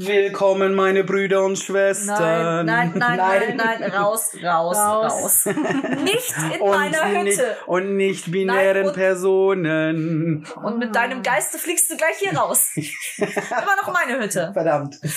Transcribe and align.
Willkommen, 0.00 0.76
meine 0.76 1.02
Brüder 1.02 1.44
und 1.44 1.58
Schwestern. 1.58 2.66
Nein, 2.66 2.92
nein, 2.94 3.16
nein, 3.16 3.56
nein, 3.56 3.80
nein, 3.80 3.90
raus, 3.90 4.30
raus, 4.40 4.76
raus. 4.76 5.12
Raus. 5.12 5.46
Nicht 6.04 6.34
in 6.54 6.70
meiner 6.70 7.20
Hütte. 7.20 7.56
Und 7.66 7.96
nicht 7.96 8.30
binären 8.30 8.84
Nein, 8.84 8.94
Personen. 8.94 10.46
Und 10.62 10.78
mit 10.78 10.94
deinem 10.94 11.20
Geiste 11.24 11.58
fliegst 11.58 11.90
du 11.90 11.96
gleich 11.96 12.16
hier 12.20 12.32
raus. 12.38 12.70
Immer 12.76 13.76
noch 13.82 13.92
meine 13.92 14.22
Hütte. 14.22 14.50
Verdammt. 14.52 15.00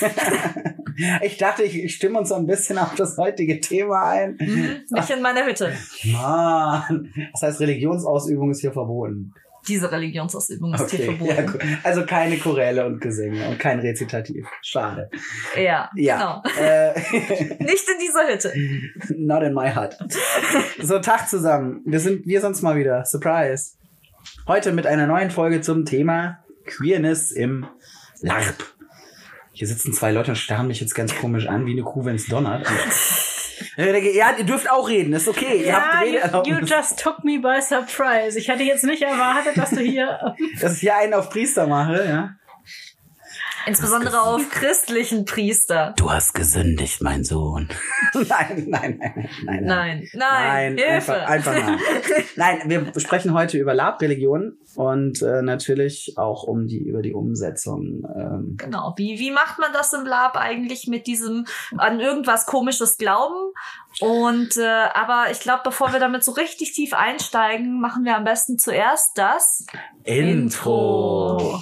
Ich 1.24 1.38
dachte, 1.38 1.64
ich, 1.64 1.84
ich 1.84 1.96
stimme 1.96 2.20
uns 2.20 2.30
so 2.30 2.36
ein 2.36 2.46
bisschen 2.46 2.78
auf 2.78 2.94
das 2.96 3.18
heutige 3.18 3.60
Thema 3.62 4.10
ein. 4.10 4.36
Mhm, 4.40 4.82
Nicht 4.90 5.10
in 5.10 5.22
meiner 5.22 5.46
Hütte. 5.46 5.72
Mann. 6.04 7.12
Das 7.32 7.42
heißt, 7.42 7.62
Religionsausübung 7.62 8.52
ist 8.52 8.60
hier 8.60 8.74
verboten. 8.74 9.34
Diese 9.68 9.92
Religionsausübung 9.92 10.74
ist 10.74 10.90
hier 10.92 11.06
ja, 11.06 11.14
verboten. 11.14 11.52
gut. 11.52 11.62
Also 11.84 12.06
keine 12.06 12.38
Choräle 12.38 12.86
und 12.86 13.00
Gesänge 13.00 13.48
und 13.48 13.60
kein 13.60 13.80
Rezitativ. 13.80 14.48
Schade. 14.62 15.10
Ja, 15.56 15.90
Ja. 15.96 16.42
genau. 16.44 16.58
Äh, 16.60 16.94
Nicht 17.64 17.88
in 17.90 18.00
dieser 18.00 18.28
Hütte. 18.28 18.54
not 19.18 19.44
in 19.44 19.54
my 19.54 19.70
heart. 19.70 19.98
So, 20.82 21.00
Tag 21.00 21.30
zusammen. 21.30 21.82
Wir 21.86 22.00
sind, 22.00 22.26
wir 22.26 22.42
sind's 22.42 22.62
mal 22.62 22.76
wieder. 22.76 23.06
Surprise. 23.06 23.74
Heute 24.48 24.72
mit 24.72 24.88
einer 24.88 25.08
neuen 25.08 25.30
Folge 25.32 25.62
zum 25.62 25.86
Thema 25.86 26.40
Queerness 26.66 27.32
im 27.32 27.66
LARP. 28.22 28.64
Hier 29.54 29.68
sitzen 29.68 29.94
zwei 29.94 30.12
Leute 30.12 30.32
und 30.32 30.38
starren 30.38 30.68
mich 30.68 30.80
jetzt 30.80 30.96
ganz 30.96 31.16
komisch 31.16 31.48
an, 31.48 31.66
wie 31.66 31.74
eine 31.74 31.84
Kuh, 31.84 32.06
wenn's 32.06 32.26
donnert. 32.28 32.66
Ja, 33.82 34.36
ihr 34.38 34.44
dürft 34.46 34.70
auch 34.70 34.88
reden, 34.88 35.14
ist 35.14 35.28
okay. 35.28 35.58
Ihr 35.62 35.68
Ja, 35.68 36.02
habt 36.32 36.48
you, 36.48 36.56
you 36.56 36.66
just 36.66 37.00
took 37.00 37.24
me 37.24 37.40
by 37.40 37.62
surprise. 37.62 38.38
Ich 38.38 38.50
hatte 38.50 38.64
jetzt 38.64 38.84
nicht 38.84 39.02
erwartet, 39.02 39.58
dass 39.58 39.72
du 39.72 39.82
hier. 39.82 40.36
Dass 40.62 40.74
ich 40.76 40.80
hier 40.82 40.96
einen 40.96 41.14
auf 41.14 41.30
Priester 41.30 41.68
mache, 41.68 42.06
ja. 42.06 42.36
Insbesondere 43.66 44.22
auf 44.22 44.50
christlichen 44.50 45.26
Priester. 45.26 45.94
Du 45.98 46.12
hast 46.12 46.34
gesündigt, 46.34 47.02
mein 47.02 47.24
Sohn. 47.24 47.70
nein, 48.14 48.66
nein, 48.68 49.00
nein, 49.00 49.30
nein, 49.44 49.66
Nein, 49.66 50.10
nein, 50.14 50.78
Hilfe. 50.78 51.26
Einfach, 51.26 51.54
einfach 51.54 51.80
nein. 52.36 52.60
nein, 52.66 52.70
wir 52.94 53.00
sprechen 53.00 53.34
heute 53.34 53.58
über 53.58 53.74
Labreligion 53.74 54.58
und 54.76 55.22
äh, 55.22 55.42
natürlich 55.42 56.14
auch 56.18 56.44
um 56.44 56.68
die 56.68 56.80
über 56.80 57.02
die 57.02 57.14
Umsetzung. 57.14 58.04
Ähm, 58.16 58.58
Genau. 58.58 58.94
Wie, 58.98 59.20
wie 59.20 59.32
macht 59.32 59.60
man 59.60 59.72
das 59.74 59.94
im 59.94 60.06
Lab 60.06 60.36
eigentlich 60.36 60.88
mit 60.88 61.08
diesem 61.08 61.46
an 61.78 62.00
irgendwas 62.00 62.46
komisches 62.46 62.98
Glauben? 62.98 63.54
Und 64.00 64.58
äh, 64.58 64.86
aber 64.94 65.26
ich 65.32 65.40
glaube, 65.40 65.62
bevor 65.64 65.92
wir 65.94 66.00
damit 66.00 66.24
so 66.24 66.32
richtig 66.32 66.74
tief 66.74 66.94
einsteigen, 66.94 67.80
machen 67.80 68.06
wir 68.06 68.16
am 68.16 68.24
besten 68.24 68.58
zuerst 68.58 69.18
das 69.18 69.66
Intro. 70.04 71.62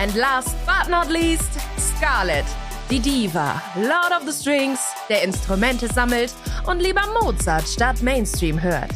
And 0.00 0.14
last 0.14 0.56
but 0.64 0.88
not 0.88 1.10
least, 1.10 1.60
Scarlett, 1.76 2.46
die 2.88 3.00
Diva, 3.00 3.62
Lord 3.76 4.12
of 4.12 4.24
the 4.24 4.32
Strings, 4.32 4.80
der 5.10 5.22
Instrumente 5.22 5.88
sammelt 5.88 6.32
und 6.66 6.80
lieber 6.80 7.02
Mozart 7.20 7.68
statt 7.68 8.00
Mainstream 8.00 8.58
hört. 8.62 8.94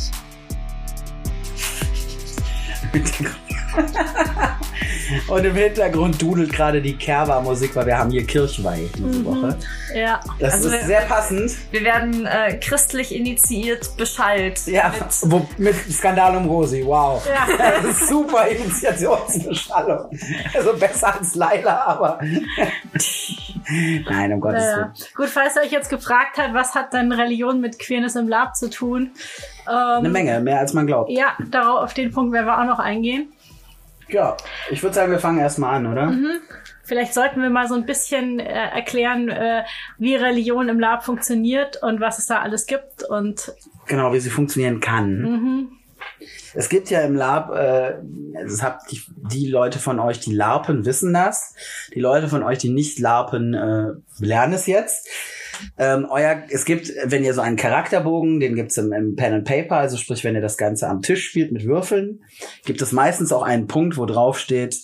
Und 5.28 5.44
im 5.44 5.54
Hintergrund 5.54 6.20
dudelt 6.20 6.52
gerade 6.52 6.80
die 6.80 6.96
Kerwa-Musik, 6.96 7.76
weil 7.76 7.86
wir 7.86 7.98
haben 7.98 8.10
hier 8.10 8.24
Kirchweih 8.26 8.88
diese 8.96 9.24
Woche. 9.24 9.56
Ja. 9.94 10.20
Das 10.38 10.54
Also 10.54 10.68
ist 10.68 10.74
wir- 10.80 10.84
sehr 10.86 11.00
passend. 11.02 11.52
Wir 11.70 11.82
werden 11.84 12.26
äh, 12.26 12.58
christlich 12.58 13.14
initiiert 13.14 13.96
beschallt. 13.96 14.66
Ja, 14.66 14.88
Mit, 14.98 15.30
wo, 15.30 15.46
mit 15.58 15.74
Skandal 15.92 16.36
um 16.36 16.46
Rosi, 16.48 16.82
wow. 16.84 17.22
Ja. 17.26 17.46
Das 17.82 17.84
ist 18.00 18.08
super 18.08 18.46
Initiationsbeschallung. 18.48 20.10
Also 20.54 20.72
besser 20.76 21.14
als 21.18 21.34
Laila, 21.34 21.84
aber. 21.84 22.18
Nein, 24.10 24.32
um 24.32 24.40
Gottes 24.40 24.62
Naja. 24.64 24.76
Willen. 24.76 24.92
Gut, 25.14 25.28
falls 25.28 25.56
ihr 25.56 25.62
euch 25.62 25.72
jetzt 25.72 25.90
gefragt 25.90 26.38
habt, 26.38 26.54
was 26.54 26.74
hat 26.74 26.92
denn 26.92 27.12
Religion 27.12 27.60
mit 27.60 27.78
Queerness 27.78 28.16
im 28.16 28.28
Lab 28.28 28.56
zu 28.56 28.68
tun? 28.70 29.10
Ähm, 29.68 29.74
Eine 29.74 30.08
Menge, 30.08 30.40
mehr 30.40 30.58
als 30.60 30.72
man 30.72 30.86
glaubt. 30.86 31.10
Ja, 31.10 31.34
darauf, 31.50 31.84
auf 31.84 31.94
den 31.94 32.10
Punkt 32.12 32.32
werden 32.32 32.46
wir 32.46 32.58
auch 32.60 32.64
noch 32.66 32.78
eingehen. 32.78 33.32
Ja, 34.08 34.36
ich 34.70 34.82
würde 34.82 34.94
sagen, 34.94 35.12
wir 35.12 35.18
fangen 35.18 35.38
erstmal 35.38 35.76
an, 35.76 35.86
oder? 35.86 36.12
Vielleicht 36.84 37.14
sollten 37.14 37.40
wir 37.40 37.50
mal 37.50 37.66
so 37.66 37.74
ein 37.74 37.86
bisschen 37.86 38.38
äh, 38.38 38.44
erklären, 38.44 39.28
äh, 39.28 39.64
wie 39.98 40.14
Religion 40.14 40.68
im 40.68 40.78
Lab 40.78 41.04
funktioniert 41.04 41.82
und 41.82 42.00
was 42.00 42.18
es 42.18 42.26
da 42.26 42.40
alles 42.40 42.66
gibt. 42.66 43.02
Und 43.04 43.52
Genau, 43.86 44.12
wie 44.12 44.20
sie 44.20 44.30
funktionieren 44.30 44.80
kann. 44.80 45.18
mhm, 45.22 45.68
Es 46.52 46.68
gibt 46.68 46.90
ja 46.90 47.00
im 47.00 47.14
Lab, 47.14 47.50
äh, 47.54 47.94
das 48.46 48.62
habt 48.62 48.90
die, 48.92 49.00
die 49.16 49.46
Leute 49.46 49.78
von 49.78 49.98
euch, 49.98 50.20
die 50.20 50.34
larpen, 50.34 50.84
wissen 50.84 51.14
das. 51.14 51.54
Die 51.94 52.00
Leute 52.00 52.28
von 52.28 52.42
euch, 52.42 52.58
die 52.58 52.70
nicht 52.70 52.98
larpen, 52.98 53.54
äh, 53.54 53.92
lernen 54.24 54.52
es 54.52 54.66
jetzt. 54.66 55.08
Ähm, 55.78 56.06
euer, 56.10 56.42
es 56.48 56.64
gibt, 56.64 56.90
wenn 57.04 57.24
ihr 57.24 57.34
so 57.34 57.40
einen 57.40 57.56
Charakterbogen, 57.56 58.40
den 58.40 58.54
gibt's 58.54 58.76
im, 58.76 58.92
im 58.92 59.16
Pen 59.16 59.32
and 59.32 59.44
Paper, 59.44 59.76
also 59.76 59.96
sprich, 59.96 60.24
wenn 60.24 60.34
ihr 60.34 60.40
das 60.40 60.56
Ganze 60.56 60.88
am 60.88 61.02
Tisch 61.02 61.26
spielt 61.26 61.52
mit 61.52 61.64
Würfeln, 61.64 62.20
gibt 62.64 62.82
es 62.82 62.92
meistens 62.92 63.32
auch 63.32 63.42
einen 63.42 63.66
Punkt, 63.66 63.96
wo 63.96 64.06
drauf 64.06 64.38
steht 64.38 64.76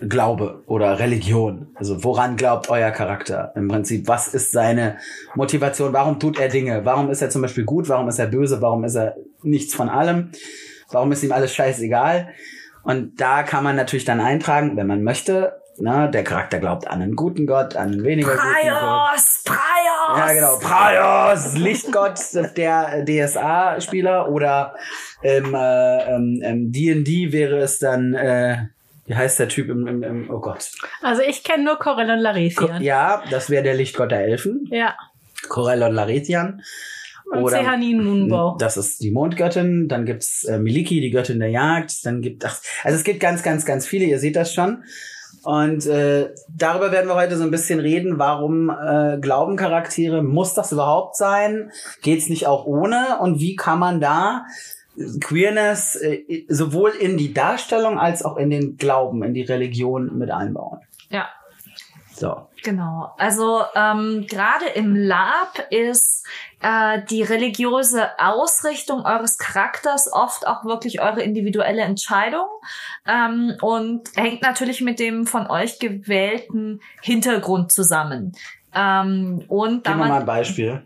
Glaube 0.00 0.62
oder 0.66 0.98
Religion. 0.98 1.68
Also 1.74 2.04
woran 2.04 2.36
glaubt 2.36 2.68
euer 2.68 2.90
Charakter 2.90 3.52
im 3.54 3.68
Prinzip? 3.68 4.08
Was 4.08 4.28
ist 4.28 4.52
seine 4.52 4.98
Motivation? 5.34 5.92
Warum 5.92 6.18
tut 6.18 6.38
er 6.38 6.48
Dinge? 6.48 6.84
Warum 6.84 7.10
ist 7.10 7.22
er 7.22 7.30
zum 7.30 7.42
Beispiel 7.42 7.64
gut? 7.64 7.88
Warum 7.88 8.08
ist 8.08 8.18
er 8.18 8.26
böse? 8.26 8.60
Warum 8.60 8.84
ist 8.84 8.96
er 8.96 9.16
nichts 9.42 9.74
von 9.74 9.88
allem? 9.88 10.30
Warum 10.90 11.12
ist 11.12 11.22
ihm 11.22 11.32
alles 11.32 11.54
scheißegal? 11.54 12.28
Und 12.82 13.20
da 13.20 13.42
kann 13.42 13.64
man 13.64 13.76
natürlich 13.76 14.04
dann 14.04 14.20
eintragen, 14.20 14.76
wenn 14.76 14.86
man 14.86 15.02
möchte, 15.02 15.60
na, 15.78 16.06
der 16.06 16.24
Charakter 16.24 16.58
glaubt 16.58 16.86
an 16.86 17.02
einen 17.02 17.16
guten 17.16 17.46
Gott, 17.46 17.76
an 17.76 17.92
einen 17.92 18.04
weniger 18.04 18.32
guten 18.32 18.42
Gott. 18.42 18.62
Praios, 18.62 19.42
Praios! 19.44 20.18
Ja, 20.18 20.32
genau. 20.32 20.58
Praios, 20.58 21.54
Lichtgott, 21.56 22.20
der 22.56 23.04
DSA-Spieler 23.04 24.28
oder 24.28 24.74
im 25.22 25.54
äh, 25.54 26.14
ähm, 26.14 26.40
ähm, 26.42 26.72
D&D 26.72 27.32
wäre 27.32 27.58
es 27.58 27.78
dann, 27.78 28.14
äh, 28.14 28.66
wie 29.06 29.14
heißt 29.14 29.38
der 29.38 29.48
Typ 29.48 29.68
im, 29.68 29.86
im, 29.86 30.02
im 30.02 30.30
oh 30.30 30.40
Gott. 30.40 30.70
also 31.02 31.22
ich 31.22 31.42
kenne 31.42 31.64
nur 31.64 31.78
Ko 31.78 31.94
Larethian. 31.94 32.82
ja, 32.82 33.22
das 33.30 33.50
wäre 33.50 33.62
der 33.62 33.74
Lichtgott 33.74 34.10
der 34.10 34.20
Elfen, 34.20 34.68
Ja. 34.70 34.94
Corell 35.48 35.82
und 35.82 35.92
Larethian. 35.92 36.62
Und 37.30 37.48
Sehanin 37.50 38.04
Moonbow. 38.04 38.56
Das 38.58 38.76
ist 38.76 39.02
die 39.02 39.10
Mondgöttin. 39.10 39.88
Dann 39.88 40.04
gibt's 40.04 40.44
äh, 40.44 40.58
Miliki, 40.58 41.00
die 41.00 41.10
Göttin 41.10 41.40
der 41.40 41.48
Jagd. 41.48 42.04
Dann 42.04 42.20
gibt 42.20 42.44
ach, 42.44 42.60
also 42.82 42.96
es 42.96 43.04
gibt 43.04 43.20
ganz, 43.20 43.42
ganz, 43.42 43.64
ganz 43.64 43.86
viele. 43.86 44.04
Ihr 44.04 44.18
seht 44.18 44.36
das 44.36 44.52
schon. 44.52 44.84
Und 45.44 45.86
äh, 45.86 46.34
darüber 46.48 46.90
werden 46.90 47.08
wir 47.08 47.14
heute 47.14 47.36
so 47.36 47.44
ein 47.44 47.50
bisschen 47.50 47.80
reden. 47.80 48.18
Warum 48.18 48.70
äh, 48.70 49.18
glauben 49.20 49.56
Charaktere? 49.56 50.22
Muss 50.22 50.54
das 50.54 50.72
überhaupt 50.72 51.16
sein? 51.16 51.70
Geht's 52.02 52.28
nicht 52.28 52.46
auch 52.46 52.64
ohne? 52.64 53.18
Und 53.20 53.40
wie 53.40 53.56
kann 53.56 53.78
man 53.78 54.00
da 54.00 54.46
Queerness 55.20 55.96
äh, 55.96 56.44
sowohl 56.48 56.90
in 56.90 57.16
die 57.16 57.34
Darstellung 57.34 57.98
als 57.98 58.24
auch 58.24 58.36
in 58.36 58.50
den 58.50 58.76
Glauben, 58.76 59.22
in 59.22 59.34
die 59.34 59.42
Religion 59.42 60.16
mit 60.16 60.30
einbauen? 60.30 60.80
Ja, 61.10 61.28
So. 62.14 62.48
Genau. 62.64 63.12
Also 63.18 63.62
ähm, 63.76 64.26
gerade 64.28 64.64
im 64.74 64.96
Lab 64.96 65.66
ist 65.68 66.26
äh, 66.62 67.02
die 67.10 67.22
religiöse 67.22 68.18
Ausrichtung 68.18 69.04
eures 69.04 69.36
Charakters 69.36 70.10
oft 70.10 70.46
auch 70.46 70.64
wirklich 70.64 71.02
eure 71.02 71.22
individuelle 71.22 71.82
Entscheidung 71.82 72.46
ähm, 73.06 73.54
und 73.60 74.08
hängt 74.16 74.40
natürlich 74.40 74.80
mit 74.80 74.98
dem 74.98 75.26
von 75.26 75.46
euch 75.46 75.78
gewählten 75.78 76.80
Hintergrund 77.02 77.70
zusammen. 77.70 78.32
Ähm, 78.74 79.44
und 79.48 79.86
da 79.86 79.90
Gib 79.90 79.98
mir 80.00 80.08
mal 80.08 80.12
ein 80.12 80.18
man, 80.20 80.26
Beispiel. 80.26 80.82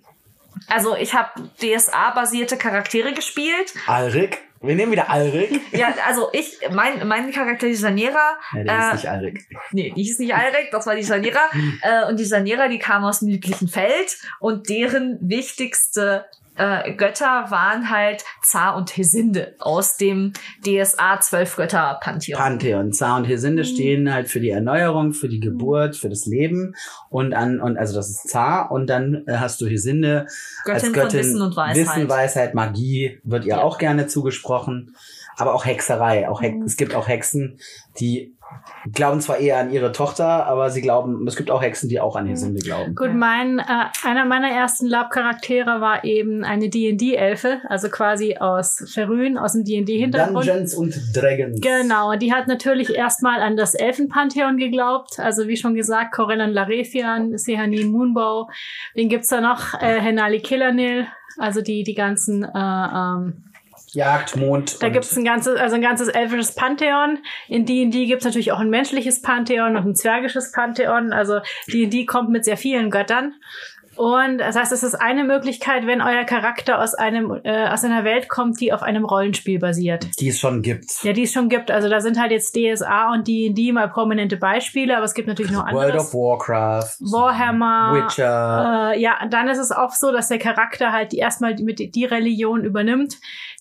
also 0.67 0.97
ich 0.97 1.15
habe 1.15 1.49
DSA-basierte 1.61 2.57
Charaktere 2.57 3.13
gespielt. 3.13 3.73
Alrik. 3.87 4.48
Wir 4.61 4.75
nehmen 4.75 4.93
wieder 4.93 5.09
Alrik. 5.09 5.61
Ja, 5.73 5.95
also 6.07 6.29
ich, 6.33 6.59
mein, 6.73 7.07
mein 7.07 7.31
Charakter, 7.31 7.67
die 7.67 7.75
Sanera, 7.75 8.39
Ja, 8.55 8.65
der 8.65 8.75
äh, 8.75 8.87
ist 8.87 8.93
nicht 8.95 9.09
Alrik. 9.09 9.49
Nee, 9.71 9.93
die 9.97 10.03
hieß 10.03 10.19
nicht 10.19 10.35
Alrek, 10.35 10.71
das 10.73 10.87
war 10.87 10.97
die 10.97 11.03
Sanera. 11.03 11.41
äh, 11.83 12.09
und 12.09 12.19
die 12.19 12.25
Sanera, 12.25 12.69
die 12.69 12.79
kam 12.79 13.05
aus 13.05 13.21
dem 13.21 13.29
lieblichen 13.29 13.69
Feld 13.69 14.17
und 14.41 14.69
deren 14.69 15.19
wichtigste 15.21 16.25
äh, 16.59 16.93
Götter 16.95 17.47
waren 17.51 17.91
halt 17.91 18.25
Zar 18.43 18.77
und 18.77 18.97
Hesinde 18.97 19.55
aus 19.59 19.97
dem 19.97 20.33
DSA 20.65 21.21
12 21.21 21.57
Götter 21.57 21.99
Pantheon. 22.03 22.39
Pantheon, 22.39 22.93
Zar 22.93 23.17
und 23.17 23.25
Hesinde 23.25 23.63
Mhm. 23.63 23.67
stehen 23.67 24.13
halt 24.13 24.29
für 24.29 24.41
die 24.41 24.51
Erneuerung, 24.51 25.13
für 25.13 25.29
die 25.29 25.41
Geburt, 25.41 25.97
für 25.97 26.09
das 26.09 26.27
Leben 26.27 26.75
und 27.11 27.33
an 27.35 27.61
und 27.61 27.77
also 27.79 27.95
das 27.95 28.11
ist 28.11 28.29
Zar 28.29 28.71
und 28.71 28.89
dann 28.89 29.25
äh, 29.27 29.37
hast 29.37 29.61
du 29.61 29.67
Hesinde 29.67 30.27
Göttin, 30.65 30.75
als 30.75 30.93
Göttin 30.93 31.11
von 31.11 31.19
Wissen 31.21 31.43
und 31.43 31.57
Weisheit. 31.57 31.77
Wissen, 31.77 32.09
Weisheit, 32.09 32.55
Magie 32.55 33.21
wird 33.25 33.45
ihr 33.45 33.57
Ja. 33.57 33.63
auch 33.63 33.79
gerne 33.79 34.07
zugesprochen, 34.07 34.95
aber 35.39 35.55
auch 35.55 35.65
Hexerei, 35.65 36.29
auch 36.29 36.43
Hex 36.43 36.57
Mhm. 36.57 36.63
es 36.65 36.77
gibt 36.77 36.95
auch 36.95 37.09
Hexen, 37.09 37.59
die 38.01 38.35
glauben 38.93 39.21
zwar 39.21 39.39
eher 39.39 39.59
an 39.59 39.71
ihre 39.71 39.93
Tochter, 39.93 40.47
aber 40.47 40.71
sie 40.71 40.81
glauben, 40.81 41.27
es 41.27 41.37
gibt 41.37 41.51
auch 41.51 41.61
Hexen, 41.61 41.89
die 41.89 42.01
auch 42.01 42.17
an 42.17 42.27
Hesinde 42.27 42.61
glauben. 42.61 42.95
Gut, 42.95 43.13
mein, 43.15 43.59
äh, 43.59 43.65
einer 44.05 44.25
meiner 44.25 44.49
ersten 44.49 44.87
Lab-Charaktere 44.87 45.81
war 45.81 46.05
eben 46.05 46.45
eine 46.45 46.71
D&D-Elfe, 46.71 47.61
also 47.69 47.89
quasi 47.91 48.37
aus 48.39 48.91
Ferrün, 48.93 49.37
aus 49.37 49.53
dem 49.53 49.65
D&D-Hintergrund. 49.65 50.49
Dungeons 50.49 50.75
und 50.75 50.95
Dragons. 51.15 51.61
Genau, 51.61 52.17
die 52.17 52.33
hat 52.33 52.49
natürlich 52.49 52.95
erstmal 52.95 53.43
an 53.43 53.57
das 53.57 53.75
Elfenpantheon 53.75 54.57
geglaubt. 54.57 55.19
Also 55.19 55.47
wie 55.47 55.57
schon 55.57 55.75
gesagt, 55.75 56.13
Corellan 56.13 56.53
Larethian, 56.53 57.37
Sehanin 57.37 57.89
Moonbow. 57.89 58.49
Wen 58.95 59.09
gibt's 59.09 59.29
da 59.29 59.41
noch? 59.41 59.75
Äh, 59.75 60.01
Henali 60.01 60.41
Killanil, 60.41 61.07
also 61.37 61.61
die, 61.61 61.83
die 61.83 61.95
ganzen 61.95 62.45
äh, 62.45 62.49
ähm, 62.55 63.45
Jagd, 63.93 64.37
Mond. 64.37 64.83
Da 64.83 64.87
und- 64.89 64.93
gibt's 64.93 65.17
ein 65.17 65.25
ganzes, 65.25 65.59
also 65.59 65.77
ein 65.77 65.83
ganzes 65.83 66.09
elfisches 66.09 66.55
Pantheon. 66.55 67.19
In 67.49 67.65
D&D 67.67 68.07
gibt's 68.07 68.25
natürlich 68.25 68.53
auch 68.53 68.61
ein 68.61 68.71
menschliches 68.71 69.23
Pantheon 69.23 69.77
und 69.77 69.87
ein 69.87 69.95
zwergisches 69.95 70.53
Pantheon. 70.53 71.13
Also 71.13 71.41
D&D 71.73 72.05
kommt 72.07 72.31
mit 72.31 72.45
sehr 72.45 72.57
vielen 72.57 72.91
Göttern. 72.91 73.35
Und 73.97 74.39
das 74.39 74.55
heißt, 74.55 74.71
es 74.71 74.85
ist 74.85 74.95
eine 74.95 75.25
Möglichkeit, 75.25 75.85
wenn 75.89 76.01
euer 76.01 76.23
Charakter 76.23 76.81
aus 76.81 76.95
einem 76.95 77.41
äh, 77.43 77.67
aus 77.67 77.83
einer 77.83 78.05
Welt 78.05 78.29
kommt, 78.29 78.61
die 78.61 78.73
auf 78.73 78.85
einem 78.85 79.05
Rollenspiel 79.05 79.59
basiert. 79.59 80.07
die 80.21 80.29
es 80.29 80.39
schon 80.39 80.63
gibt. 80.63 80.85
Ja, 81.03 81.13
die 81.13 81.25
es 81.25 81.33
schon 81.33 81.49
gibt. 81.49 81.73
Also 81.73 81.89
da 81.89 82.01
sind 82.01 82.17
halt 82.17 82.31
jetzt 82.31 82.55
DSA 82.55 83.13
und 83.13 83.27
D&D 83.27 83.73
mal 83.73 83.89
prominente 83.89 84.37
Beispiele, 84.37 84.95
aber 84.97 85.05
es 85.05 85.15
gibt 85.15 85.27
natürlich 85.27 85.51
noch 85.51 85.65
World 85.73 85.91
anderes. 85.91 86.15
of 86.15 86.15
Warcraft, 86.15 86.97
Warhammer, 87.01 88.05
Witcher. 88.07 88.93
äh, 88.95 89.01
ja, 89.01 89.19
dann 89.29 89.49
ist 89.49 89.59
es 89.59 89.73
auch 89.73 89.91
so, 89.91 90.13
dass 90.13 90.29
der 90.29 90.39
Charakter 90.39 90.93
halt 90.93 91.13
erstmal 91.13 91.57
die, 91.57 91.91
die 91.91 92.05
Religion 92.05 92.63
übernimmt, 92.63 93.17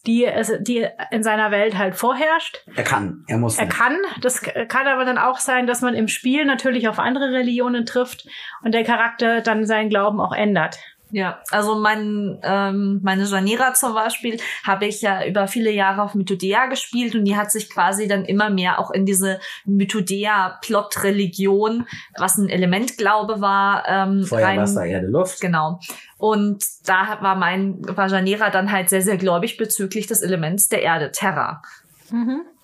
die 0.07 0.25
es, 0.25 0.51
die 0.61 0.87
in 1.11 1.21
seiner 1.21 1.51
Welt 1.51 1.77
halt 1.77 1.95
vorherrscht. 1.95 2.63
er 2.75 2.83
kann, 2.83 3.23
er 3.27 3.37
muss. 3.37 3.57
Er 3.57 3.65
nicht. 3.65 3.77
kann, 3.77 3.97
das 4.21 4.41
kann 4.41 4.87
aber 4.87 5.05
dann 5.05 5.17
auch 5.17 5.37
sein, 5.37 5.67
dass 5.67 5.81
man 5.81 5.93
im 5.93 6.07
Spiel 6.07 6.45
natürlich 6.45 6.87
auf 6.87 6.97
andere 6.97 7.31
Religionen 7.31 7.85
trifft 7.85 8.25
und 8.63 8.73
der 8.73 8.83
Charakter 8.83 9.41
dann 9.41 9.65
seinen 9.65 9.89
Glauben 9.89 10.19
auch 10.19 10.33
ändert. 10.33 10.79
Ja, 11.11 11.41
also 11.51 11.75
mein, 11.75 12.39
ähm, 12.43 12.99
meine 13.01 13.23
Janira 13.23 13.73
zum 13.73 13.93
Beispiel 13.93 14.41
habe 14.63 14.87
ich 14.87 15.01
ja 15.01 15.25
über 15.25 15.47
viele 15.47 15.71
Jahre 15.71 16.01
auf 16.01 16.15
Mythodea 16.15 16.65
gespielt 16.65 17.15
und 17.15 17.23
die 17.23 17.37
hat 17.37 17.49
sich 17.51 17.69
quasi 17.69 18.07
dann 18.07 18.25
immer 18.25 18.49
mehr 18.49 18.79
auch 18.79 18.91
in 18.91 19.05
diese 19.05 19.39
Mythodea-Plot-Religion, 19.65 21.87
was 22.17 22.37
ein 22.37 22.49
Elementglaube 22.49 23.39
war, 23.39 23.85
ähm, 23.87 24.25
Feuer, 24.25 24.47
rein, 24.47 24.59
Wasser, 24.59 24.85
Erde, 24.85 25.07
Luft. 25.07 25.39
Genau. 25.39 25.79
Und 26.17 26.65
da 26.85 27.19
war 27.21 27.35
mein 27.35 27.81
war 27.95 28.07
Janira 28.07 28.49
dann 28.49 28.69
halt 28.71 28.89
sehr, 28.89 29.01
sehr 29.01 29.17
gläubig 29.17 29.57
bezüglich 29.57 30.07
des 30.07 30.21
Elements 30.21 30.67
der 30.67 30.81
Erde, 30.81 31.11
Terra. 31.11 31.61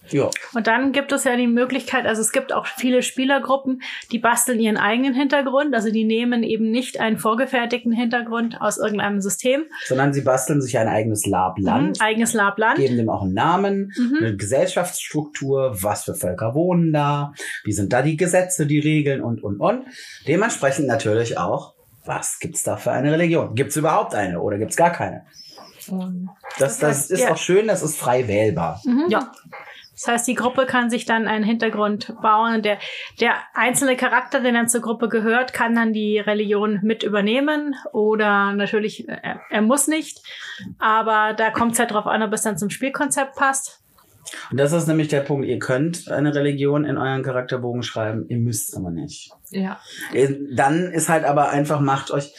Ja. 0.09 0.29
Und 0.53 0.67
dann 0.67 0.91
gibt 0.91 1.11
es 1.13 1.23
ja 1.23 1.35
die 1.37 1.47
Möglichkeit, 1.47 2.05
also 2.05 2.21
es 2.21 2.31
gibt 2.31 2.51
auch 2.53 2.65
viele 2.67 3.01
Spielergruppen, 3.01 3.81
die 4.11 4.19
basteln 4.19 4.59
ihren 4.59 4.77
eigenen 4.77 5.13
Hintergrund, 5.13 5.73
also 5.73 5.91
die 5.91 6.03
nehmen 6.03 6.43
eben 6.43 6.71
nicht 6.71 6.99
einen 6.99 7.17
vorgefertigten 7.17 7.91
Hintergrund 7.93 8.59
aus 8.61 8.77
irgendeinem 8.77 9.21
System, 9.21 9.63
Sondern 9.85 10.13
sie 10.13 10.21
basteln 10.21 10.61
sich 10.61 10.77
ein 10.77 10.87
eigenes 10.89 11.25
Labland, 11.25 11.99
Mhm, 11.99 12.05
eigenes 12.05 12.33
Labland. 12.33 12.75
geben 12.77 12.97
dem 12.97 13.09
auch 13.09 13.21
einen 13.23 13.33
Namen, 13.33 13.91
Mhm. 13.97 14.17
eine 14.19 14.35
Gesellschaftsstruktur, 14.35 15.77
was 15.81 16.03
für 16.03 16.15
Völker 16.15 16.53
wohnen 16.53 16.91
da, 16.93 17.33
wie 17.63 17.71
sind 17.73 17.93
da 17.93 18.01
die 18.01 18.17
Gesetze, 18.17 18.65
die 18.65 18.79
Regeln 18.79 19.21
und, 19.21 19.43
und, 19.43 19.59
und. 19.59 19.85
Dementsprechend 20.27 20.87
natürlich 20.87 21.37
auch, 21.37 21.73
was 22.05 22.39
gibt's 22.39 22.63
da 22.63 22.75
für 22.75 22.91
eine 22.91 23.11
Religion? 23.11 23.55
Gibt's 23.55 23.75
überhaupt 23.77 24.13
eine 24.15 24.41
oder 24.41 24.57
gibt's 24.57 24.75
gar 24.75 24.91
keine? 24.91 25.23
Und 25.89 26.29
Das, 26.59 26.79
das 26.79 26.89
heißt, 26.89 27.11
ist 27.11 27.21
ja. 27.21 27.31
auch 27.31 27.37
schön, 27.37 27.67
das 27.67 27.81
ist 27.83 27.97
frei 27.97 28.27
wählbar. 28.27 28.81
Mhm. 28.85 29.05
ja, 29.09 29.31
Das 30.03 30.13
heißt, 30.15 30.27
die 30.27 30.35
Gruppe 30.35 30.65
kann 30.65 30.89
sich 30.89 31.05
dann 31.05 31.27
einen 31.27 31.45
Hintergrund 31.45 32.13
bauen. 32.21 32.61
Der, 32.61 32.77
der 33.21 33.35
einzelne 33.53 33.95
Charakter, 33.95 34.41
der 34.41 34.51
dann 34.51 34.67
zur 34.67 34.81
Gruppe 34.81 35.07
gehört, 35.07 35.53
kann 35.53 35.75
dann 35.75 35.93
die 35.93 36.19
Religion 36.19 36.79
mit 36.83 37.03
übernehmen 37.03 37.75
oder 37.93 38.51
natürlich, 38.53 39.07
er, 39.07 39.39
er 39.49 39.61
muss 39.61 39.87
nicht. 39.87 40.21
Aber 40.77 41.33
da 41.33 41.51
kommt 41.51 41.73
es 41.73 41.79
halt 41.79 41.91
drauf 41.91 42.05
an, 42.05 42.21
ob 42.21 42.33
es 42.33 42.41
dann 42.41 42.57
zum 42.57 42.69
Spielkonzept 42.69 43.35
passt. 43.35 43.79
Und 44.51 44.59
das 44.59 44.73
ist 44.73 44.87
nämlich 44.87 45.07
der 45.07 45.21
Punkt, 45.21 45.45
ihr 45.47 45.59
könnt 45.59 46.09
eine 46.09 46.33
Religion 46.33 46.85
in 46.85 46.97
euren 46.97 47.23
Charakterbogen 47.23 47.83
schreiben, 47.83 48.25
ihr 48.27 48.37
müsst 48.37 48.75
aber 48.75 48.91
nicht. 48.91 49.31
ja. 49.51 49.79
Äh, 50.13 50.35
Dann 50.53 50.91
ist 50.91 51.07
halt 51.09 51.23
aber 51.23 51.49
einfach, 51.49 51.79
macht 51.79 52.11
euch, 52.11 52.33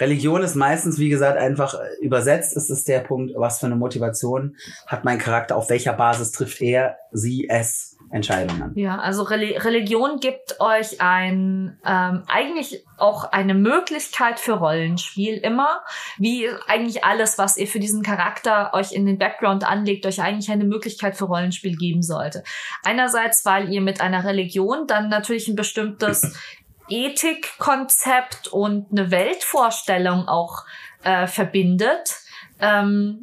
Religion 0.00 0.42
ist 0.42 0.56
meistens, 0.56 0.98
wie 0.98 1.08
gesagt, 1.08 1.38
einfach 1.38 1.74
äh, 1.74 2.04
übersetzt, 2.04 2.56
ist 2.56 2.70
es 2.70 2.84
der 2.84 3.00
Punkt, 3.00 3.32
was 3.36 3.60
für 3.60 3.66
eine 3.66 3.76
Motivation 3.76 4.56
hat 4.86 5.04
mein 5.04 5.18
Charakter, 5.18 5.56
auf 5.56 5.70
welcher 5.70 5.92
Basis 5.92 6.32
trifft 6.32 6.60
er, 6.62 6.96
sie, 7.12 7.48
es 7.48 7.90
Entscheidungen. 8.12 8.72
Ja, 8.74 8.98
also 8.98 9.22
Reli 9.22 9.56
Religion 9.56 10.18
gibt 10.18 10.56
euch 10.58 11.00
ein 11.00 11.78
ähm, 11.86 12.24
eigentlich 12.26 12.84
auch 12.98 13.24
eine 13.30 13.54
Möglichkeit 13.54 14.40
für 14.40 14.54
Rollenspiel 14.54 15.36
immer, 15.36 15.82
wie 16.18 16.48
eigentlich 16.66 17.04
alles, 17.04 17.38
was 17.38 17.56
ihr 17.56 17.68
für 17.68 17.78
diesen 17.78 18.02
Charakter 18.02 18.74
euch 18.74 18.92
in 18.92 19.06
den 19.06 19.16
Background 19.16 19.64
anlegt, 19.64 20.06
euch 20.06 20.20
eigentlich 20.20 20.50
eine 20.50 20.64
Möglichkeit 20.64 21.16
für 21.16 21.26
Rollenspiel 21.26 21.76
geben 21.76 22.02
sollte. 22.02 22.42
Einerseits, 22.84 23.44
weil 23.44 23.72
ihr 23.72 23.80
mit 23.80 24.00
einer 24.00 24.24
Religion 24.24 24.88
dann 24.88 25.08
natürlich 25.08 25.46
ein 25.46 25.56
bestimmtes 25.56 26.36
Ethikkonzept 26.90 28.48
und 28.48 28.90
eine 28.90 29.10
Weltvorstellung 29.10 30.28
auch 30.28 30.64
äh, 31.02 31.26
verbindet. 31.26 32.16
Ähm, 32.60 33.22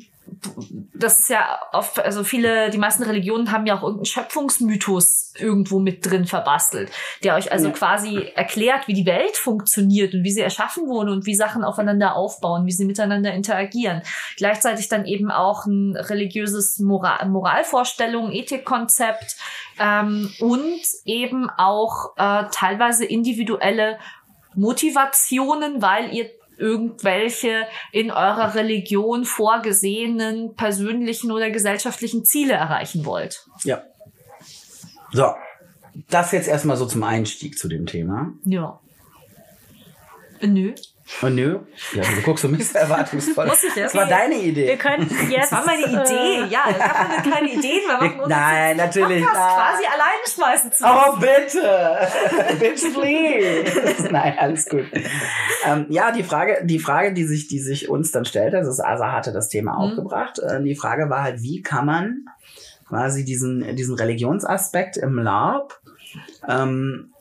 das 0.93 1.19
ist 1.19 1.29
ja 1.29 1.59
oft, 1.73 1.99
also 1.99 2.23
viele, 2.23 2.69
die 2.69 2.77
meisten 2.77 3.03
Religionen 3.03 3.51
haben 3.51 3.65
ja 3.65 3.77
auch 3.77 3.83
irgendeinen 3.83 4.05
Schöpfungsmythos 4.05 5.33
irgendwo 5.37 5.79
mit 5.79 6.05
drin 6.05 6.25
verbastelt, 6.25 6.91
der 7.23 7.35
euch 7.35 7.51
also 7.51 7.67
Ja. 7.67 7.73
quasi 7.73 8.31
erklärt, 8.35 8.87
wie 8.87 8.93
die 8.93 9.05
Welt 9.05 9.37
funktioniert 9.37 10.13
und 10.13 10.23
wie 10.23 10.31
sie 10.31 10.41
erschaffen 10.41 10.87
wurde 10.87 11.11
und 11.11 11.25
wie 11.25 11.35
Sachen 11.35 11.63
aufeinander 11.63 12.15
aufbauen, 12.15 12.65
wie 12.65 12.71
sie 12.71 12.85
miteinander 12.85 13.33
interagieren. 13.33 14.01
Gleichzeitig 14.37 14.89
dann 14.89 15.05
eben 15.05 15.31
auch 15.31 15.65
ein 15.65 15.95
religiöses 15.95 16.79
Moral 16.79 17.27
Moralvorstellung, 17.29 18.31
Ethikkonzept 18.31 19.37
ähm, 19.79 20.31
und 20.39 20.81
eben 21.05 21.49
auch 21.49 22.17
äh, 22.17 22.45
teilweise 22.51 23.05
individuelle 23.05 23.99
Motivationen, 24.55 25.81
weil 25.81 26.13
ihr 26.13 26.29
irgendwelche 26.57 27.67
in 27.91 28.11
eurer 28.11 28.55
Religion 28.55 29.25
vorgesehenen 29.25 30.55
persönlichen 30.55 31.31
oder 31.31 31.51
gesellschaftlichen 31.51 32.25
Ziele 32.25 32.53
erreichen 32.53 33.05
wollt. 33.05 33.45
Ja. 33.63 33.83
So. 35.11 35.33
Das 36.09 36.31
jetzt 36.31 36.47
erstmal 36.47 36.77
so 36.77 36.85
zum 36.85 37.01
Einstieg 37.03 37.57
zu 37.57 37.67
dem 37.67 37.87
Thema. 37.87 38.31
Ja. 38.43 38.79
Nö. 40.41 40.75
Und 41.21 41.35
nö, 41.35 41.59
ja, 41.93 42.03
du 42.03 42.21
guckst 42.21 42.41
so 42.41 42.47
ein 42.49 42.57
bisschen 42.57 42.75
erwartungsvoll. 42.81 43.47
Muss 43.47 43.63
ich 43.63 43.69
Das 43.69 43.75
jetzt? 43.77 43.95
war 43.95 44.07
deine 44.07 44.35
Wir 44.35 44.43
Idee. 44.43 44.75
können 44.75 45.09
jetzt. 45.29 45.51
Das 45.51 45.51
war 45.53 45.65
meine 45.65 45.83
Idee. 45.85 46.43
Ja, 46.49 46.65
ich 46.69 46.79
habe 46.83 47.29
keine 47.29 47.47
Ideen. 47.53 47.81
Wir 47.87 47.93
machen 47.97 48.19
uns 48.19 48.27
Nein, 48.29 48.77
natürlich. 48.77 49.23
Podcast 49.23 49.39
nein. 49.39 49.55
quasi 49.55 49.83
alleine 49.85 50.27
schmeißen 50.27 50.71
zu. 50.73 50.83
Oh, 50.85 51.17
bitte! 51.17 52.07
Bitch, 52.59 52.93
please! 52.93 54.11
Nein, 54.11 54.35
alles 54.37 54.65
gut. 54.67 54.85
Ähm, 55.65 55.85
ja, 55.89 56.11
die 56.11 56.23
Frage, 56.23 56.59
die 56.65 56.79
Frage, 56.79 57.13
die 57.13 57.23
sich, 57.25 57.47
die 57.47 57.59
sich 57.59 57.89
uns 57.89 58.11
dann 58.11 58.25
stellte, 58.25 58.57
das 58.57 58.67
ist, 58.67 58.79
Asa 58.81 59.11
hatte 59.13 59.31
das 59.31 59.47
Thema 59.49 59.73
Mhm. 59.73 59.77
aufgebracht. 59.77 60.39
Äh, 60.39 60.61
die 60.61 60.75
Frage 60.75 61.09
war 61.09 61.23
halt, 61.23 61.41
wie 61.41 61.61
kann 61.61 61.85
man 61.85 62.25
quasi 62.87 63.23
diesen, 63.25 63.75
diesen 63.75 63.95
Religionsaspekt 63.95 64.97
im 64.97 65.17
LARP 65.19 65.79
ähm, 66.47 67.13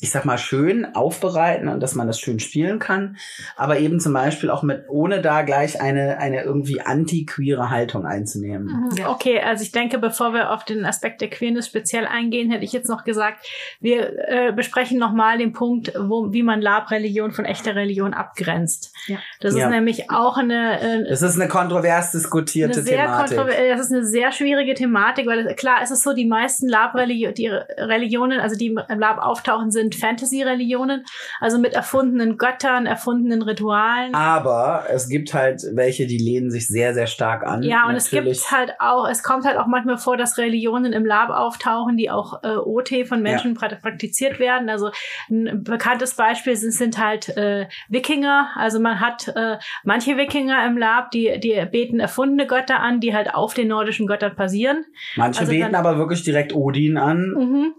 ich 0.00 0.10
sag 0.10 0.24
mal, 0.26 0.36
schön 0.36 0.94
aufbereiten 0.94 1.68
und 1.68 1.80
dass 1.82 1.94
man 1.94 2.06
das 2.06 2.20
schön 2.20 2.38
spielen 2.38 2.78
kann, 2.78 3.16
aber 3.56 3.78
eben 3.78 3.98
zum 3.98 4.12
Beispiel 4.12 4.50
auch 4.50 4.62
mit, 4.62 4.84
ohne 4.88 5.22
da 5.22 5.40
gleich 5.42 5.80
eine, 5.80 6.18
eine 6.18 6.42
irgendwie 6.42 6.82
anti-queere 6.82 7.70
Haltung 7.70 8.04
einzunehmen. 8.04 8.66
Mhm. 8.66 9.06
Okay, 9.06 9.40
also 9.40 9.62
ich 9.62 9.72
denke, 9.72 9.98
bevor 9.98 10.34
wir 10.34 10.50
auf 10.52 10.64
den 10.64 10.84
Aspekt 10.84 11.22
der 11.22 11.30
Queerness 11.30 11.66
speziell 11.66 12.06
eingehen, 12.06 12.50
hätte 12.50 12.64
ich 12.64 12.72
jetzt 12.72 12.88
noch 12.90 13.04
gesagt, 13.04 13.46
wir 13.80 14.28
äh, 14.28 14.52
besprechen 14.52 14.98
nochmal 14.98 15.38
den 15.38 15.52
Punkt, 15.54 15.92
wo, 15.98 16.30
wie 16.32 16.42
man 16.42 16.60
Lab-Religion 16.60 17.32
von 17.32 17.46
echter 17.46 17.74
Religion 17.74 18.12
abgrenzt. 18.12 18.92
Ja. 19.06 19.16
Das 19.40 19.54
ist 19.54 19.60
Ja. 19.60 19.70
nämlich 19.70 20.10
auch 20.10 20.36
eine, 20.36 20.80
äh, 20.80 21.02
Es 21.08 21.22
ist 21.22 21.40
eine 21.40 21.48
kontrovers 21.48 22.12
eine 22.12 22.20
diskutierte 22.20 22.82
sehr 22.82 23.04
Thematik. 23.04 23.38
kontrover- 23.38 23.56
äh, 23.58 23.70
das 23.70 23.80
ist 23.86 23.92
eine 23.92 24.04
sehr 24.04 24.30
schwierige 24.32 24.74
Thematik, 24.74 25.26
weil 25.26 25.46
es, 25.46 25.56
klar, 25.56 25.78
es 25.82 25.90
ist 25.90 26.02
so, 26.02 26.12
die 26.12 26.26
meisten 26.26 26.68
Lab-Religionen, 26.68 27.34
die 27.34 27.48
Religionen, 27.48 28.40
also 28.40 28.56
die 28.56 28.66
im 28.88 28.98
Lab 28.98 29.18
auftauchen, 29.18 29.70
sind 29.70 29.85
Fantasy-Religionen, 29.94 31.04
also 31.40 31.58
mit 31.58 31.74
erfundenen 31.74 32.36
Göttern, 32.38 32.86
erfundenen 32.86 33.42
Ritualen. 33.42 34.14
Aber 34.14 34.84
es 34.90 35.08
gibt 35.08 35.32
halt 35.34 35.62
welche, 35.74 36.06
die 36.06 36.18
lehnen 36.18 36.50
sich 36.50 36.68
sehr, 36.68 36.94
sehr 36.94 37.06
stark 37.06 37.44
an. 37.46 37.62
Ja, 37.62 37.86
und 37.88 37.94
es 37.94 38.10
Natürlich. 38.12 38.38
gibt 38.38 38.50
halt 38.52 38.72
auch, 38.80 39.08
es 39.08 39.22
kommt 39.22 39.44
halt 39.44 39.56
auch 39.58 39.66
manchmal 39.66 39.98
vor, 39.98 40.16
dass 40.16 40.38
Religionen 40.38 40.92
im 40.92 41.04
Lab 41.04 41.30
auftauchen, 41.30 41.96
die 41.96 42.10
auch 42.10 42.42
äh, 42.42 42.56
OT 42.56 43.06
von 43.06 43.22
Menschen 43.22 43.56
pra- 43.56 43.80
praktiziert 43.80 44.38
werden. 44.38 44.68
Also 44.68 44.90
ein 45.30 45.62
bekanntes 45.64 46.14
Beispiel 46.14 46.56
sind, 46.56 46.72
sind 46.72 46.98
halt 46.98 47.28
äh, 47.36 47.66
Wikinger. 47.88 48.50
Also 48.56 48.80
man 48.80 49.00
hat 49.00 49.28
äh, 49.34 49.58
manche 49.84 50.16
Wikinger 50.16 50.66
im 50.66 50.76
Lab, 50.78 51.10
die, 51.10 51.38
die 51.40 51.64
beten 51.70 52.00
erfundene 52.00 52.46
Götter 52.46 52.80
an, 52.80 53.00
die 53.00 53.14
halt 53.14 53.34
auf 53.34 53.54
den 53.54 53.68
nordischen 53.68 54.06
Göttern 54.06 54.34
basieren. 54.36 54.84
Manche 55.16 55.40
also 55.40 55.52
beten 55.52 55.72
dann- 55.72 55.74
aber 55.86 55.98
wirklich 55.98 56.22
direkt 56.22 56.54
Odin 56.54 56.96
an. 56.96 57.30
Mhm. 57.36 57.74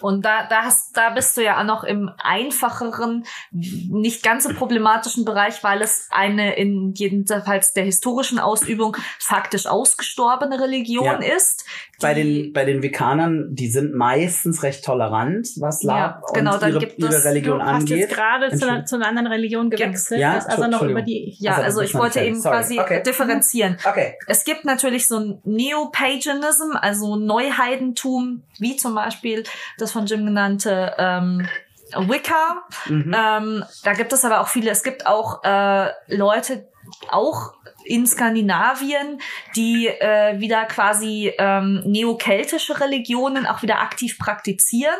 Und 0.00 0.24
da, 0.24 0.46
da, 0.48 0.62
hast, 0.64 0.96
da 0.96 1.10
bist 1.10 1.36
du 1.36 1.42
ja 1.42 1.60
auch 1.60 1.64
noch 1.64 1.84
im 1.84 2.10
einfacheren, 2.18 3.24
nicht 3.50 4.22
ganz 4.22 4.44
so 4.44 4.52
problematischen 4.52 5.24
Bereich, 5.24 5.62
weil 5.64 5.80
es 5.82 6.08
eine 6.10 6.56
in 6.56 6.92
jedenfalls 6.94 7.72
der 7.72 7.84
historischen 7.84 8.38
Ausübung 8.38 8.96
faktisch 9.18 9.66
ausgestorbene 9.66 10.60
Religion 10.60 11.04
Ja. 11.04 11.14
ist. 11.36 11.64
Bei 12.00 12.12
den, 12.12 12.52
bei 12.52 12.64
den 12.66 12.82
Veganern, 12.82 13.48
die 13.54 13.68
sind 13.68 13.94
meistens 13.94 14.62
recht 14.62 14.84
tolerant, 14.84 15.48
was 15.60 15.82
Lab 15.82 16.22
Ja, 16.26 16.32
genau, 16.34 16.54
und 16.54 16.62
dann 16.62 16.70
ihre, 16.72 16.78
gibt 16.80 16.98
ihre 16.98 17.14
es- 17.16 17.24
Religion 17.24 17.58
Du 17.58 17.64
hast 17.64 17.74
angeht. 17.74 17.96
jetzt 17.98 18.14
gerade 18.14 18.50
zu, 18.50 18.84
zu 18.84 18.96
einer 18.96 19.06
anderen 19.08 19.28
Religion 19.28 19.70
gewechselt. 19.70 20.20
Ja, 20.20 20.38
also 20.46 20.66
noch 20.66 20.82
über 20.82 21.00
die. 21.02 21.34
ja, 21.38 21.52
Also, 21.52 21.64
also 21.64 21.80
ich 21.80 21.94
wollte 21.94 22.20
eben 22.20 22.40
fertig. 22.42 22.50
quasi 22.60 22.74
Sorry. 22.74 22.84
Okay. 22.86 23.02
differenzieren. 23.02 23.78
Okay. 23.88 24.14
Es 24.26 24.44
gibt 24.44 24.64
natürlich 24.66 25.08
so 25.08 25.16
ein 25.18 25.38
Neo-Paganism, 25.44 26.76
also 26.80 27.16
Neuheidentum, 27.16 28.42
wie 28.58 28.76
zum 28.76 28.94
Beispiel 28.94 29.44
das 29.78 29.85
von 29.92 30.06
Jim 30.06 30.24
genannte 30.24 30.94
ähm, 30.98 31.48
Wicca. 31.94 32.64
Mhm. 32.86 33.14
Ähm, 33.16 33.64
da 33.84 33.92
gibt 33.92 34.12
es 34.12 34.24
aber 34.24 34.40
auch 34.40 34.48
viele. 34.48 34.70
Es 34.70 34.82
gibt 34.82 35.06
auch 35.06 35.42
äh, 35.44 35.90
Leute, 36.08 36.68
auch 37.10 37.54
in 37.84 38.06
Skandinavien, 38.06 39.20
die 39.54 39.86
äh, 39.86 40.40
wieder 40.40 40.64
quasi 40.64 41.32
ähm, 41.38 41.82
neokeltische 41.84 42.80
Religionen 42.80 43.46
auch 43.46 43.62
wieder 43.62 43.80
aktiv 43.80 44.18
praktizieren. 44.18 44.98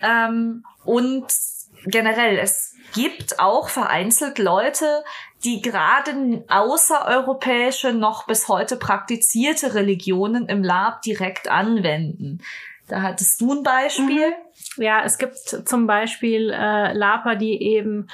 Ähm, 0.00 0.64
und 0.84 1.26
generell, 1.86 2.38
es 2.38 2.74
gibt 2.94 3.38
auch 3.38 3.68
vereinzelt 3.68 4.38
Leute, 4.38 5.04
die 5.44 5.62
gerade 5.62 6.44
außereuropäische, 6.48 7.92
noch 7.92 8.26
bis 8.26 8.48
heute 8.48 8.76
praktizierte 8.76 9.74
Religionen 9.74 10.46
im 10.48 10.62
Lab 10.62 11.02
direkt 11.02 11.48
anwenden. 11.48 12.40
Da 12.88 13.02
hattest 13.02 13.40
du 13.40 13.52
ein 13.52 13.62
Beispiel. 13.62 14.32
Ja, 14.76 15.02
es 15.04 15.18
gibt 15.18 15.36
zum 15.36 15.86
Beispiel 15.86 16.50
äh, 16.50 16.92
Laper, 16.94 17.36
die 17.36 17.62
eben 17.62 18.08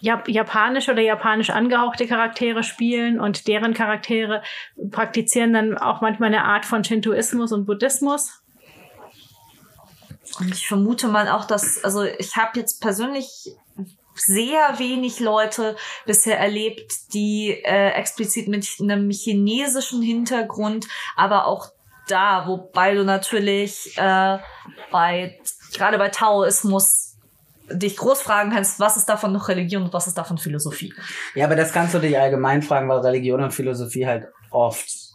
Jap 0.00 0.28
japanisch 0.28 0.88
oder 0.88 1.00
japanisch 1.00 1.50
angehauchte 1.50 2.06
Charaktere 2.06 2.62
spielen 2.62 3.20
und 3.20 3.46
deren 3.48 3.72
Charaktere 3.72 4.42
praktizieren 4.90 5.52
dann 5.52 5.78
auch 5.78 6.00
manchmal 6.00 6.28
eine 6.28 6.44
Art 6.44 6.66
von 6.66 6.84
Shintoismus 6.84 7.52
und 7.52 7.66
Buddhismus. 7.66 8.42
Und 10.38 10.52
ich 10.52 10.66
vermute 10.66 11.08
mal 11.08 11.28
auch, 11.28 11.44
dass, 11.44 11.82
also 11.82 12.04
ich 12.04 12.36
habe 12.36 12.58
jetzt 12.58 12.80
persönlich 12.80 13.54
sehr 14.14 14.78
wenig 14.78 15.20
Leute 15.20 15.76
bisher 16.04 16.38
erlebt, 16.38 17.14
die 17.14 17.50
äh, 17.50 17.90
explizit 17.92 18.48
mit 18.48 18.66
einem 18.80 19.10
chinesischen 19.10 20.02
Hintergrund, 20.02 20.86
aber 21.16 21.46
auch 21.46 21.70
da, 22.10 22.46
wobei 22.46 22.94
du 22.94 23.04
natürlich 23.04 23.96
äh, 23.96 24.38
bei 24.90 25.38
gerade 25.72 25.98
bei 25.98 26.08
Taoismus 26.08 27.16
dich 27.72 27.96
groß 27.96 28.20
fragen 28.20 28.50
kannst, 28.50 28.80
was 28.80 28.96
ist 28.96 29.08
davon 29.08 29.32
noch 29.32 29.48
Religion 29.48 29.84
und 29.84 29.92
was 29.92 30.06
ist 30.06 30.18
davon 30.18 30.38
Philosophie. 30.38 30.92
Ja, 31.34 31.46
aber 31.46 31.56
das 31.56 31.72
kannst 31.72 31.94
du 31.94 31.98
dich 31.98 32.18
allgemein 32.18 32.62
fragen, 32.62 32.88
weil 32.88 32.98
Religion 32.98 33.42
und 33.42 33.52
Philosophie 33.52 34.06
halt 34.06 34.26
oft 34.50 35.09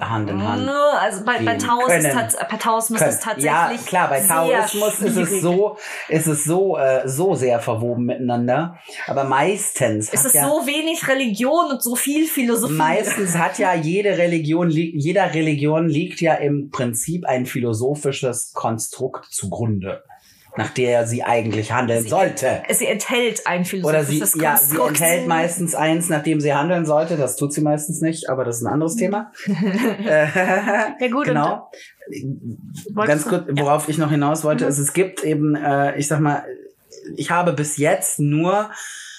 Hand 0.00 0.28
in 0.30 0.42
Hand. 0.46 0.68
Also 1.00 1.24
bei, 1.24 1.38
bei 1.42 1.56
Taoismus, 1.56 2.04
ist, 2.04 2.38
bei 2.50 2.56
Taoismus 2.56 2.98
können. 2.98 3.10
ist 3.10 3.22
tatsächlich 3.22 3.46
Ja, 3.46 3.70
klar, 3.86 4.08
bei 4.08 4.20
Taoismus 4.20 5.00
ist 5.00 5.16
es 5.16 5.40
so, 5.40 5.76
ist 6.08 6.26
es 6.26 6.44
so, 6.44 6.76
äh, 6.78 7.02
so 7.08 7.34
sehr 7.34 7.60
verwoben 7.60 8.04
miteinander. 8.06 8.78
Aber 9.06 9.24
meistens 9.24 10.12
Es 10.12 10.24
ist 10.24 10.34
ja, 10.34 10.48
so 10.48 10.66
wenig 10.66 11.06
Religion 11.08 11.70
und 11.70 11.82
so 11.82 11.94
viel 11.96 12.26
Philosophie. 12.26 12.72
meistens 12.74 13.36
hat 13.36 13.58
ja 13.58 13.74
jede 13.74 14.18
Religion, 14.18 14.68
li- 14.68 14.92
jeder 14.96 15.32
Religion 15.34 15.88
liegt 15.88 16.20
ja 16.20 16.34
im 16.34 16.70
Prinzip 16.70 17.24
ein 17.26 17.46
philosophisches 17.46 18.52
Konstrukt 18.52 19.26
zugrunde, 19.32 20.02
nach 20.56 20.70
der 20.70 21.06
sie 21.06 21.22
eigentlich 21.24 21.72
handeln 21.72 22.02
Sie- 22.04 22.08
sollte. 22.08 22.62
Sie 22.70 22.86
enthält 22.86 23.46
ein 23.46 23.60
Oder 23.82 24.04
sie, 24.04 24.18
philosophisches 24.20 24.34
ja, 24.40 24.56
sie 24.56 24.80
enthält 24.80 25.26
meistens 25.26 25.74
eins, 25.74 26.08
nach 26.08 26.22
dem 26.22 26.40
sie 26.40 26.54
handeln 26.54 26.86
sollte. 26.86 27.16
Das 27.16 27.36
tut 27.36 27.52
sie 27.52 27.60
meistens 27.60 28.00
nicht, 28.00 28.28
aber 28.30 28.44
das 28.44 28.58
ist 28.58 28.62
ein 28.66 28.72
anderes 28.72 28.96
Thema. 28.96 29.32
Äh, 29.46 30.26
Ja 31.00 31.08
gut, 31.10 31.24
genau. 31.26 31.70
Ganz 32.94 33.24
kurz, 33.26 33.46
worauf 33.50 33.88
ich 33.88 33.98
noch 33.98 34.10
hinaus 34.10 34.44
wollte, 34.44 34.64
Mhm. 34.64 34.70
ist, 34.70 34.78
es 34.78 34.92
gibt 34.92 35.24
eben, 35.24 35.54
äh, 35.56 35.96
ich 35.98 36.06
sag 36.08 36.20
mal, 36.20 36.44
ich 37.16 37.30
habe 37.30 37.52
bis 37.52 37.76
jetzt 37.76 38.18
nur 38.20 38.70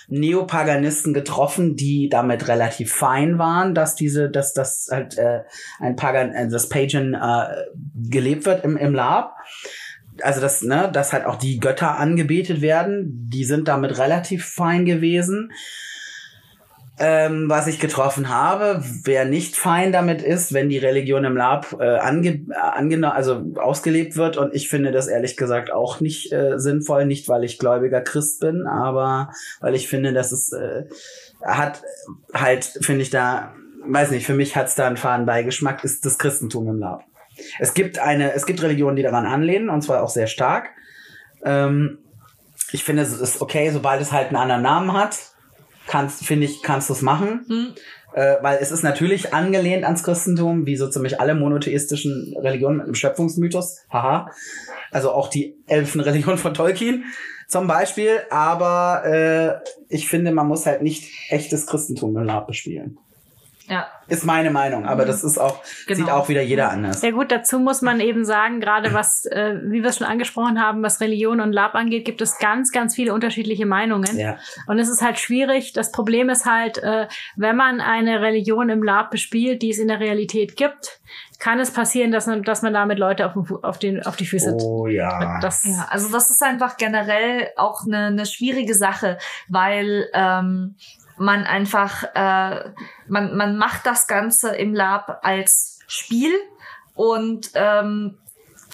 Neopaganisten 0.08 1.13
getroffen, 1.13 1.75
die 1.75 2.10
damit 2.10 2.48
relativ 2.48 2.94
fein 2.94 3.38
waren, 3.39 3.74
dass 3.74 3.96
diese, 3.96 4.30
dass 4.30 4.54
das 4.54 4.88
halt 4.92 5.18
äh, 5.18 5.42
ein 5.80 5.96
Pagan, 5.96 6.32
äh, 6.34 6.48
das 6.48 6.70
Pagan 6.70 7.13
äh, 7.15 7.65
gelebt 8.10 8.46
wird 8.46 8.63
im, 8.63 8.77
im 8.77 8.94
Lab. 8.94 9.36
Also 10.22 10.41
das, 10.41 10.62
ne, 10.62 10.89
dass 10.91 11.13
halt 11.13 11.25
auch 11.25 11.36
die 11.36 11.60
Götter 11.60 11.98
angebetet 11.98 12.62
werden, 12.62 13.29
die 13.29 13.43
sind 13.43 13.67
damit 13.67 13.98
relativ 13.98 14.45
fein 14.45 14.86
gewesen. 14.86 15.51
Ähm, 16.98 17.50
was 17.50 17.67
ich 17.67 17.81
getroffen 17.81 18.29
habe, 18.29 18.81
wer 19.03 19.25
nicht 19.25 19.57
fein 19.57 19.91
damit 19.91 20.22
ist, 20.22 20.53
wenn 20.53 20.69
die 20.69 20.77
Religion 20.77 21.25
im 21.25 21.36
Lab 21.36 21.75
äh, 21.77 21.98
ange, 21.98 22.29
äh, 22.29 22.53
angena 22.53 23.12
also 23.12 23.51
ausgelebt 23.57 24.15
wird 24.15 24.38
und 24.38 24.55
ich 24.55 24.69
finde 24.69 24.93
das 24.93 25.07
ehrlich 25.07 25.36
gesagt 25.36 25.74
auch 25.74 26.00
nicht 26.00 26.31
äh, 26.31 26.57
sinnvoll, 26.57 27.05
nicht 27.05 27.27
weil 27.27 27.43
ich 27.43 27.60
gläubiger 27.60 28.00
Christ 28.00 28.39
bin, 28.39 28.65
aber 28.65 29.31
weil 29.60 29.75
ich 29.75 29.89
finde, 29.89 30.13
dass 30.13 30.31
es 30.31 30.53
äh, 30.53 30.86
hat 31.43 31.81
halt, 32.34 32.63
finde 32.63 33.01
ich 33.01 33.10
da, 33.10 33.53
weiß 33.86 34.12
nicht, 34.12 34.25
für 34.25 34.34
mich 34.34 34.55
hat's 34.55 34.75
da 34.75 34.88
einen 34.88 34.95
faden 34.95 35.25
Beigeschmack, 35.25 35.84
ist 35.84 36.05
das 36.05 36.17
Christentum 36.17 36.69
im 36.69 36.79
Lab. 36.79 37.03
Es 37.60 37.74
gibt 37.74 38.00
eine, 38.00 38.34
es 38.34 38.46
gibt 38.46 38.62
Religionen, 38.62 38.96
die 38.96 39.04
daran 39.04 39.25
anlehnen 39.25 39.70
und 39.70 39.82
zwar 39.82 40.04
auch 40.04 40.10
sehr 40.10 40.27
stark. 40.27 40.70
Ähm, 41.44 42.00
ich 42.72 42.84
finde, 42.84 43.04
es 43.04 43.13
ist 43.13 43.42
okay, 43.42 43.70
sobald 43.72 44.01
es 44.01 44.12
halt 44.12 44.27
einen 44.27 44.38
anderen 44.38 44.62
Namen 44.62 44.94
hat, 44.94 45.18
kannst, 45.88 46.25
finde 46.25 46.46
ich, 46.46 46.63
kannst 46.63 46.89
du 46.89 46.94
es 46.94 47.01
machen. 47.01 47.46
Hm? 47.48 47.74
Äh, 48.13 48.38
weil 48.42 48.60
es 48.62 48.72
ist 48.72 48.84
natürlich 48.84 49.34
angelehnt 49.34 49.84
ans 49.84 50.04
Christentum, 50.04 50.65
wie 50.65 50.77
so 50.77 50.89
ziemlich 50.89 51.20
alle 51.20 51.36
monotheistischen 51.36 52.34
Religionen 52.38 52.77
mit 52.77 52.86
einem 52.86 52.96
Schöpfungsmythos. 52.96 53.82
Haha. 53.92 54.32
Also 54.92 55.12
auch 55.12 55.30
die 55.30 55.58
Elfenreligion 55.68 56.38
von 56.38 56.54
Tolkien 56.54 57.06
zum 57.48 57.68
Beispiel. 57.68 58.22
Aber 58.30 59.04
äh, 59.06 59.70
ich 59.89 60.08
finde, 60.08 60.32
man 60.32 60.48
muss 60.48 60.65
halt 60.65 60.82
nicht 60.82 61.12
echtes 61.30 61.68
Christentum 61.68 62.15
im 62.15 62.24
Lab 62.24 62.48
bespielen. 62.48 62.98
Ja, 63.67 63.88
Ist 64.07 64.25
meine 64.25 64.51
Meinung, 64.51 64.86
aber 64.86 65.05
das 65.05 65.24
ist 65.24 65.39
auch, 65.39 65.63
sieht 65.63 65.98
Genau. 65.98 66.12
auch 66.17 66.29
wieder 66.29 66.41
jeder 66.43 66.69
anders. 66.69 67.01
Sehr 67.01 67.13
gut, 67.13 67.31
dazu 67.31 67.57
muss 67.57 67.81
man 67.81 68.00
eben 68.00 68.24
sagen, 68.24 68.60
gerade 68.60 68.93
was, 68.93 69.25
äh, 69.25 69.55
wie 69.63 69.81
wir 69.81 69.89
es 69.89 69.98
schon 69.98 70.05
angesprochen 70.05 70.62
haben, 70.62 70.84
was 70.84 71.01
Religion 71.01 71.41
und 71.41 71.51
Lab 71.51 71.74
angeht, 71.74 72.05
gibt 72.05 72.22
es 72.22 72.38
ganz, 72.38 72.72
ganz 72.72 72.93
viele 72.93 73.13
unterschiedliche 73.13 73.65
Meinungen. 73.65 74.17
Ja. 74.17 74.38
Und 74.67 74.77
es 74.77 74.89
ist 74.89 75.01
halt 75.01 75.17
schwierig. 75.19 75.74
Das 75.74 75.91
Problem 75.91 76.29
ist 76.29 76.45
halt, 76.45 76.77
äh, 76.77 77.07
wenn 77.36 77.55
man 77.55 77.81
eine 77.81 78.22
Religion 78.22 78.69
im 78.69 78.84
Lab 78.84 79.10
bespielt, 79.10 79.63
die 79.63 79.72
es 79.72 79.79
in 79.79 79.88
der 79.88 80.00
Realität 80.00 80.55
gibt, 80.55 81.00
kann 81.39 81.60
es 81.60 81.72
passieren, 81.72 82.12
dass 82.12 82.27
man, 82.27 82.43
dass 82.43 82.62
man 82.62 82.74
damit 82.74 83.00
Leute 83.00 83.25
auf, 83.25 83.34
den 83.34 83.63
auf, 83.63 83.79
den, 83.79 84.05
auf 84.05 84.15
die 84.15 84.25
Füße 84.25 84.55
Oh 84.62 84.88
ja. 84.88 85.39
Das, 85.41 85.63
ja, 85.65 85.88
also 85.89 86.10
das 86.12 86.29
ist 86.29 86.41
einfach 86.43 86.77
generell 86.77 87.50
auch 87.57 87.81
eine, 87.86 88.05
eine 88.07 88.25
schwierige 88.25 88.75
Sache, 88.75 89.17
weil 89.50 90.07
ähm, 90.13 90.75
man 91.17 91.43
einfach, 91.45 92.03
äh, 92.15 92.72
man, 93.07 93.36
man 93.36 93.57
macht 93.57 93.86
das 93.86 94.07
Ganze 94.07 94.55
im 94.55 94.74
Lab 94.74 95.19
als 95.24 95.79
Spiel 95.88 96.34
und 96.93 97.51
ähm, 97.53 98.17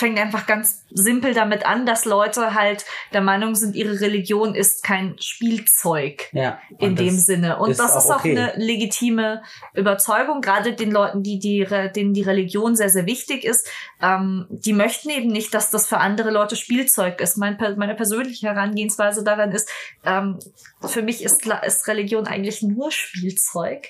fängt 0.02 0.20
einfach 0.20 0.48
ganz 0.48 0.84
simpel 0.90 1.36
damit 1.36 1.64
an, 1.64 1.86
dass 1.86 2.06
Leute 2.06 2.56
halt 2.56 2.86
der 3.14 3.22
Meinung 3.22 3.54
sind, 3.54 3.76
ihre 3.76 4.02
Religion 4.02 4.56
ist 4.56 4.84
kein 4.84 5.16
Spielzeug 5.20 6.28
Ja. 6.32 6.60
in 6.80 6.96
dem 6.96 7.16
Sinne. 7.16 7.60
Und 7.60 7.70
ist 7.70 7.80
das 7.80 7.96
ist 7.96 8.10
auch 8.10 8.20
okay. 8.20 8.32
eine 8.32 8.54
legitime 8.56 9.44
Überzeugung, 9.76 10.42
gerade 10.42 10.74
den 10.74 10.90
Leuten, 10.90 11.22
die, 11.22 11.38
die 11.38 11.68
denen 11.96 12.14
die 12.16 12.24
Religion 12.24 12.76
sehr, 12.76 12.90
sehr 12.90 13.06
wichtig 13.06 13.44
ist. 13.44 13.70
Ähm, 14.02 14.48
die 14.50 14.74
möchten 14.74 15.12
eben 15.12 15.28
nicht, 15.28 15.54
dass 15.54 15.70
das 15.70 15.88
für 15.88 16.00
andere 16.00 16.32
Leute 16.32 16.56
Spielzeug 16.56 17.22
ist. 17.22 17.38
Mein, 17.38 17.58
meine 17.78 17.94
persönliche 17.94 18.48
Herangehensweise 18.48 19.24
daran 19.24 19.52
ist, 19.52 19.70
ähm, 20.04 20.40
für 20.84 21.04
mich 21.04 21.24
ist, 21.24 21.46
ist 21.46 21.88
Religion 21.88 22.26
eigentlich 22.26 22.64
nur 22.64 22.92
Spielzeug. 22.92 23.88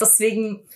Deswegen 0.00 0.66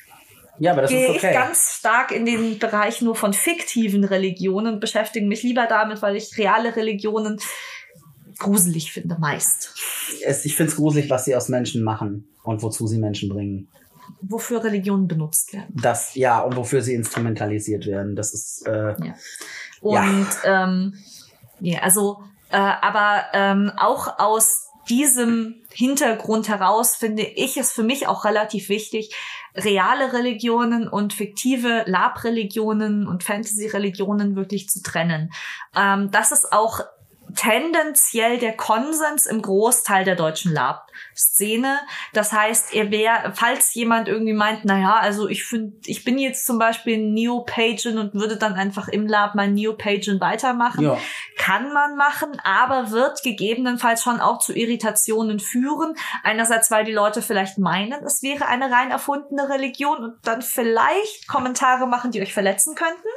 Ja, 0.60 0.72
aber 0.72 0.82
das 0.82 0.90
gehe 0.90 1.08
ist 1.08 1.16
okay. 1.16 1.28
ich 1.28 1.34
ganz 1.34 1.76
stark 1.78 2.12
in 2.12 2.26
den 2.26 2.58
Bereich 2.58 3.00
nur 3.00 3.16
von 3.16 3.32
fiktiven 3.32 4.04
Religionen 4.04 4.74
und 4.74 4.80
beschäftige 4.80 5.26
mich 5.26 5.42
lieber 5.42 5.66
damit, 5.66 6.02
weil 6.02 6.16
ich 6.16 6.36
reale 6.36 6.76
Religionen 6.76 7.40
gruselig 8.38 8.92
finde, 8.92 9.16
meist. 9.18 9.74
es, 10.24 10.44
ich 10.44 10.56
finde 10.56 10.72
es 10.72 10.76
gruselig, 10.76 11.08
was 11.08 11.24
sie 11.24 11.34
aus 11.34 11.48
Menschen 11.48 11.82
machen 11.82 12.28
und 12.42 12.62
wozu 12.62 12.86
sie 12.86 12.98
Menschen 12.98 13.30
bringen. 13.30 13.68
Wofür 14.20 14.62
Religionen 14.62 15.08
benutzt 15.08 15.54
werden. 15.54 15.74
Das, 15.80 16.14
ja, 16.14 16.40
und 16.40 16.56
wofür 16.56 16.82
sie 16.82 16.92
instrumentalisiert 16.92 17.86
werden. 17.86 18.14
Das 18.14 18.34
ist, 18.34 18.66
äh, 18.66 18.94
Und 19.80 20.28
ähm, 20.44 20.94
ja, 21.60 21.80
also, 21.80 22.22
äh, 22.50 22.56
aber 22.56 23.24
ähm, 23.32 23.72
auch 23.78 24.18
aus 24.18 24.69
diesem 24.90 25.62
Hintergrund 25.72 26.48
heraus 26.48 26.96
finde 26.96 27.22
ich 27.22 27.56
es 27.56 27.72
für 27.72 27.84
mich 27.84 28.08
auch 28.08 28.24
relativ 28.24 28.68
wichtig, 28.68 29.14
reale 29.54 30.12
Religionen 30.12 30.88
und 30.88 31.14
fiktive 31.14 31.84
Lab-Religionen 31.86 33.06
und 33.06 33.22
Fantasy-Religionen 33.22 34.36
wirklich 34.36 34.68
zu 34.68 34.82
trennen. 34.82 35.32
Ähm, 35.76 36.10
das 36.10 36.32
ist 36.32 36.52
auch 36.52 36.80
tendenziell 37.34 38.38
der 38.38 38.52
Konsens 38.52 39.26
im 39.26 39.42
Großteil 39.42 40.04
der 40.04 40.16
deutschen 40.16 40.52
Lab-Szene. 40.52 41.78
Das 42.12 42.32
heißt, 42.32 42.74
ihr 42.74 42.90
wär, 42.90 43.32
falls 43.34 43.74
jemand 43.74 44.08
irgendwie 44.08 44.32
meint, 44.32 44.64
naja, 44.64 44.98
also 45.00 45.28
ich 45.28 45.44
finde, 45.44 45.76
ich 45.86 46.04
bin 46.04 46.18
jetzt 46.18 46.46
zum 46.46 46.58
Beispiel 46.58 46.98
ein 46.98 47.12
Neopagan 47.12 47.98
und 47.98 48.14
würde 48.14 48.36
dann 48.36 48.54
einfach 48.54 48.88
im 48.88 49.06
Lab 49.06 49.34
mein 49.34 49.54
Neopagan 49.54 50.20
weitermachen, 50.20 50.84
ja. 50.84 50.98
kann 51.36 51.72
man 51.72 51.96
machen, 51.96 52.40
aber 52.44 52.90
wird 52.90 53.22
gegebenenfalls 53.22 54.02
schon 54.02 54.20
auch 54.20 54.38
zu 54.38 54.54
Irritationen 54.54 55.40
führen. 55.40 55.94
Einerseits, 56.22 56.70
weil 56.70 56.84
die 56.84 56.92
Leute 56.92 57.22
vielleicht 57.22 57.58
meinen, 57.58 58.04
es 58.04 58.22
wäre 58.22 58.46
eine 58.46 58.70
rein 58.70 58.90
erfundene 58.90 59.48
Religion 59.48 59.98
und 60.04 60.14
dann 60.24 60.42
vielleicht 60.42 61.28
Kommentare 61.28 61.86
machen, 61.86 62.10
die 62.10 62.20
euch 62.20 62.32
verletzen 62.32 62.74
könnten. 62.74 63.08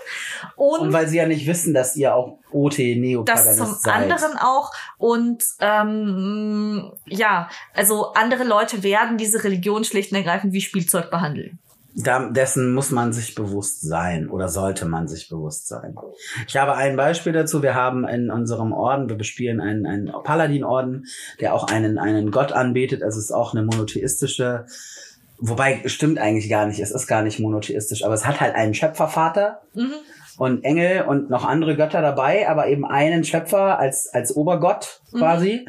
Und, 0.56 0.80
Und 0.80 0.94
weil 0.94 1.08
sie 1.08 1.18
ja 1.18 1.26
nicht 1.26 1.48
wissen, 1.48 1.74
dass 1.74 1.96
ihr 1.96 2.16
auch 2.16 2.40
OT 2.52 2.78
Neopaganist 2.78 3.84
seid. 3.84 4.03
Anderen 4.12 4.38
auch. 4.38 4.72
Und 4.98 5.44
ähm, 5.60 6.92
ja, 7.06 7.50
also 7.74 8.14
andere 8.14 8.44
Leute 8.44 8.84
werden 8.84 9.18
diese 9.18 9.44
Religion 9.44 9.84
schlicht 9.84 10.12
und 10.12 10.18
ergreifend 10.18 10.54
wie 10.54 10.62
Spielzeug 10.62 11.10
behandeln. 11.12 11.60
Da, 11.96 12.28
dessen 12.28 12.74
muss 12.74 12.90
man 12.90 13.14
sich 13.14 13.36
bewusst 13.36 13.82
sein 13.82 14.28
oder 14.28 14.50
sollte 14.50 14.86
man 14.86 15.08
sich 15.08 15.30
bewusst 15.30 15.68
sein. 15.68 15.96
Ich 16.48 16.58
habe 16.58 16.76
ein 16.76 16.96
Beispiel 16.96 17.34
dazu. 17.34 17.62
Wir 17.62 17.76
haben 17.76 18.08
in 18.08 18.32
unserem 18.32 18.74
Orden, 18.74 19.10
wir 19.10 19.16
bespielen 19.16 19.62
einen, 19.62 19.86
einen 19.86 20.12
Paladin-Orden, 20.24 21.06
der 21.40 21.54
auch 21.54 21.66
einen, 21.66 22.00
einen 22.00 22.32
Gott 22.32 22.52
anbetet. 22.52 23.04
Also 23.04 23.20
es 23.20 23.26
ist 23.26 23.32
auch 23.32 23.54
eine 23.54 23.64
monotheistische, 23.64 24.66
wobei 25.38 25.84
stimmt 25.86 26.18
eigentlich 26.18 26.50
gar 26.50 26.66
nicht, 26.66 26.80
es 26.80 26.90
ist 26.90 27.06
gar 27.06 27.22
nicht 27.22 27.40
monotheistisch, 27.40 28.04
aber 28.04 28.16
es 28.16 28.26
hat 28.26 28.42
halt 28.42 28.56
einen 28.56 28.74
Schöpfervater 28.74 29.62
Mhm. 29.76 29.94
Und 30.38 30.64
Engel 30.64 31.04
und 31.04 31.30
noch 31.30 31.46
andere 31.46 31.76
Götter 31.76 32.02
dabei, 32.02 32.50
aber 32.50 32.68
eben 32.68 32.86
einen 32.86 33.24
Schöpfer 33.24 33.80
als, 33.80 34.08
als 34.14 34.36
Obergott 34.36 35.02
quasi. 35.14 35.66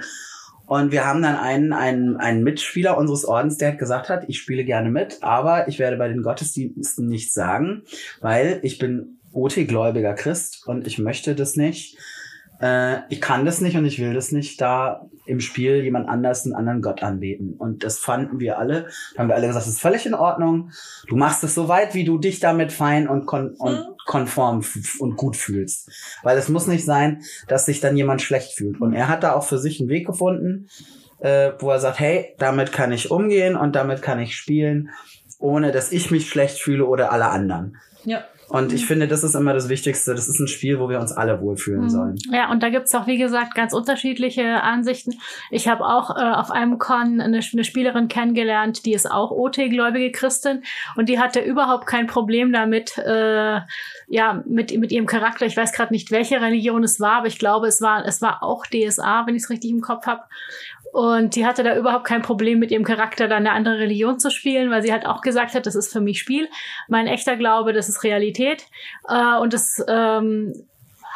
Und 0.67 0.93
wir 0.93 1.05
haben 1.05 1.21
dann 1.21 1.37
einen, 1.37 1.73
einen, 1.73 2.17
einen 2.17 2.43
Mitspieler 2.43 2.97
unseres 2.97 3.27
Ordens, 3.27 3.59
der 3.59 3.73
hat 3.73 3.79
gesagt 3.79 4.09
hat, 4.09 4.25
ich 4.29 4.39
spiele 4.39 4.65
gerne 4.65 4.91
mit, 4.91 5.23
aber 5.23 5.69
ich 5.69 5.79
werde 5.79 5.99
bei 5.99 6.09
den 6.09 6.23
Gottesdiensten 6.23 7.07
nichts 7.07 7.35
sagen, 7.35 7.83
weil 8.21 8.61
ich 8.63 8.79
bin 8.79 9.19
OT-gläubiger 9.33 10.15
Christ 10.15 10.67
und 10.67 10.87
ich 10.87 10.99
möchte 10.99 11.35
das 11.35 11.57
nicht. 11.57 11.99
Äh, 12.65 13.03
ich 13.11 13.21
kann 13.21 13.45
das 13.45 13.61
nicht 13.61 13.77
und 13.77 13.85
ich 13.85 13.99
will 13.99 14.15
das 14.15 14.33
nicht, 14.33 14.59
da 14.61 15.07
im 15.27 15.41
Spiel 15.41 15.83
jemand 15.85 16.09
anders 16.09 16.45
einen 16.45 16.55
anderen 16.55 16.81
Gott 16.81 17.03
anbeten. 17.03 17.55
Und 17.59 17.85
das 17.85 17.99
fanden 17.99 18.41
wir 18.41 18.59
alle. 18.59 18.87
Da 19.15 19.21
haben 19.21 19.29
wir 19.29 19.35
alle 19.35 19.47
gesagt, 19.47 19.67
das 19.67 19.73
ist 19.73 19.81
völlig 19.81 20.07
in 20.07 20.15
Ordnung. 20.15 20.71
Du 21.07 21.17
machst 21.17 21.45
es 21.45 21.55
so 21.55 21.69
weit, 21.69 21.95
wie 21.95 22.05
du 22.05 22.17
dich 22.19 22.41
damit 22.41 22.73
fein 22.73 23.07
und, 23.09 23.27
kon 23.27 23.55
und 23.59 23.75
Mhm. 23.75 23.95
konform 24.07 24.65
und 24.99 25.17
gut 25.17 25.37
fühlst. 25.37 25.91
Weil 26.23 26.39
es 26.39 26.49
muss 26.49 26.67
nicht 26.67 26.85
sein, 26.85 27.23
dass 27.49 27.67
sich 27.67 27.81
dann 27.81 27.97
jemand 27.97 28.23
schlecht 28.23 28.55
fühlt. 28.55 28.81
Und 28.81 28.95
er 28.95 29.09
hat 29.09 29.23
da 29.23 29.35
auch 29.35 29.45
für 29.45 29.59
sich 29.59 29.81
einen 29.81 29.89
Weg 29.91 30.07
gefunden, 30.07 30.69
äh, 31.19 31.53
wo 31.59 31.71
er 31.71 31.81
sagt, 31.81 32.01
hey, 32.01 32.35
damit 32.39 32.73
kann 32.73 32.93
ich 32.93 33.11
umgehen 33.11 33.57
und 33.57 33.75
damit 33.77 34.01
kann 34.01 34.21
ich 34.21 34.37
spielen, 34.37 34.91
ohne 35.39 35.71
dass 35.73 35.93
ich 35.93 36.11
mich 36.11 36.29
schlecht 36.29 36.61
fühle 36.61 36.87
oder 36.87 37.13
alle 37.13 37.29
anderen. 37.29 37.77
Ja. 38.05 38.25
Und 38.49 38.73
ich 38.73 38.87
finde, 38.87 39.09
das 39.09 39.25
ist 39.25 39.35
immer 39.35 39.53
das 39.53 39.69
Wichtigste. 39.69 40.15
Das 40.15 40.29
ist 40.29 40.39
ein 40.39 40.49
Spiel, 40.49 40.79
wo 40.79 40.89
wir 40.89 41.01
uns 41.01 41.13
alle 41.13 41.41
wohlfühlen 41.41 41.85
Mhm. 41.85 41.91
sollen. 41.91 42.17
Ja, 42.31 42.51
und 42.51 42.63
da 42.63 42.69
gibt's 42.71 42.95
auch, 42.95 43.07
wie 43.07 43.17
gesagt, 43.19 43.55
ganz 43.55 43.73
unterschiedliche 43.73 44.63
Ansichten. 44.63 45.15
Ich 45.51 45.67
habe 45.69 45.85
auch 45.85 46.11
äh, 46.17 46.21
auf 46.21 46.51
einem 46.51 46.79
Con 46.79 47.21
eine, 47.21 47.41
eine 47.41 47.65
Spielerin 47.65 48.09
kennengelernt, 48.09 48.85
die 48.85 48.93
ist 48.93 49.11
auch 49.11 49.31
OT-gläubige 49.31 50.13
Christin 50.13 50.63
und 50.97 51.09
die 51.09 51.19
hatte 51.19 51.41
überhaupt 51.41 51.87
kein 51.87 52.07
Problem 52.07 52.53
damit, 52.53 52.99
äh, 52.99 53.61
ja, 54.09 54.43
mit, 54.47 54.77
mit 54.79 54.93
ihrem 54.93 55.07
Charakter. 55.07 55.47
Ich 55.47 55.57
weiß 55.57 55.73
gerade 55.73 55.93
nicht, 55.93 56.11
welche 56.11 56.41
Religion 56.41 56.85
es 56.85 57.01
war, 57.01 57.19
aber 57.19 57.27
ich 57.27 57.39
glaube, 57.39 57.67
es 57.67 57.81
war, 57.81 58.05
es 58.05 58.21
war 58.23 58.43
auch 58.43 58.67
DSA, 58.67 59.27
wenn 59.27 59.35
ich 59.35 59.43
es 59.45 59.51
richtig 59.51 59.71
im 59.71 59.81
Kopf 59.81 60.07
habe. 60.07 60.23
Und 60.95 61.35
die 61.35 61.45
hatte 61.45 61.65
da 61.65 61.77
überhaupt 61.77 62.05
kein 62.05 62.23
Problem 62.23 62.61
mit 62.61 62.71
ihrem 62.71 62.85
Charakter, 62.85 63.27
da 63.27 63.35
eine 63.35 63.51
andere 63.51 63.81
Religion 63.81 64.21
zu 64.21 64.31
spielen, 64.31 64.71
weil 64.71 64.81
sie 64.81 64.93
halt 64.93 65.07
auch 65.07 65.23
gesagt 65.23 65.57
hat, 65.57 65.67
das 65.67 65.75
ist 65.75 65.93
für 65.93 66.01
mich 66.01 66.21
Spiel. 66.21 66.49
Mein 66.87 67.09
echter 67.09 67.37
Glaube, 67.37 67.73
das 67.73 67.89
ist 67.89 68.05
Realität. 68.05 68.69
Äh, 69.09 69.37
und 69.39 69.53
das 69.53 69.85
ähm, 69.89 70.53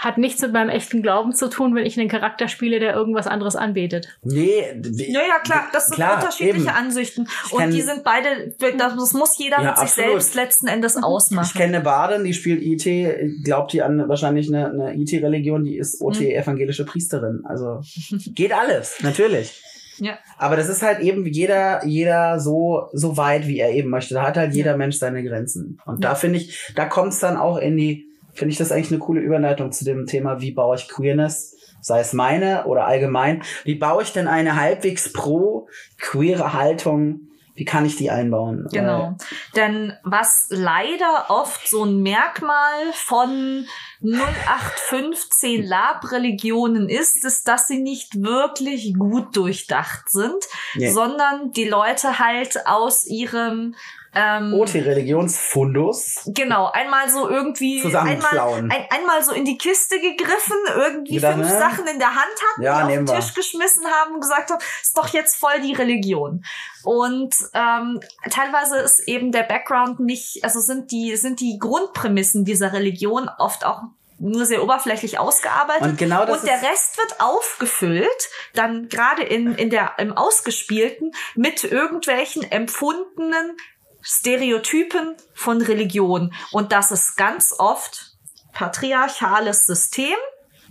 hat 0.01 0.17
nichts 0.17 0.41
mit 0.43 0.53
meinem 0.53 0.69
echten 0.69 1.03
Glauben 1.03 1.35
zu 1.35 1.49
tun, 1.51 1.75
wenn 1.75 1.85
ich 1.85 1.99
einen 1.99 2.09
Charakter 2.09 2.47
spiele, 2.47 2.79
der 2.79 2.95
irgendwas 2.95 3.27
anderes 3.27 3.57
anbetet. 3.57 4.07
Nee, 4.23 4.63
wie- 4.77 5.13
Ja, 5.13 5.21
ja, 5.29 5.41
klar, 5.43 5.65
das 5.73 5.87
sind 5.87 5.97
Klar, 5.97 6.17
unterschiedliche 6.17 6.67
eben. 6.69 6.77
Ansichten. 6.77 7.27
Ich 7.47 7.53
Und 7.53 7.61
kenn- 7.63 7.71
die 7.73 7.83
sind 7.83 8.05
beide, 8.05 8.55
das, 8.79 8.95
das 8.97 9.13
muss 9.13 9.37
jeder 9.39 9.57
Ja, 9.61 9.71
mit 9.71 9.79
sich 9.79 9.89
absolut. 9.89 10.11
selbst 10.11 10.35
letzten 10.37 10.69
Endes 10.69 10.95
Ich 10.97 11.03
ausmachen. 11.03 11.51
kenne 11.59 11.75
eine 11.77 11.85
Bardin, 11.85 12.23
die 12.23 12.33
spielt 12.33 12.63
IT, 12.63 13.45
glaubt 13.45 13.73
die 13.73 13.83
an 13.83 14.09
wahrscheinlich 14.09 14.49
eine, 14.49 14.71
eine 14.71 14.95
IT-Religion, 14.95 15.65
die 15.65 15.77
ist 15.77 16.01
OT, 16.01 16.21
Mhm. 16.21 16.27
evangelische 16.27 16.85
Priesterin. 16.85 17.43
Also 17.45 17.81
geht 18.35 18.53
alles, 18.53 19.03
natürlich. 19.03 19.61
Ja. 20.01 20.17
Aber 20.37 20.55
das 20.55 20.69
ist 20.69 20.81
halt 20.83 21.01
eben 21.01 21.27
jeder, 21.27 21.85
jeder 21.85 22.39
so, 22.39 22.89
so 22.93 23.17
weit, 23.17 23.49
wie 23.49 23.59
er 23.59 23.71
eben 23.73 23.91
möchte. 23.91 24.15
Da 24.15 24.23
hat 24.29 24.37
halt 24.37 24.55
jeder 24.55 24.77
Mensch 24.77 24.97
seine 24.97 25.25
Grenzen. 25.25 25.81
Und 25.87 26.05
da 26.05 26.15
finde 26.15 26.39
ich, 26.39 26.73
da 26.77 26.85
kommt 26.85 27.15
es 27.15 27.19
dann 27.19 27.37
auch 27.37 27.57
in 27.59 27.77
die, 27.77 28.08
finde 28.39 28.53
ich 28.53 28.59
das 28.59 28.73
eigentlich 28.73 28.91
eine 28.91 29.01
coole 29.01 29.21
Überleitung 29.21 29.73
zu 29.73 29.85
dem 29.85 30.07
Thema, 30.07 30.41
wie 30.41 30.53
baue 30.53 30.77
ich 30.77 30.89
Queerness, 30.89 31.57
sei 31.81 32.01
es 32.01 32.13
meine 32.13 32.65
oder 32.67 32.87
allgemein. 32.87 33.43
Wie 33.65 33.75
baue 33.75 34.03
ich 34.03 34.13
denn 34.13 34.29
eine 34.29 34.57
halbwegs 34.57 35.13
pro 35.13 35.69
queere 35.99 36.53
Haltung? 36.53 37.21
Wie 37.55 37.65
kann 37.65 37.85
ich 37.85 37.97
die 37.97 38.09
einbauen? 38.09 38.69
Genau. 38.71 39.17
Denn 39.57 39.93
was 40.05 40.47
leider 40.51 41.27
oft 41.29 41.69
so 41.69 41.83
ein 41.85 42.03
Merkmal 42.03 42.93
von 42.95 43.67
0815 44.01 45.65
Lab-Religionen 45.65 46.89
ist, 46.89 47.25
ist, 47.25 47.49
dass 47.49 47.67
sie 47.67 47.81
nicht 47.81 48.23
wirklich 48.23 48.95
gut 48.95 49.37
durchdacht 49.37 50.09
sind, 50.11 50.45
Nee. 50.75 50.91
sondern 50.93 51.51
die 51.53 51.69
Leute 51.69 52.19
halt 52.21 52.67
aus 52.67 53.05
ihrem 53.07 53.75
ähm, 54.19 54.55
OT-Religionsfundus. 54.55 56.23
Genau, 56.27 56.67
einmal 56.73 57.09
so 57.09 57.29
irgendwie 57.29 57.79
einmal, 57.79 58.17
Zusammenklauen. 58.19 58.71
ein, 58.71 58.87
einmal 58.91 59.23
so 59.23 59.33
in 59.33 59.45
die 59.45 59.57
Kiste 59.57 60.01
gegriffen, 60.01 60.57
irgendwie 60.77 61.15
Gedacht, 61.15 61.35
fünf 61.35 61.49
ne? 61.49 61.59
Sachen 61.59 61.87
in 61.87 61.99
der 61.99 62.15
Hand 62.15 62.35
hatten, 62.51 62.63
Ja, 62.63 62.79
die 62.79 62.83
auf 62.85 62.89
den 62.91 63.09
wir. 63.09 63.15
Tisch 63.15 63.35
geschmissen 63.35 63.85
haben 63.87 64.15
und 64.15 64.21
gesagt 64.21 64.51
haben, 64.51 64.61
ist 64.83 64.97
doch 64.97 65.09
jetzt 65.09 65.37
voll 65.37 65.61
die 65.63 65.75
Religion. 65.75 66.45
Und 66.83 67.35
ähm, 67.55 68.01
teilweise 68.31 68.79
ist 68.79 69.01
eben 69.07 69.31
der 69.31 69.45
Background 69.45 70.01
nicht, 70.01 70.43
also 70.43 70.61
sind 70.61 70.91
die, 70.91 71.17
sind 71.17 71.41
die 71.41 71.59
Grundprämissen 71.59 72.45
dieser 72.45 72.73
Religion 72.73 73.31
oft 73.39 73.65
auch 73.65 73.83
nur 74.19 74.47
sehr 74.47 74.63
oberflächlich 74.63 75.19
ausgearbeitet. 75.19 75.83
Und 75.83 75.99
genau 75.99 76.25
das 76.25 76.41
und 76.41 76.49
der 76.49 76.61
Rest 76.63 76.99
wird 76.99 77.21
aufgefüllt, 77.21 78.29
dann 78.55 78.89
gerade 78.89 79.23
in, 79.23 79.55
in 79.55 79.71
der, 79.71 79.93
im 79.99 80.13
Ausgespielten, 80.13 81.13
mit 81.37 81.65
irgendwelchen 81.65 82.43
empfundenen 82.51 83.57
Stereotypen 84.03 85.17
von 85.35 85.61
Religion. 85.61 86.33
Und 86.53 86.73
das 86.73 86.93
ist 86.93 87.17
ganz 87.17 87.55
oft 87.59 88.13
patriarchales 88.53 89.67
System. 89.67 90.17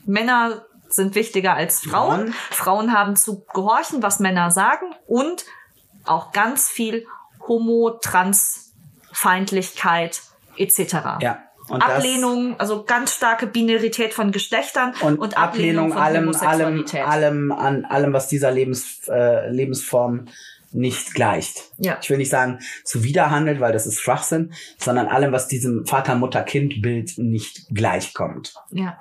Männer 0.05 0.65
sind 0.89 1.15
wichtiger 1.15 1.53
als 1.53 1.81
Frauen. 1.81 2.31
Frauen. 2.31 2.33
Frauen 2.51 2.93
haben 2.93 3.15
zu 3.15 3.45
gehorchen, 3.53 4.01
was 4.01 4.19
Männer 4.19 4.51
sagen. 4.51 4.95
Und 5.05 5.45
auch 6.05 6.31
ganz 6.31 6.69
viel 6.69 7.05
Homo, 7.47 7.97
Trans, 8.01 8.73
Feindlichkeit 9.11 10.21
etc. 10.57 11.19
Ja. 11.21 11.43
Und 11.69 11.83
das- 11.83 11.97
Ablehnung, 11.97 12.57
also 12.59 12.83
ganz 12.83 13.13
starke 13.13 13.45
Binarität 13.45 14.13
von 14.13 14.31
Geschlechtern 14.31 14.93
und, 15.01 15.19
und, 15.19 15.37
Ablehnung, 15.37 15.91
von 15.91 16.01
allem, 16.01 16.33
allem, 16.33 16.85
allem, 17.05 17.51
an 17.51 17.83
allem, 17.83 18.13
was 18.13 18.29
dieser 18.29 18.51
Lebens, 18.51 19.07
äh, 19.09 19.49
Lebensform 19.49 20.27
nicht 20.71 21.13
gleicht. 21.13 21.71
Ja. 21.77 21.97
Ich 22.01 22.09
will 22.09 22.17
nicht 22.17 22.29
sagen, 22.29 22.59
zuwiderhandelt, 22.83 23.59
weil 23.59 23.73
das 23.73 23.85
ist 23.85 23.99
Schwachsinn, 23.99 24.53
sondern 24.77 25.07
allem, 25.07 25.31
was 25.31 25.47
diesem 25.47 25.85
Vater-Mutter-Kind-Bild 25.85 27.17
nicht 27.17 27.67
gleichkommt. 27.73 28.53
Ja. 28.71 28.99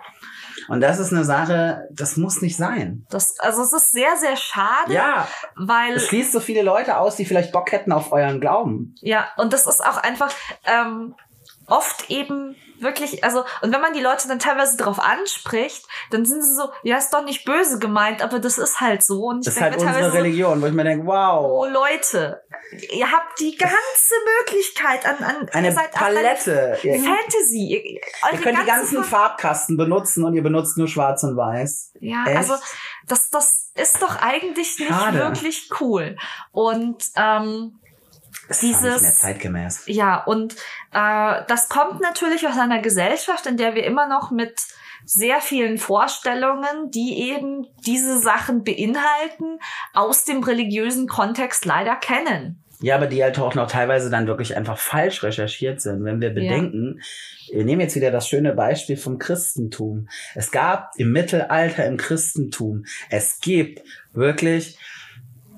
Und 0.69 0.81
das 0.81 0.99
ist 0.99 1.13
eine 1.13 1.25
Sache, 1.25 1.87
das 1.91 2.17
muss 2.17 2.43
nicht 2.43 2.57
sein. 2.57 3.07
Das, 3.11 3.39
also 3.39 3.63
es 3.63 3.73
ist 3.73 3.93
sehr, 3.93 4.17
sehr 4.17 4.37
schade, 4.37 4.93
Ja, 4.93 5.29
weil 5.55 5.95
es 5.95 6.09
schließt 6.09 6.33
so 6.33 6.41
viele 6.41 6.63
Leute 6.63 6.99
aus, 6.99 7.17
die 7.17 7.25
vielleicht 7.25 7.53
Bock 7.53 7.71
hätten 7.73 7.93
auf 7.93 8.13
euren 8.13 8.41
Glauben. 8.41 8.95
Ja, 9.01 9.29
und 9.37 9.53
das 9.53 9.67
ist 9.67 9.85
auch 9.85 9.99
einfach 9.99 10.33
ähm, 10.65 11.15
oft 11.67 12.11
eben 12.11 12.57
wirklich, 12.79 13.25
also, 13.25 13.45
und 13.63 13.73
wenn 13.73 13.81
man 13.81 13.93
die 13.95 14.01
Leute 14.01 14.29
dann 14.29 14.39
teilweise 14.39 14.77
darauf 14.77 14.99
anspricht, 14.99 15.87
dann 16.11 16.25
sind 16.25 16.43
sie 16.43 16.55
so, 16.55 16.71
ja, 16.83 16.99
ist 16.99 17.11
doch 17.11 17.25
nicht 17.25 17.45
böse 17.45 17.79
gemeint, 17.79 18.23
aber 18.23 18.39
das 18.39 18.59
ist 18.59 18.81
halt 18.81 19.03
so. 19.03 19.25
Und 19.27 19.41
ich 19.41 19.45
Das 19.47 19.57
ist 19.57 19.61
halt 19.61 19.75
unsere 19.75 19.93
teilweise 19.93 20.11
so, 20.11 20.17
Religion, 20.17 20.63
wo 20.63 20.67
ich 20.67 20.73
mir 20.73 20.85
denke, 20.85 21.07
wow, 21.07 21.47
Oh 21.47 21.67
Leute, 21.67 22.43
ihr 22.93 23.11
habt 23.11 23.41
die 23.41 23.57
ganze 23.57 24.15
Möglichkeit 24.39 25.07
an, 25.07 25.25
an 25.25 25.49
eine 25.53 25.73
Palette. 25.73 26.79
Eine 26.83 26.99
Fantasy. 26.99 27.67
Ihr, 27.69 27.85
ihr 27.85 28.39
könnt 28.43 28.59
die 28.59 28.67
ganze 28.67 28.95
ganzen 28.97 29.05
Farbkasten 29.05 29.77
benutzen 29.77 30.25
und 30.25 30.35
ihr 30.35 30.43
benutzt 30.43 30.77
nur 30.77 30.89
schwarz 30.89 31.23
und 31.23 31.37
weiß. 31.37 31.95
Ja, 32.01 32.25
Echt? 32.27 32.37
also 32.37 32.55
das, 33.09 33.31
das 33.31 33.73
ist 33.75 34.03
doch 34.03 34.17
eigentlich 34.21 34.79
nicht 34.79 34.89
Schade. 34.89 35.19
wirklich 35.19 35.71
cool. 35.81 36.17
Und 36.53 37.05
ähm, 37.17 37.81
Das 38.49 38.63
ist 38.63 38.77
auch 38.77 38.81
nicht 38.81 38.83
mehr 38.83 38.99
Dieses- 38.99 39.21
zeitgemäß. 39.21 39.83
Ja, 39.87 40.23
und 40.25 40.55
äh, 40.93 41.43
das 41.49 41.69
kommt 41.69 42.01
natürlich 42.01 42.47
aus 42.47 42.59
einer 42.59 42.81
Gesellschaft, 42.81 43.47
in 43.47 43.57
der 43.57 43.75
wir 43.75 43.85
immer 43.85 44.07
noch 44.09 44.31
mit 44.31 44.61
sehr 45.05 45.41
vielen 45.41 45.79
Vorstellungen, 45.79 46.91
die 46.91 47.31
eben 47.31 47.67
diese 47.87 48.19
Sachen 48.19 48.65
beinhalten, 48.65 49.61
aus 49.95 50.25
dem 50.25 50.43
religiösen 50.43 51.07
Kontext 51.07 51.65
leider 51.65 51.97
kennen. 51.97 52.63
Ja, 52.81 52.97
aber 52.97 53.07
die 53.07 53.23
halt 53.23 53.39
auch 53.39 53.55
noch 53.55 53.71
teilweise 53.71 54.11
dann 54.11 54.27
wirklich 54.27 54.57
einfach 54.57 54.77
falsch 54.79 55.23
recherchiert 55.23 55.81
sind. 55.81 56.05
Wenn 56.05 56.21
wir 56.21 56.31
bedenken, 56.31 57.01
wir 57.51 57.65
nehmen 57.65 57.81
jetzt 57.81 57.97
wieder 57.97 58.11
das 58.11 58.29
schöne 58.29 58.53
Beispiel 58.53 58.97
vom 58.99 59.19
Christentum. 59.19 60.09
Es 60.35 60.51
gab 60.51 60.91
im 60.97 61.11
Mittelalter 61.11 61.87
im 61.87 61.97
Christentum, 61.97 62.85
es 63.09 63.41
gibt 63.41 63.83
wirklich, 64.13 64.79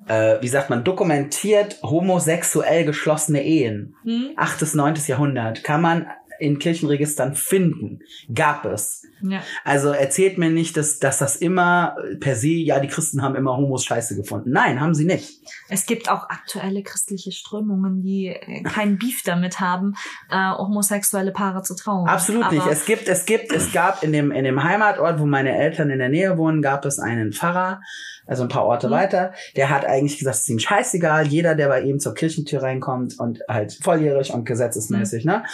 äh, 0.09 0.41
wie 0.41 0.49
sagt 0.49 0.71
man, 0.71 0.85
dokumentiert 0.85 1.79
homosexuell 1.83 2.85
geschlossene 2.85 3.43
Ehen. 3.45 3.97
Hm? 4.05 4.31
Achtes, 4.37 4.75
neuntes 4.75 5.07
Jahrhundert 5.07 5.65
kann 5.65 5.83
man 5.83 6.07
in 6.39 6.59
Kirchenregistern 6.59 7.35
finden. 7.35 8.01
Gab 8.35 8.65
es. 8.65 9.03
Ja. 9.23 9.41
Also 9.65 9.89
erzählt 9.91 10.39
mir 10.39 10.51
nicht, 10.51 10.77
dass, 10.77 10.99
dass 10.99 11.19
das 11.19 11.37
immer 11.37 11.97
per 12.21 12.37
se, 12.37 12.49
ja, 12.51 12.79
die 12.81 12.89
Christen 12.89 13.23
haben 13.23 13.35
immer 13.35 13.57
Homos 13.57 13.85
scheiße 13.85 14.17
gefunden. 14.17 14.51
Nein, 14.51 14.81
haben 14.81 14.95
sie 14.95 15.05
nicht. 15.05 15.41
Es 15.69 15.87
gibt 15.87 16.11
auch 16.11 16.29
aktuelle 16.29 16.83
christliche 16.83 17.33
Strömungen, 17.33 18.01
die 18.03 18.29
äh, 18.29 18.63
kein 18.63 18.99
Beef 18.99 19.23
damit 19.25 19.61
haben, 19.61 19.95
äh, 20.31 20.51
homosexuelle 20.57 21.33
Paare 21.33 21.63
zu 21.63 21.75
trauen. 21.75 22.09
Absolut 22.09 22.45
Aber- 22.45 22.55
nicht. 22.55 22.67
Es 22.69 22.85
gibt, 22.85 23.09
es 23.09 23.27
gibt, 23.27 23.53
es 23.53 23.73
gab 23.73 24.03
in 24.03 24.13
dem, 24.13 24.31
in 24.31 24.45
dem 24.45 24.63
Heimatort, 24.63 25.19
wo 25.19 25.27
meine 25.27 25.57
Eltern 25.57 25.91
in 25.91 25.99
der 25.99 26.09
Nähe 26.09 26.39
wohnen, 26.39 26.63
gab 26.63 26.85
es 26.85 26.99
einen 26.99 27.33
Pfarrer, 27.33 27.81
also 28.27 28.43
ein 28.45 28.49
paar 28.49 28.65
Orte 28.67 28.89
Mhm. 28.89 28.93
weiter, 28.93 29.33
der 29.57 29.71
hat 29.71 29.85
eigentlich 29.85 30.19
gesagt, 30.19 30.37
es 30.37 30.43
ist 30.43 30.49
ihm 30.51 30.59
scheißegal, 30.59 31.27
jeder, 31.27 31.55
der 31.55 31.69
bei 31.69 31.81
ihm 31.83 31.99
zur 31.99 32.15
Kirchentür 32.15 32.63
reinkommt 32.63 33.19
und 33.19 33.41
halt 33.49 33.79
volljährig 33.83 34.33
und 34.33 34.45
gesetzesmäßig, 34.45 35.25
Mhm. 35.25 35.31
ne? 35.33 35.45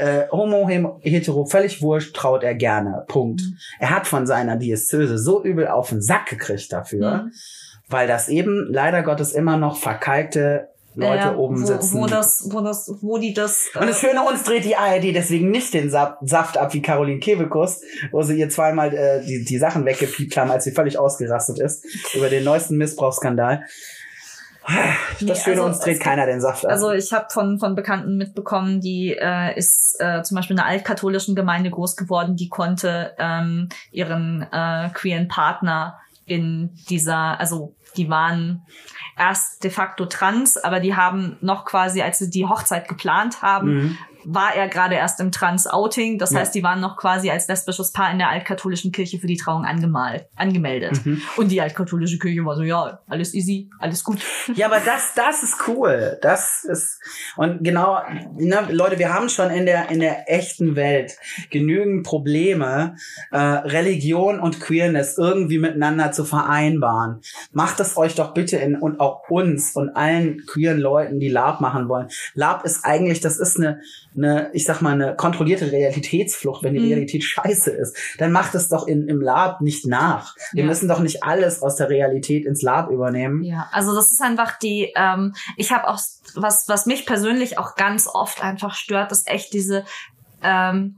Äh, 0.00 0.28
homo, 0.32 0.66
hetero, 1.02 1.44
völlig 1.44 1.82
wurscht, 1.82 2.16
traut 2.16 2.42
er 2.42 2.54
gerne. 2.54 3.04
Punkt. 3.08 3.42
Mhm. 3.42 3.56
Er 3.78 3.90
hat 3.90 4.06
von 4.06 4.26
seiner 4.26 4.56
Diözese 4.56 5.18
so 5.18 5.42
übel 5.44 5.68
auf 5.68 5.90
den 5.90 6.00
Sack 6.00 6.26
gekriegt 6.26 6.72
dafür, 6.72 7.24
Mhm. 7.24 7.32
weil 7.88 8.08
das 8.08 8.28
eben 8.28 8.66
leider 8.70 9.02
Gottes 9.02 9.32
immer 9.32 9.56
noch 9.56 9.76
verkalkte 9.76 10.68
Leute 10.96 11.18
Ja, 11.18 11.36
oben 11.36 11.62
wo, 11.62 11.66
sitzen. 11.66 11.98
Wo, 12.00 12.06
das, 12.08 12.48
wo, 12.50 12.60
das, 12.60 12.92
wo 13.00 13.16
die 13.18 13.32
das. 13.32 13.70
Und 13.78 13.86
das 13.88 14.00
Schöne, 14.00 14.22
uns 14.28 14.42
dreht 14.42 14.64
die 14.64 14.74
ARD 14.74 15.14
deswegen 15.14 15.50
nicht 15.52 15.72
den 15.72 15.88
Sa 15.88 16.18
Saft 16.22 16.58
ab 16.58 16.74
wie 16.74 16.82
Caroline 16.82 17.20
Kebekus, 17.20 17.80
wo 18.10 18.22
sie 18.22 18.36
ihr 18.36 18.48
zweimal 18.48 18.92
äh, 18.92 19.24
die, 19.24 19.44
die 19.44 19.58
Sachen 19.58 19.84
weggepiept 19.84 20.36
haben, 20.36 20.50
als 20.50 20.64
sie 20.64 20.72
völlig 20.72 20.98
ausgerastet 20.98 21.60
ist 21.60 21.84
über 22.14 22.28
den 22.28 22.42
neuesten 22.42 22.76
Missbrauchsskandal. 22.76 23.62
Das 25.20 25.20
Nee, 25.20 25.34
Schöne, 25.34 25.62
also 25.62 25.64
uns 25.64 25.80
dreht 25.80 26.00
keiner 26.00 26.26
den 26.26 26.40
Saft. 26.40 26.66
Also 26.66 26.92
ich 26.92 27.12
habe 27.12 27.26
von, 27.30 27.58
von 27.58 27.74
Bekannten 27.74 28.16
mitbekommen, 28.16 28.80
die 28.80 29.16
äh, 29.18 29.56
ist 29.56 29.96
äh, 30.00 30.22
zum 30.22 30.36
Beispiel 30.36 30.56
in 30.56 30.60
einer 30.60 30.68
altkatholischen 30.68 31.34
Gemeinde 31.34 31.70
groß 31.70 31.96
geworden, 31.96 32.36
die 32.36 32.48
konnte 32.48 33.14
ähm, 33.18 33.68
ihren 33.90 34.46
äh, 34.50 34.90
queeren 34.94 35.28
Partner 35.28 35.98
in 36.26 36.74
dieser, 36.88 37.38
also 37.40 37.74
die 37.96 38.08
waren 38.08 38.62
erst 39.18 39.64
de 39.64 39.70
facto 39.70 40.06
trans, 40.06 40.56
aber 40.56 40.80
die 40.80 40.94
haben 40.94 41.36
noch 41.40 41.64
quasi, 41.64 42.02
als 42.02 42.18
sie 42.18 42.30
die 42.30 42.46
Hochzeit 42.46 42.88
geplant 42.88 43.42
haben, 43.42 43.74
Mhm. 43.74 43.98
War 44.24 44.54
er 44.54 44.68
gerade 44.68 44.94
erst 44.94 45.20
im 45.20 45.32
Trans-Outing. 45.32 46.18
Das 46.18 46.32
Ja. 46.32 46.40
heißt, 46.40 46.54
die 46.54 46.62
waren 46.62 46.80
noch 46.80 46.96
quasi 46.96 47.30
als 47.30 47.48
lesbisches 47.48 47.92
Paar 47.92 48.10
in 48.10 48.18
der 48.18 48.28
altkatholischen 48.28 48.92
Kirche 48.92 49.18
für 49.18 49.26
die 49.26 49.36
Trauung 49.36 49.64
angemalt, 49.64 50.26
angemeldet. 50.36 51.04
Mhm. 51.04 51.22
Und 51.36 51.48
die 51.50 51.60
altkatholische 51.60 52.18
Kirche 52.18 52.44
war 52.44 52.56
so, 52.56 52.62
ja, 52.62 53.00
alles 53.08 53.34
easy, 53.34 53.70
alles 53.78 54.04
gut. 54.04 54.18
Ja, 54.54 54.66
aber 54.66 54.80
das, 54.80 55.14
das 55.14 55.42
ist 55.42 55.56
cool. 55.68 56.18
Das 56.22 56.64
ist, 56.64 57.00
und 57.36 57.62
genau, 57.64 58.00
ne, 58.36 58.68
Leute, 58.70 58.98
wir 58.98 59.12
haben 59.12 59.28
schon 59.28 59.50
in 59.50 59.66
der, 59.66 59.90
in 59.90 60.00
der 60.00 60.30
echten 60.30 60.76
Welt 60.76 61.16
genügend 61.50 62.04
Probleme, 62.04 62.96
äh, 63.30 63.38
Religion 63.38 64.40
und 64.40 64.60
Queerness 64.60 65.16
irgendwie 65.18 65.58
miteinander 65.58 66.12
zu 66.12 66.24
vereinbaren. 66.24 67.20
Macht 67.52 67.80
es 67.80 67.96
euch 67.96 68.14
doch 68.14 68.34
bitte 68.34 68.56
in, 68.56 68.76
und 68.76 69.00
auch 69.00 69.28
uns 69.28 69.76
und 69.76 69.90
allen 69.90 70.44
queeren 70.46 70.78
Leuten, 70.78 71.20
die 71.20 71.28
Lab 71.28 71.60
machen 71.60 71.88
wollen. 71.88 72.08
Lab 72.34 72.64
ist 72.64 72.84
eigentlich, 72.84 73.20
das 73.20 73.38
ist 73.38 73.56
eine, 73.56 73.80
eine, 74.16 74.50
ich 74.52 74.64
sag 74.64 74.80
mal, 74.82 74.92
eine 74.92 75.14
kontrollierte 75.14 75.70
Realitätsflucht, 75.70 76.62
wenn 76.64 76.74
die 76.74 76.80
Mhm. 76.80 76.86
Realität 76.86 77.22
scheiße 77.24 77.70
ist. 77.70 77.96
Dann 78.18 78.32
macht 78.32 78.54
es 78.54 78.68
doch 78.68 78.86
in, 78.88 79.06
im 79.08 79.20
Lab 79.20 79.60
nicht 79.60 79.86
nach. 79.86 80.34
Wir 80.52 80.64
Ja. 80.64 80.68
müssen 80.68 80.88
doch 80.88 81.00
nicht 81.00 81.22
alles 81.22 81.62
aus 81.62 81.76
der 81.76 81.88
Realität 81.90 82.44
ins 82.44 82.62
Lab 82.62 82.90
übernehmen. 82.90 83.42
Ja, 83.44 83.68
also 83.72 83.94
das 83.94 84.10
ist 84.10 84.20
einfach 84.20 84.58
die, 84.58 84.92
ähm, 84.96 85.34
ich 85.56 85.70
habe 85.72 85.86
auch, 85.88 85.98
was, 86.34 86.64
was 86.68 86.86
mich 86.86 87.06
persönlich 87.06 87.58
auch 87.58 87.76
ganz 87.76 88.06
oft 88.06 88.42
einfach 88.42 88.74
stört, 88.74 89.12
ist 89.12 89.28
echt 89.28 89.52
diese 89.52 89.84
ähm, 90.42 90.96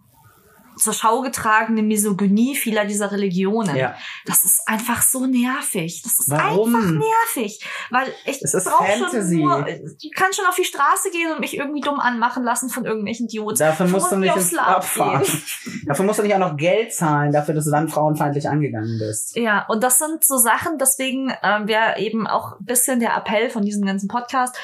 zur 0.77 0.93
Schau 0.93 1.21
getragene 1.23 1.83
Misogynie 1.83 2.55
vieler 2.57 2.85
dieser 2.85 3.11
Religionen. 3.13 3.77
Ja. 3.77 3.95
Das 4.27 4.45
ist 4.45 4.61
einfach 4.67 5.03
so 5.03 5.27
nervig. 5.27 6.03
Das 6.03 6.19
ist 6.19 6.31
Warum? 6.31 6.75
einfach 6.75 6.91
nervig. 6.91 7.65
Weil 7.91 8.13
ich 8.25 8.43
Es 8.43 8.55
ist 8.55 8.65
brauch 8.65 8.85
Fantasy. 8.85 9.37
schon 9.37 9.41
nur, 9.41 9.67
ich 9.69 10.13
kann 10.15 10.33
schon 10.33 10.47
auf 10.47 10.55
die 10.57 10.65
Straße 10.65 11.11
gehen 11.11 11.33
und 11.33 11.41
mich 11.41 11.57
irgendwie 11.57 11.81
dumm 11.81 12.01
anmachen 12.01 12.43
lassen 12.43 12.69
von 12.71 12.85
irgendwelchen 12.85 13.27
Idioten. 13.27 13.59
Dafür 13.59 13.89
musst 13.89 14.11
du 14.13 14.17
nicht 14.17 14.35
ins 14.35 14.53
Lab 14.53 14.67
Lab 14.67 14.85
fahren. 14.85 15.23
gehen. 15.23 15.43
Dafür 15.87 16.05
musst 16.05 16.19
du 16.19 16.23
nicht 16.23 16.35
auch 16.35 16.39
noch 16.39 16.57
Geld 16.57 16.93
zahlen, 16.95 17.33
dafür, 17.33 17.55
dass 17.55 17.65
du 17.65 17.71
dann 17.71 17.89
frauenfeindlich 17.89 18.49
angegangen 18.49 18.99
bist. 18.99 19.37
Ja, 19.37 19.67
und 19.69 19.83
das 19.83 19.99
sind 19.99 20.25
so 20.25 20.37
Sachen, 20.39 20.79
deswegen 20.79 21.33
ähm, 21.43 21.69
wäre 21.69 21.99
eben 21.99 22.27
auch 22.27 22.59
ein 22.59 22.65
bisschen 22.65 23.01
der 23.01 23.17
Appell 23.17 23.51
von 23.51 23.63
diesem 23.65 23.85
ganzen 23.85 24.09
Podcast, 24.09 24.57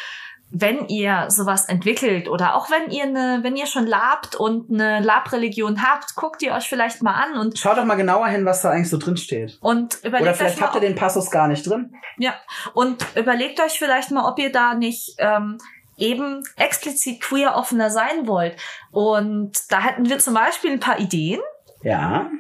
wenn 0.51 0.89
ihr 0.89 1.27
sowas 1.29 1.67
entwickelt 1.67 2.29
oder 2.29 2.55
auch 2.55 2.71
wenn 2.71 2.91
ihr 2.91 3.05
eine, 3.05 3.41
wenn 3.43 3.55
ihr 3.57 3.67
schon 3.67 3.87
labt 3.87 4.35
und 4.35 4.71
eine 4.73 5.01
Labreligion 5.01 5.83
habt, 5.83 6.15
guckt 6.15 6.41
ihr 6.43 6.53
euch 6.55 6.69
vielleicht 6.69 7.03
mal 7.03 7.13
an 7.15 7.39
und 7.39 7.59
Schaut 7.59 7.77
doch 7.77 7.85
mal 7.85 7.97
genauer 7.97 8.29
hin, 8.29 8.45
was 8.47 8.63
da 8.63 8.71
eigentlich 8.71 8.89
so 8.89 8.97
drin 8.97 9.17
steht. 9.17 9.59
und 9.61 9.99
überlegt 10.05 10.23
Oder 10.23 10.31
euch 10.31 10.37
vielleicht 10.39 10.61
mal, 10.61 10.67
habt 10.67 10.75
ihr 10.77 10.81
den 10.81 10.95
Passus 10.95 11.31
gar 11.31 11.49
nicht 11.49 11.67
drin. 11.67 11.93
ja 12.17 12.35
und 12.73 13.05
überlegt 13.15 13.61
euch 13.61 13.79
vielleicht 13.79 14.11
mal, 14.11 14.25
ob 14.27 14.39
ihr 14.39 14.51
da 14.51 14.75
nicht 14.75 15.17
ähm, 15.19 15.59
eben 15.99 16.43
explizit 16.57 17.21
queer 17.21 17.55
offener 17.57 17.91
sein 17.91 18.27
wollt. 18.27 18.57
Und 18.91 19.53
da 19.71 19.81
hätten 19.81 20.09
wir 20.09 20.19
zum 20.19 20.33
Beispiel 20.35 20.71
ein 20.73 20.81
paar 20.81 20.99
Ideen. 21.01 21.41
Ja. 21.83 22.31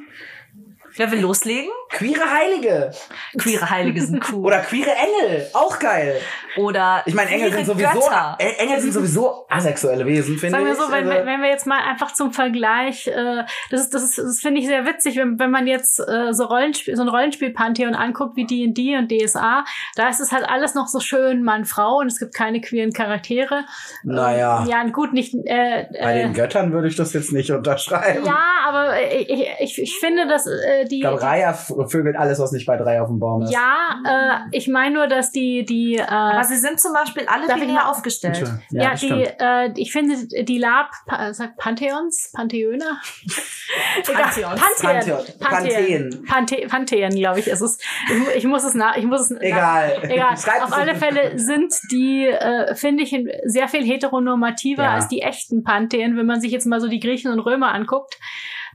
Wer 0.97 1.11
will 1.11 1.21
loslegen? 1.21 1.71
Queere 1.90 2.31
Heilige. 2.31 2.90
Queere 3.38 3.70
Heilige 3.70 4.03
sind 4.03 4.22
cool. 4.33 4.44
Oder 4.46 4.61
queere 4.61 4.90
Engel. 4.90 5.46
Auch 5.55 5.79
geil. 5.79 6.20
Oder 6.57 7.03
Ich 7.07 7.14
meine, 7.14 7.31
Engel 7.31 7.53
sind 7.53 7.66
sowieso, 7.66 7.88
Götter. 8.01 8.37
Engel 8.38 8.81
sind 8.81 8.92
sowieso 8.92 9.46
asexuelle 9.48 10.05
Wesen, 10.07 10.37
finde 10.38 10.53
Sagen 10.57 10.64
wir 10.66 10.72
ich. 10.72 10.79
so, 10.79 10.90
wenn, 10.90 11.05
Also- 11.09 11.11
wir- 11.11 11.27
wenn 11.27 11.40
wir 11.40 11.48
jetzt 11.48 11.66
mal 11.66 11.81
einfach 11.81 12.12
zum 12.12 12.33
Vergleich, 12.33 13.07
äh, 13.07 13.44
das 13.70 13.81
ist, 13.83 13.94
das 13.94 14.03
ist, 14.03 14.18
das 14.18 14.38
finde 14.40 14.61
ich 14.61 14.66
sehr 14.66 14.85
witzig, 14.87 15.16
wenn, 15.16 15.38
wenn 15.38 15.51
man 15.51 15.66
jetzt 15.66 15.98
äh, 16.01 16.33
so 16.33 16.44
Rollenspiel, 16.44 16.94
so 16.96 17.03
ein 17.03 17.09
Rollenspiel-Pantheon 17.09 17.94
anguckt 17.94 18.37
wie 18.37 18.44
D&D 18.46 18.96
und 18.96 19.11
DSA, 19.11 19.64
da 19.96 20.09
ist 20.09 20.20
es 20.20 20.31
halt 20.33 20.48
alles 20.48 20.74
noch 20.74 20.88
so 20.88 21.01
schön 21.01 21.42
Mann-Frau 21.42 21.98
und 21.98 22.07
es 22.09 22.18
gibt 22.18 22.35
keine 22.35 22.61
queeren 22.61 22.92
Charaktere. 22.92 23.64
Naja. 24.03 24.64
Ja, 24.68 24.85
gut, 24.88 25.12
nicht, 25.12 25.35
äh, 25.35 25.87
Bei 26.03 26.18
äh, 26.18 26.22
den 26.22 26.35
Göttern 26.35 26.72
würde 26.72 26.88
ich 26.88 26.96
das 26.96 27.12
jetzt 27.12 27.33
nicht 27.33 27.51
unterschreiben. 27.51 28.24
ja, 28.27 28.38
aber 28.66 28.94
ich, 29.12 29.31
ich, 29.61 29.83
ich 29.83 29.98
finde, 29.98 30.27
dass 30.27 30.46
äh, 30.46 30.85
die, 30.87 30.96
Ich 30.96 31.01
glaube, 31.03 31.22
Raya, 31.22 31.57
bevögelt 31.78 32.16
alles, 32.16 32.38
was 32.38 32.52
nicht 32.52 32.66
bei 32.66 32.76
drei 32.76 33.00
auf 33.00 33.08
dem 33.08 33.18
Baum 33.18 33.42
ist. 33.42 33.52
Ja, 33.52 34.00
äh, 34.04 34.56
ich 34.56 34.68
meine 34.68 34.94
nur, 34.94 35.06
dass 35.06 35.30
die, 35.30 35.64
die, 35.64 35.96
äh, 35.96 36.02
Aber 36.02 36.44
sie 36.44 36.56
sind 36.56 36.80
zum 36.80 36.92
Beispiel 36.92 37.24
alle 37.26 37.46
binär 37.46 37.88
aufgestellt. 37.88 38.44
Ja, 38.70 38.90
das 38.90 39.00
die, 39.00 39.08
äh, 39.08 39.72
ich 39.76 39.92
finde, 39.92 40.44
die 40.44 40.58
Lab, 40.58 40.90
sagt 41.32 41.56
Pantheons, 41.56 42.32
Pantheöner? 42.34 43.00
Pantheons. 44.04 44.60
Pantheon. 44.60 44.88
Pantheon. 44.90 45.24
Pantheon. 45.40 46.24
Panthe 46.26 46.56
Pantheon, 46.68 47.10
glaube 47.10 47.40
ich, 47.40 47.48
ist 47.48 47.60
es. 47.60 47.78
Ich, 48.10 48.36
ich 48.36 48.44
muss 48.44 48.64
es 48.64 48.74
nach, 48.74 48.96
ich 48.96 49.04
muss 49.04 49.30
es 49.30 49.40
Egal. 49.40 49.98
Egal. 50.02 50.36
Schreibt 50.42 50.62
Auf 50.62 50.72
alle 50.72 50.94
Fälle 50.94 51.38
sind 51.38 51.72
die, 51.90 52.26
äh, 52.26 52.74
finde 52.74 53.04
ich, 53.04 53.16
sehr 53.44 53.68
viel 53.68 53.84
heteronormativer 53.84 54.82
Ja. 54.82 54.94
als 54.94 55.08
die 55.08 55.22
echten 55.22 55.62
Pantheon, 55.62 56.16
wenn 56.16 56.26
man 56.26 56.40
sich 56.40 56.52
jetzt 56.52 56.66
mal 56.66 56.80
so 56.80 56.88
die 56.88 57.00
Griechen 57.00 57.32
und 57.32 57.40
Römer 57.40 57.72
anguckt. 57.72 58.18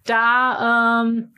Da 0.05 1.01
ähm, 1.03 1.33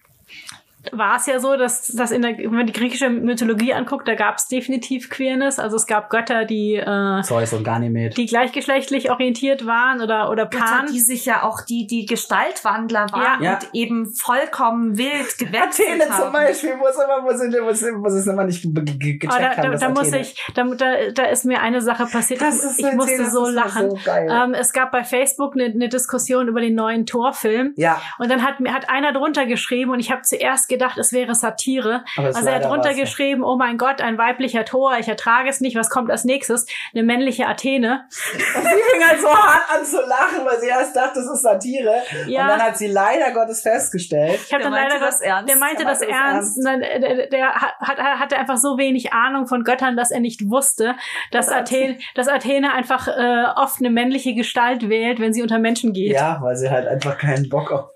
war 0.92 1.18
es 1.18 1.26
ja 1.26 1.40
so, 1.40 1.56
dass, 1.58 1.88
dass 1.88 2.12
in 2.12 2.22
der, 2.22 2.38
wenn 2.38 2.52
man 2.54 2.68
die 2.68 2.74
griechische 2.74 3.10
Mythologie 3.10 3.74
anguckt, 3.74 4.08
da 4.08 4.16
gab 4.16 4.36
es 4.38 4.48
definitiv 4.48 5.10
Queerness. 5.10 5.60
Also 5.60 5.76
es 5.78 5.86
gab 5.88 6.10
Götter, 6.10 6.46
die, 6.46 6.76
äh, 6.76 7.22
Zeus 7.24 7.54
und 7.54 7.64
Ganymed. 7.64 8.18
die 8.18 8.26
gleichgeschlechtlich 8.26 9.10
orientiert 9.12 9.66
waren 9.66 10.02
oder, 10.02 10.30
oder 10.30 10.46
Götter, 10.46 10.64
Pan. 10.66 10.86
die 10.92 11.00
sich 11.00 11.26
ja 11.26 11.44
auch 11.44 11.62
die, 11.62 11.88
die 11.88 12.06
Gestaltwandler 12.06 13.08
waren 13.12 13.44
Ja. 13.44 13.54
und 13.56 13.70
eben 13.74 14.14
vollkommen 14.14 14.98
wild 14.98 15.38
gewechselt 15.38 15.88
Athene 15.90 16.10
haben. 16.10 16.24
zum 16.24 16.32
Beispiel, 16.34 16.74
wo 16.80 16.88
es 16.88 16.96
immer, 16.96 17.24
wo 17.24 17.30
es, 17.70 17.82
wo 17.84 18.08
es, 18.08 18.28
immer 18.28 18.44
nicht 18.44 18.62
ge- 18.64 18.84
ge- 18.84 19.18
gecheckt 19.18 19.32
Aber 19.34 19.40
da, 19.42 19.58
haben, 19.58 19.72
da, 19.72 19.78
da 19.78 19.90
muss 19.90 20.00
Athene- 20.08 20.22
ich, 20.22 20.36
da, 20.54 20.64
da, 20.64 21.12
da 21.14 21.24
ist 21.26 21.46
mir 21.46 21.62
eine 21.62 21.82
Sache 21.82 22.06
passiert. 22.06 22.42
Das 22.42 22.56
ich 22.64 22.64
ist 22.64 22.80
ich 22.80 22.94
musste 22.94 23.18
das 23.18 23.32
so 23.32 23.46
ist 23.48 23.54
lachen. 23.56 23.90
so 23.92 24.00
geil. 24.04 24.28
ähm, 24.32 24.54
es 24.54 24.74
gab 24.74 24.92
bei 24.92 25.04
Facebook 25.04 25.54
eine, 25.56 25.66
eine 25.66 25.90
Diskussion 25.90 26.48
über 26.48 26.62
den 26.62 26.76
neuen 26.76 27.06
Torfilm. 27.06 27.74
Ja, 27.76 28.02
Und 28.20 28.30
dann 28.30 28.44
hat 28.44 28.60
mir 28.60 28.74
hat 28.74 28.90
einer 28.90 29.14
drunter 29.14 29.46
geschrieben 29.46 29.92
und 29.92 30.00
ich 30.00 30.12
habe 30.12 30.22
zuerst 30.24 30.68
gedacht, 30.78 30.98
es 30.98 31.12
wäre 31.12 31.36
Satire. 31.36 32.04
Es 32.18 32.18
also 32.18 32.30
er 32.32 32.38
hat 32.38 32.46
leider 32.46 32.68
drunter 32.68 32.90
war's 32.90 32.96
nicht. 32.96 33.06
geschrieben, 33.06 33.44
oh 33.44 33.56
mein 33.58 33.78
Gott, 33.78 34.02
ein 34.02 34.18
weiblicher 34.18 34.66
Tor, 34.66 34.98
ich 35.00 35.08
ertrage 35.08 35.50
es 35.50 35.62
nicht, 35.62 35.76
was 35.76 35.90
kommt 35.90 36.12
als 36.12 36.26
nächstes? 36.26 36.66
Eine 36.94 37.04
männliche 37.04 37.48
Athene. 37.48 38.06
und 38.56 38.64
sie 38.64 38.82
fing 38.92 39.04
halt 39.08 39.20
so 39.20 39.30
hart 39.30 39.64
an 39.74 39.86
zu 39.86 39.98
lachen, 39.98 40.46
weil 40.46 40.60
sie 40.60 40.68
erst 40.68 40.96
dachte, 40.96 41.20
das 41.20 41.32
ist 41.32 41.42
Satire. 41.42 42.02
Ja. 42.28 42.44
Und 42.44 42.48
dann 42.50 42.62
hat 42.62 42.78
sie 42.78 42.88
leider 42.88 43.32
Gottes 43.32 43.62
festgestellt. 43.62 44.40
Ich 44.46 44.54
habe 44.54 44.64
Der 44.64 44.72
dann 44.72 44.80
meinte 44.80 44.94
leider 44.96 45.06
das 45.06 45.22
ernst. 45.22 45.50
Der 45.50 45.58
meinte 45.58 45.84
Der 45.84 45.86
das 45.86 46.00
meinte 46.00 46.16
das 46.16 46.22
ernst. 46.22 46.58
Und 46.58 46.66
dann, 46.66 46.82
äh, 46.82 47.00
der, 47.00 47.28
der 47.28 47.54
hat, 47.56 47.74
hat, 47.80 47.98
hatte 47.98 48.38
einfach 48.38 48.58
so 48.58 48.78
wenig 48.78 49.14
Ahnung 49.14 49.48
von 49.48 49.64
Göttern, 49.64 49.96
dass 49.96 50.12
er 50.12 50.20
nicht 50.20 50.50
wusste, 50.50 50.96
dass 51.32 51.48
Das 51.48 51.56
Athene, 51.56 51.98
dass 52.16 52.28
Athene 52.28 52.74
einfach 52.74 53.08
äh, 53.08 53.46
oft 53.56 53.80
eine 53.80 53.90
männliche 53.90 54.34
Gestalt 54.34 54.90
wählt, 54.90 55.20
wenn 55.20 55.34
sie 55.34 55.42
unter 55.42 55.60
Menschen 55.60 55.94
geht. 55.94 56.14
Ja, 56.14 56.40
weil 56.42 56.56
sie 56.56 56.70
halt 56.70 56.88
einfach 56.88 57.18
keinen 57.18 57.50
Bock 57.50 57.72
auf 57.72 57.95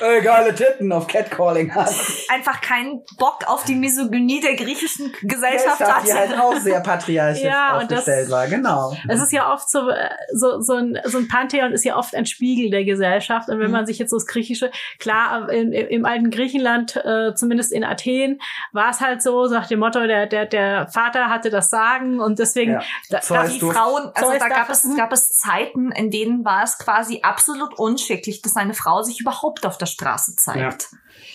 äh, 0.00 0.20
geile 0.22 0.54
Titten 0.54 0.92
auf 0.92 1.06
Catcalling 1.06 1.74
hat. 1.74 1.92
Einfach 2.28 2.60
keinen 2.60 3.02
Bock 3.18 3.44
auf 3.46 3.64
die 3.64 3.74
Misogynie 3.74 4.40
der 4.40 4.56
griechischen 4.56 5.12
Gesellschaft 5.22 5.78
Gesellschaft, 5.78 6.06
die 6.06 6.12
hatte. 6.12 6.28
halt 6.30 6.40
auch 6.40 6.56
sehr 6.56 6.80
patriarchisch 6.80 7.42
Ja, 7.44 7.78
und 7.78 7.90
das- 7.90 8.00
aufgestellt 8.00 8.30
war, 8.30 8.46
genau. 8.46 8.96
Es 9.08 9.20
ist 9.20 9.32
ja 9.32 9.52
oft 9.52 9.68
so, 9.70 9.88
äh, 9.90 10.08
so, 10.32 10.60
so, 10.60 10.74
ein, 10.74 10.98
so 11.04 11.18
ein 11.18 11.28
Pantheon 11.28 11.72
ist 11.72 11.84
ja 11.84 11.96
oft 11.96 12.14
ein 12.14 12.26
Spiegel 12.26 12.70
der 12.70 12.84
Gesellschaft. 12.84 13.48
Und 13.48 13.58
wenn 13.58 13.66
Mhm. 13.66 13.72
man 13.72 13.86
sich 13.86 13.98
jetzt 13.98 14.10
so 14.10 14.16
das 14.16 14.26
Griechische, 14.26 14.70
klar, 14.98 15.50
in, 15.50 15.72
im 15.72 16.04
alten 16.04 16.30
Griechenland, 16.30 16.96
äh, 16.96 17.34
zumindest 17.34 17.72
in 17.72 17.84
Athen, 17.84 18.40
war 18.72 18.90
es 18.90 19.00
halt 19.00 19.22
so, 19.22 19.46
so 19.46 19.54
nach 19.54 19.66
dem 19.66 19.80
Motto, 19.80 20.06
der, 20.06 20.26
der, 20.26 20.46
der 20.46 20.88
Vater 20.88 21.28
hatte 21.28 21.50
das 21.50 21.70
Sagen 21.70 22.20
und 22.20 22.38
deswegen 22.38 22.72
Ja. 22.72 22.82
da, 23.10 23.20
Zeus 23.20 23.36
darf 23.38 23.52
die 23.52 23.60
Frauen, 23.60 24.10
also 24.14 24.32
da 24.38 24.48
gab 24.48 24.70
es, 24.70 24.86
gab 24.96 25.12
es 25.12 25.28
Zeiten, 25.38 25.90
in 25.92 26.10
denen 26.10 26.44
war 26.44 26.62
es 26.62 26.78
quasi 26.78 27.20
absolut 27.22 27.78
unschicklich, 27.78 28.42
dass 28.42 28.56
eine 28.56 28.74
Frau 28.74 29.02
sich 29.02 29.20
überhaupt 29.20 29.64
auf 29.74 29.78
der 29.78 29.86
Straße 29.86 30.36
zeigt. 30.36 30.88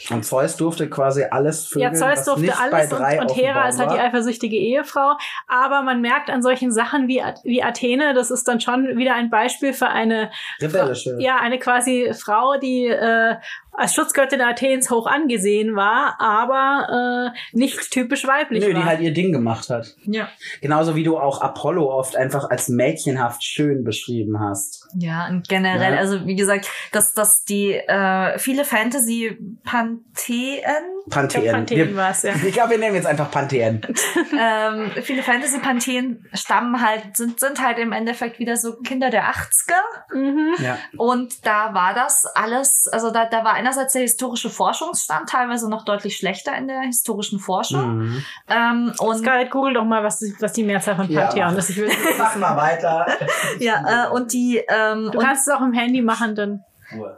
Und 0.09 0.23
Zeus 0.23 0.55
durfte 0.55 0.89
quasi 0.89 1.25
alles 1.29 1.69
Ja, 1.75 1.89
vögeln, 1.89 1.95
Zeus 1.95 2.19
was 2.19 2.25
durfte 2.25 2.57
alles 2.57 2.91
und, 2.91 3.29
und 3.29 3.35
Hera 3.35 3.67
ist 3.67 3.79
halt 3.79 3.91
die 3.91 3.99
eifersüchtige 3.99 4.55
Ehefrau. 4.55 5.17
Aber 5.47 5.81
man 5.83 6.01
merkt 6.01 6.29
an 6.29 6.41
solchen 6.41 6.71
Sachen 6.71 7.07
wie, 7.07 7.21
wie 7.43 7.61
Athene, 7.61 8.13
das 8.13 8.31
ist 8.31 8.47
dann 8.47 8.59
schon 8.59 8.97
wieder 8.97 9.13
ein 9.15 9.29
Beispiel 9.29 9.73
für 9.73 9.87
eine, 9.87 10.31
Rebellische. 10.61 11.17
ja, 11.19 11.37
eine 11.39 11.59
quasi 11.59 12.11
Frau, 12.13 12.57
die 12.57 12.87
äh, 12.87 13.35
als 13.71 13.93
Schutzgöttin 13.93 14.41
Athens 14.41 14.89
hoch 14.91 15.07
angesehen 15.07 15.75
war, 15.75 16.15
aber 16.19 17.33
äh, 17.33 17.57
nicht 17.57 17.91
typisch 17.91 18.27
weiblich 18.27 18.63
Nö, 18.65 18.73
war. 18.73 18.81
die 18.81 18.85
halt 18.85 18.99
ihr 19.01 19.13
Ding 19.13 19.31
gemacht 19.31 19.69
hat. 19.69 19.95
Ja. 20.03 20.27
Genauso 20.61 20.95
wie 20.95 21.03
du 21.03 21.17
auch 21.17 21.41
Apollo 21.41 21.89
oft 21.89 22.15
einfach 22.17 22.49
als 22.49 22.67
mädchenhaft 22.67 23.43
schön 23.43 23.83
beschrieben 23.83 24.39
hast. 24.39 24.87
Ja, 24.97 25.27
und 25.29 25.47
generell, 25.47 25.93
Ja. 25.93 25.99
also 25.99 26.25
wie 26.25 26.35
gesagt, 26.35 26.67
dass, 26.91 27.13
dass 27.13 27.45
die 27.45 27.73
äh, 27.73 28.37
viele 28.37 28.65
Fantasy-Pantheen, 28.65 30.61
Pantheon. 31.09 31.45
Ja, 31.45 31.51
Pantheon 31.53 31.87
Wir- 31.89 31.95
war's, 31.95 32.23
ja. 32.23 32.33
Ich 32.45 32.53
glaube, 32.53 32.71
wir 32.71 32.77
nehmen 32.79 32.95
jetzt 32.95 33.07
einfach 33.07 33.31
Pantheon. 33.31 33.81
ähm, 34.39 34.91
viele 35.01 35.23
Fantasy-Pantheen 35.23 36.25
stammen 36.33 36.81
halt, 36.85 37.15
sind, 37.17 37.39
sind 37.39 37.61
halt 37.63 37.77
im 37.79 37.91
Endeffekt 37.91 38.39
wieder 38.39 38.57
so 38.57 38.77
Kinder 38.77 39.09
der 39.09 39.25
80er. 39.25 40.15
Mhm. 40.15 40.53
Ja. 40.63 40.77
Und 40.97 41.45
da 41.45 41.73
war 41.73 41.93
das 41.93 42.25
alles, 42.35 42.87
also 42.91 43.11
da, 43.11 43.25
da 43.25 43.43
war 43.43 43.53
einerseits 43.59 43.93
der 43.93 44.03
historische 44.03 44.49
Forschungsstand 44.49 45.29
teilweise 45.29 45.69
noch 45.69 45.85
deutlich 45.85 46.17
schlechter 46.17 46.55
in 46.57 46.67
der 46.67 46.81
historischen 46.81 47.39
Forschung. 47.39 47.97
Mhm. 47.97 48.25
Ähm, 48.47 48.93
und 48.99 49.17
Scarlett, 49.19 49.51
google 49.51 49.73
doch 49.73 49.83
mal, 49.83 50.03
was, 50.03 50.23
was 50.39 50.53
die 50.53 50.63
Mehrzahl 50.63 50.95
von 50.95 51.09
Ja, 51.09 51.25
Pantheon 51.25 51.51
mach. 51.51 51.57
ist. 51.57 51.69
Ich 51.69 51.77
will, 51.77 51.91
Mach 52.17 52.35
mal 52.37 52.55
weiter. 52.57 53.05
ja, 53.59 54.07
äh, 54.07 54.09
und 54.09 54.33
die 54.33 54.57
ähm, 54.67 55.09
du 55.11 55.19
und 55.19 55.25
kannst 55.25 55.47
es 55.47 55.53
auch 55.53 55.61
im 55.61 55.73
Handy 55.73 56.01
machen, 56.01 56.35
dann. 56.35 56.63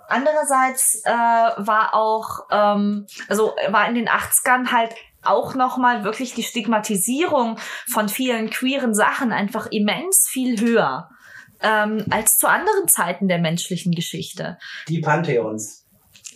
Andererseits 0.10 1.02
äh, 1.06 1.10
war 1.12 1.94
auch, 1.94 2.42
ähm, 2.52 3.08
also 3.30 3.54
war 3.70 3.88
in 3.88 3.96
den 3.96 4.10
80ern 4.10 4.74
halt 4.74 4.94
auch 5.24 5.56
nochmal 5.56 6.04
wirklich 6.04 6.34
die 6.34 6.44
Stigmatisierung 6.44 7.58
von 7.90 8.10
vielen 8.10 8.50
queeren 8.50 8.94
Sachen 8.94 9.32
einfach 9.32 9.68
immens 9.68 10.28
viel 10.28 10.60
höher 10.60 11.10
ähm, 11.62 12.06
als 12.10 12.38
zu 12.38 12.48
anderen 12.48 12.88
Zeiten 12.88 13.28
der 13.28 13.40
menschlichen 13.40 13.94
Geschichte. 13.94 14.58
Die 14.88 15.00
Pantheons. 15.00 15.81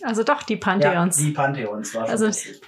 Also 0.06 0.22
doch 0.22 0.42
die 0.44 0.54
Ja, 0.54 0.60
Pantheons. 0.60 1.16
die 1.16 1.32
Pantheons 1.32 1.94
war 1.94 2.08
Also, 2.08 2.26
ich 2.28 2.58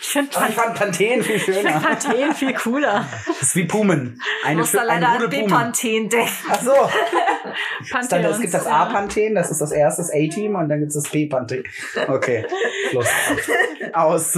finde 0.00 0.36
Aber 0.36 0.48
ich 0.48 0.54
fand 0.54 0.74
Panthen 0.74 1.22
viel 1.22 1.36
ich 1.36 1.44
schöner. 1.44 1.78
Pantheon 1.80 2.34
viel 2.34 2.54
cooler. 2.54 3.04
Das 3.26 3.42
ist 3.42 3.56
wie 3.56 3.64
Pumen. 3.66 4.20
Ich 4.40 4.46
Eine, 4.46 4.60
muss 4.60 4.72
da 4.72 4.80
Schö- 4.82 4.86
leider 4.86 5.08
an. 5.10 5.28
Bepanthen 5.30 6.08
denken. 6.08 6.30
Ach 6.50 6.60
so. 6.62 6.72
Pantheons. 7.90 8.08
Dann, 8.08 8.24
es 8.24 8.40
gibt 8.40 8.54
das 8.54 8.64
ja. 8.64 8.70
A-Panthen, 8.72 9.34
das 9.34 9.50
ist 9.50 9.60
das 9.60 9.72
erste, 9.72 10.02
das 10.02 10.10
A-Team, 10.10 10.54
und 10.56 10.68
dann 10.68 10.80
gibt 10.80 10.88
es 10.94 11.02
das 11.02 11.10
B-Panthen. 11.12 11.64
Okay, 12.08 12.46
Schluss. 12.90 13.08
Aus. 13.92 14.32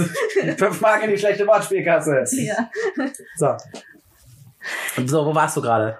Fünf 0.57 0.81
Mark 0.81 1.03
in 1.03 1.09
die 1.11 1.17
schlechte 1.17 1.47
Wortspielkasse. 1.47 2.25
Ja. 2.31 2.69
So. 3.37 3.55
So, 5.05 5.25
wo 5.25 5.33
warst 5.33 5.55
du 5.57 5.61
gerade? 5.61 5.97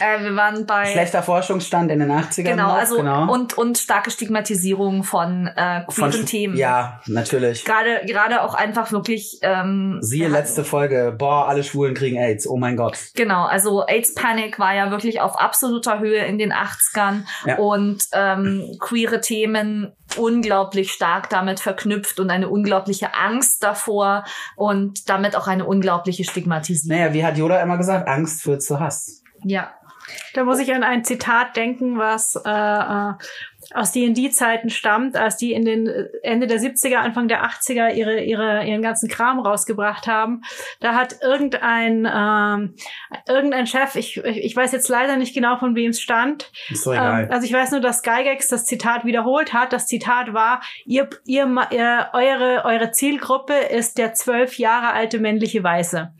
Äh, 0.00 0.22
wir 0.24 0.36
waren 0.36 0.66
bei 0.66 0.86
Schlechter 0.86 1.22
Forschungsstand 1.22 1.90
in 1.90 1.98
den 2.00 2.10
80ern. 2.10 2.42
genau, 2.42 2.68
noch, 2.68 2.74
also 2.74 2.96
genau. 2.96 3.32
und 3.32 3.56
und 3.58 3.78
starke 3.78 4.10
Stigmatisierung 4.10 5.04
von 5.04 5.46
äh, 5.48 5.82
Von 5.88 6.10
queeren 6.10 6.24
Sch- 6.24 6.30
Themen. 6.30 6.56
Ja, 6.56 7.00
natürlich. 7.06 7.64
Gerade 7.64 8.00
gerade 8.06 8.42
auch 8.42 8.54
einfach 8.54 8.92
wirklich 8.92 9.38
ähm, 9.42 9.98
Siehe 10.00 10.24
ja, 10.24 10.28
letzte 10.30 10.64
Folge. 10.64 11.14
Boah, 11.16 11.48
alle 11.48 11.64
Schwulen 11.64 11.94
kriegen 11.94 12.16
AIDS. 12.18 12.46
Oh 12.48 12.56
mein 12.56 12.76
Gott. 12.76 12.98
Genau, 13.14 13.44
also 13.44 13.86
AIDS 13.86 14.14
Panic 14.14 14.58
war 14.58 14.74
ja 14.74 14.90
wirklich 14.90 15.20
auf 15.20 15.38
absoluter 15.40 15.98
Höhe 16.00 16.24
in 16.24 16.38
den 16.38 16.52
80ern 16.52 17.24
Ja. 17.46 17.56
und 17.58 18.06
ähm, 18.12 18.76
queere 18.80 19.20
Themen 19.20 19.92
unglaublich 20.16 20.92
stark 20.92 21.30
damit 21.30 21.60
verknüpft 21.60 22.20
und 22.20 22.30
eine 22.30 22.48
unglaubliche 22.48 23.14
Angst 23.14 23.62
davor 23.62 24.24
und 24.56 25.08
damit 25.08 25.36
auch 25.36 25.48
eine 25.48 25.64
unglaubliche 25.64 26.24
Stigmatisierung. 26.24 26.98
Naja, 26.98 27.14
wie 27.14 27.24
hat 27.24 27.38
Yoda 27.38 27.62
immer 27.62 27.78
gesagt? 27.78 28.08
Angst 28.08 28.42
führt 28.42 28.62
zu 28.62 28.78
Hass. 28.78 29.21
Ja. 29.44 29.72
Da 30.34 30.44
muss 30.44 30.58
ich 30.58 30.74
an 30.74 30.82
ein 30.82 31.04
Zitat 31.04 31.56
denken, 31.56 31.98
was 31.98 32.36
äh, 32.36 32.50
äh, 32.50 33.12
aus 33.74 33.92
D&D-Zeiten 33.92 34.70
stammt, 34.70 35.16
als 35.16 35.36
die 35.36 35.52
in 35.52 35.64
den 35.64 35.86
äh, 35.86 36.06
Ende 36.22 36.46
der 36.46 36.58
70er, 36.58 36.96
Anfang 36.96 37.28
der 37.28 37.44
80er 37.44 37.94
ihre, 37.94 38.20
ihre, 38.20 38.64
ihren 38.64 38.82
ganzen 38.82 39.08
Kram 39.08 39.38
rausgebracht 39.38 40.06
haben. 40.06 40.42
Da 40.80 40.94
hat 40.94 41.16
irgendein, 41.22 42.08
ähm, 42.12 42.74
irgendein 43.28 43.66
Chef, 43.66 43.94
ich, 43.94 44.18
ich 44.18 44.56
weiß 44.56 44.72
jetzt 44.72 44.88
leider 44.88 45.16
nicht 45.16 45.34
genau, 45.34 45.56
von 45.58 45.74
wem 45.76 45.90
es 45.90 46.00
stand, 46.00 46.50
Ist 46.68 46.86
doch 46.86 46.92
egal. 46.92 47.24
ähm, 47.24 47.30
also 47.30 47.46
ich 47.46 47.52
weiß 47.52 47.70
nur, 47.70 47.80
dass 47.80 48.02
Gygax 48.02 48.48
das 48.48 48.66
Zitat 48.66 49.04
wiederholt 49.04 49.52
hat. 49.52 49.72
Das 49.72 49.86
Zitat 49.86 50.34
war, 50.34 50.62
ihr, 50.84 51.08
ihr, 51.24 51.46
ihr 51.70 52.08
eure, 52.12 52.64
eure 52.64 52.90
Zielgruppe 52.90 53.54
ist 53.54 53.98
der 53.98 54.14
zwölf 54.14 54.58
Jahre 54.58 54.92
alte 54.92 55.20
männliche 55.20 55.62
Weiße. 55.62 56.12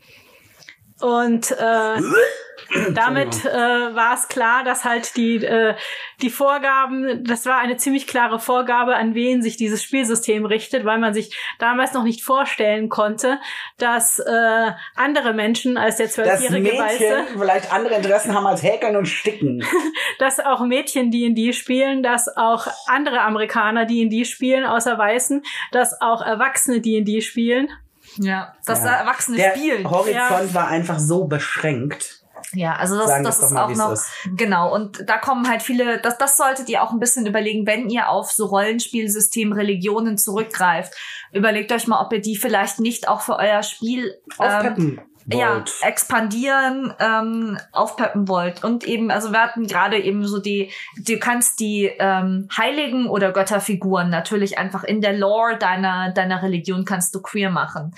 Und 1.03 1.51
äh, 1.51 1.97
damit 2.93 3.43
äh, 3.43 3.49
war 3.51 4.13
es 4.13 4.29
klar, 4.29 4.63
dass 4.63 4.85
halt 4.85 5.17
die, 5.17 5.43
äh, 5.43 5.75
die 6.21 6.29
Vorgaben, 6.29 7.25
das 7.25 7.45
war 7.45 7.59
eine 7.59 7.75
ziemlich 7.75 8.07
klare 8.07 8.39
Vorgabe, 8.39 8.95
an 8.95 9.13
wen 9.13 9.41
sich 9.41 9.57
dieses 9.57 9.83
Spielsystem 9.83 10.45
richtet, 10.45 10.85
weil 10.85 10.99
man 10.99 11.13
sich 11.13 11.37
damals 11.59 11.91
noch 11.91 12.03
nicht 12.03 12.23
vorstellen 12.23 12.87
konnte, 12.87 13.41
dass 13.77 14.19
äh, 14.19 14.71
andere 14.95 15.33
Menschen 15.33 15.75
als 15.77 15.97
der 15.97 16.09
zwölfjährige 16.09 16.71
Weiße, 16.71 17.23
vielleicht 17.37 17.73
andere 17.73 17.95
Interessen 17.95 18.33
haben 18.33 18.47
als 18.47 18.63
Häkeln 18.63 18.95
und 18.95 19.07
Sticken. 19.07 19.65
dass 20.19 20.39
auch 20.39 20.61
Mädchen 20.61 21.11
D&D 21.11 21.51
spielen, 21.51 22.01
dass 22.01 22.29
auch 22.37 22.67
andere 22.87 23.19
Amerikaner 23.21 23.85
D&D 23.85 24.23
spielen, 24.23 24.65
außer 24.65 24.97
Weißen, 24.97 25.43
dass 25.73 25.99
auch 25.99 26.21
Erwachsene 26.21 26.79
D&D 26.79 27.19
spielen. 27.19 27.69
Ja, 28.17 28.53
dass 28.65 28.83
Ja. 28.83 28.95
Erwachsene 28.95 29.37
Der 29.37 29.51
spielen. 29.55 29.89
Horizont 29.89 30.53
war 30.53 30.67
einfach 30.67 30.99
so 30.99 31.25
beschränkt. 31.25 32.23
Ja, 32.55 32.75
also 32.75 32.97
das, 32.97 33.07
Sagen 33.07 33.23
das 33.23 33.39
ist 33.41 33.51
mal, 33.51 33.63
auch 33.63 33.75
noch, 33.75 33.91
ist. 33.93 34.05
genau, 34.35 34.73
und 34.73 35.09
da 35.09 35.17
kommen 35.17 35.49
halt 35.49 35.63
viele, 35.63 35.99
das, 35.99 36.17
das 36.19 36.37
solltet 36.37 36.69
ihr 36.69 36.83
auch 36.83 36.91
ein 36.91 36.99
bisschen 36.99 37.25
überlegen, 37.25 37.65
wenn 37.65 37.89
ihr 37.89 38.09
auf 38.09 38.31
so 38.31 38.45
Rollenspielsystem 38.45 39.53
Religionen 39.53 40.17
zurückgreift. 40.17 40.93
Überlegt 41.31 41.71
euch 41.71 41.87
mal, 41.87 42.03
ob 42.05 42.13
ihr 42.13 42.21
die 42.21 42.35
vielleicht 42.35 42.79
nicht 42.79 43.07
auch 43.07 43.21
für 43.21 43.37
euer 43.37 43.63
Spiel 43.63 44.13
ähm, 44.39 44.45
Aufpeppen 44.45 45.01
ja, 45.27 45.55
wollt. 45.55 45.71
expandieren, 45.81 46.93
ähm, 46.99 47.57
aufpeppen 47.71 48.27
wollt. 48.27 48.63
Und 48.63 48.85
eben, 48.85 49.11
also 49.11 49.31
wir 49.31 49.41
hatten 49.41 49.67
gerade 49.67 49.97
eben 49.99 50.25
so 50.25 50.39
die, 50.39 50.71
du 50.97 51.17
kannst 51.17 51.59
die 51.59 51.91
ähm, 51.99 52.47
Heiligen 52.55 53.07
oder 53.07 53.31
Götterfiguren 53.31 54.09
natürlich 54.09 54.57
einfach 54.57 54.83
in 54.83 55.01
der 55.01 55.13
Lore 55.13 55.57
deiner, 55.57 56.11
deiner 56.11 56.43
Religion 56.43 56.85
kannst 56.85 57.13
du 57.15 57.21
queer 57.21 57.49
machen. 57.49 57.93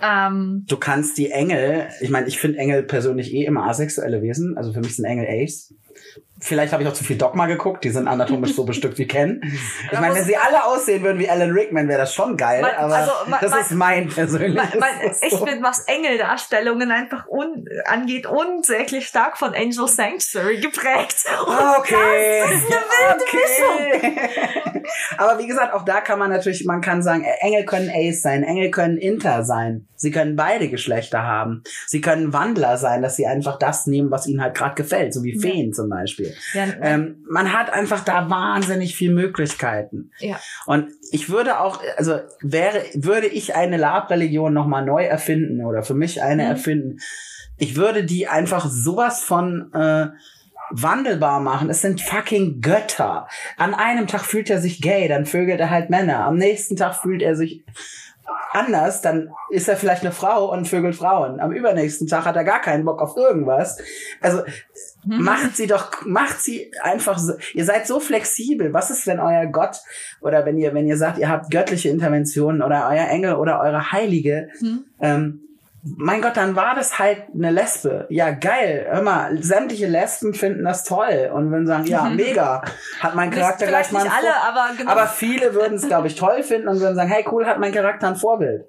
Ähm, 0.00 0.64
Du 0.68 0.76
kannst 0.76 1.18
die 1.18 1.30
Engel, 1.30 1.88
ich 2.00 2.10
meine, 2.10 2.28
ich 2.28 2.38
finde 2.38 2.58
Engel 2.58 2.82
persönlich 2.82 3.34
eh 3.34 3.44
immer 3.44 3.66
asexuelle 3.66 4.22
Wesen, 4.22 4.56
also 4.56 4.72
für 4.72 4.80
mich 4.80 4.96
sind 4.96 5.04
Engel 5.04 5.26
Ace. 5.26 5.74
Vielleicht 6.40 6.72
habe 6.72 6.82
ich 6.82 6.88
auch 6.88 6.92
zu 6.94 7.02
viel 7.04 7.16
Dogma 7.18 7.46
geguckt, 7.46 7.82
die 7.84 7.90
sind 7.90 8.06
anatomisch 8.08 8.54
so 8.54 8.64
bestückt 8.66 8.98
wie 8.98 9.06
Ken. 9.06 9.40
Ich 9.90 9.98
meine, 10.00 10.14
wenn 10.14 10.24
sie 10.24 10.36
alle 10.36 10.64
aussehen 10.64 11.02
würden 11.02 11.18
wie 11.18 11.28
Alan 11.28 11.50
Rickman, 11.50 11.88
wäre 11.88 12.00
das 12.00 12.14
schon 12.14 12.36
geil, 12.36 12.62
Mein- 12.62 12.76
aber 12.76 12.94
also, 12.94 13.12
mein- 13.26 13.40
das 13.40 13.50
mein- 13.50 13.60
ist 13.60 13.70
mein 13.72 14.08
persönliches. 14.08 14.54
mein, 14.78 14.80
mein, 15.00 15.12
ich 15.20 15.30
so. 15.30 15.44
bin, 15.44 15.62
was 15.62 15.80
Engeldarstellungen 15.88 16.90
einfach 16.90 17.26
un, 17.28 17.64
angeht, 17.86 18.26
unsäglich 18.26 19.06
stark 19.08 19.36
von 19.38 19.54
Angel 19.54 19.88
Sanctuary 19.88 20.58
geprägt. 20.60 21.24
Und 21.46 21.54
Okay. 21.78 22.42
Das 22.42 22.50
ist 22.52 22.66
eine 22.66 22.80
wilde 22.88 23.24
okay. 24.12 24.82
Aber 25.18 25.38
wie 25.38 25.46
gesagt, 25.46 25.74
auch 25.74 25.84
da 25.84 26.00
kann 26.00 26.18
man 26.18 26.30
natürlich, 26.30 26.64
man 26.64 26.80
kann 26.80 27.02
sagen, 27.02 27.24
äh, 27.24 27.34
Engel 27.46 27.64
können 27.64 27.90
Ace 27.92 28.22
sein, 28.22 28.42
Engel 28.42 28.70
können 28.70 28.96
Inter 28.96 29.44
sein. 29.44 29.86
Sie 29.96 30.10
können 30.10 30.36
beide 30.36 30.68
Geschlechter 30.68 31.22
haben. 31.24 31.62
Sie 31.86 32.00
können 32.00 32.32
Wandler 32.32 32.76
sein, 32.78 33.02
dass 33.02 33.16
sie 33.16 33.26
einfach 33.26 33.58
das 33.58 33.86
nehmen, 33.86 34.10
was 34.10 34.26
ihnen 34.26 34.40
halt 34.40 34.54
gerade 34.56 34.74
gefällt, 34.76 35.12
so 35.12 35.22
wie 35.24 35.34
Ja. 35.34 35.40
Feen 35.40 35.72
zum 35.72 35.88
Beispiel. 35.90 36.27
Ja, 36.54 36.64
Ähm, 36.80 37.24
man 37.28 37.52
hat 37.52 37.72
einfach 37.72 38.04
da 38.04 38.28
wahnsinnig 38.30 38.96
viel 38.96 39.12
Möglichkeiten. 39.12 40.10
ja. 40.18 40.38
Und 40.66 40.88
ich 41.10 41.30
würde 41.30 41.60
auch, 41.60 41.80
also 41.96 42.18
wäre, 42.42 42.82
würde 42.94 43.26
ich 43.26 43.54
eine 43.54 43.76
Lab-Religion 43.76 44.52
nochmal 44.52 44.84
neu 44.84 45.04
erfinden 45.04 45.64
oder 45.64 45.82
für 45.82 45.94
mich 45.94 46.22
eine 46.22 46.44
Mhm. 46.44 46.50
erfinden, 46.50 46.98
ich 47.56 47.76
würde 47.76 48.04
die 48.04 48.28
einfach 48.28 48.66
sowas 48.68 49.22
von 49.22 49.72
äh, 49.74 50.08
wandelbar 50.70 51.40
machen. 51.40 51.70
Es 51.70 51.80
sind 51.80 52.00
fucking 52.02 52.60
Götter. 52.60 53.26
An 53.56 53.74
einem 53.74 54.06
Tag 54.06 54.20
fühlt 54.24 54.50
er 54.50 54.60
sich 54.60 54.80
gay, 54.82 55.08
dann 55.08 55.24
vögelt 55.26 55.60
er 55.60 55.70
halt 55.70 55.88
Männer. 55.90 56.24
Am 56.26 56.36
nächsten 56.36 56.76
Tag 56.76 56.94
fühlt 56.96 57.22
er 57.22 57.34
sich 57.36 57.64
anders, 58.52 59.00
dann 59.00 59.30
ist 59.50 59.68
er 59.68 59.76
vielleicht 59.76 60.02
eine 60.02 60.12
Frau 60.12 60.52
und 60.52 60.68
vögelt 60.68 60.94
Frauen. 60.96 61.40
Am 61.40 61.52
übernächsten 61.52 62.06
Tag 62.06 62.26
hat 62.26 62.36
er 62.36 62.44
gar 62.44 62.60
keinen 62.60 62.84
Bock 62.84 63.00
auf 63.00 63.16
irgendwas. 63.16 63.78
Also. 64.20 64.42
Macht 65.08 65.56
sie 65.56 65.66
doch, 65.66 66.04
macht 66.04 66.40
sie 66.40 66.70
einfach 66.82 67.18
so. 67.18 67.34
Ihr 67.54 67.64
seid 67.64 67.86
so 67.86 68.00
flexibel. 68.00 68.72
Was 68.72 68.90
ist, 68.90 69.06
wenn 69.06 69.20
euer 69.20 69.46
Gott 69.46 69.78
oder 70.20 70.44
wenn 70.44 70.58
ihr, 70.58 70.74
wenn 70.74 70.86
ihr 70.86 70.96
sagt, 70.96 71.18
ihr 71.18 71.28
habt 71.28 71.50
göttliche 71.50 71.88
Interventionen 71.88 72.62
oder 72.62 72.88
euer 72.90 73.08
Engel 73.08 73.34
oder 73.34 73.60
eure 73.60 73.92
Heilige, 73.92 74.48
Hm? 74.60 74.84
ähm, 75.00 75.40
mein 75.96 76.20
Gott, 76.20 76.36
dann 76.36 76.56
war 76.56 76.74
das 76.74 76.98
halt 76.98 77.22
eine 77.32 77.50
Lesbe. 77.50 78.06
Ja, 78.10 78.30
geil. 78.30 78.86
Hör 78.90 79.00
mal, 79.02 79.42
sämtliche 79.42 79.86
Lesben 79.86 80.34
finden 80.34 80.64
das 80.64 80.84
toll 80.84 81.30
und 81.32 81.50
würden 81.50 81.66
sagen, 81.66 81.84
ja, 81.86 82.10
mega. 82.10 82.62
Hat 83.00 83.14
mein 83.14 83.30
Charakter 83.30 83.66
gleich 83.66 83.92
mal 83.92 84.02
nicht 84.02 84.12
ein 84.12 84.18
alle, 84.24 84.34
aber 84.44 84.76
genau. 84.76 84.90
aber 84.90 85.06
viele 85.06 85.54
würden 85.54 85.74
es, 85.74 85.86
glaube 85.86 86.08
ich, 86.08 86.16
toll 86.16 86.42
finden 86.42 86.68
und 86.68 86.80
würden 86.80 86.96
sagen, 86.96 87.08
hey, 87.08 87.24
cool, 87.30 87.46
hat 87.46 87.58
mein 87.60 87.72
Charakter 87.72 88.08
ein 88.08 88.16
Vorbild. 88.16 88.64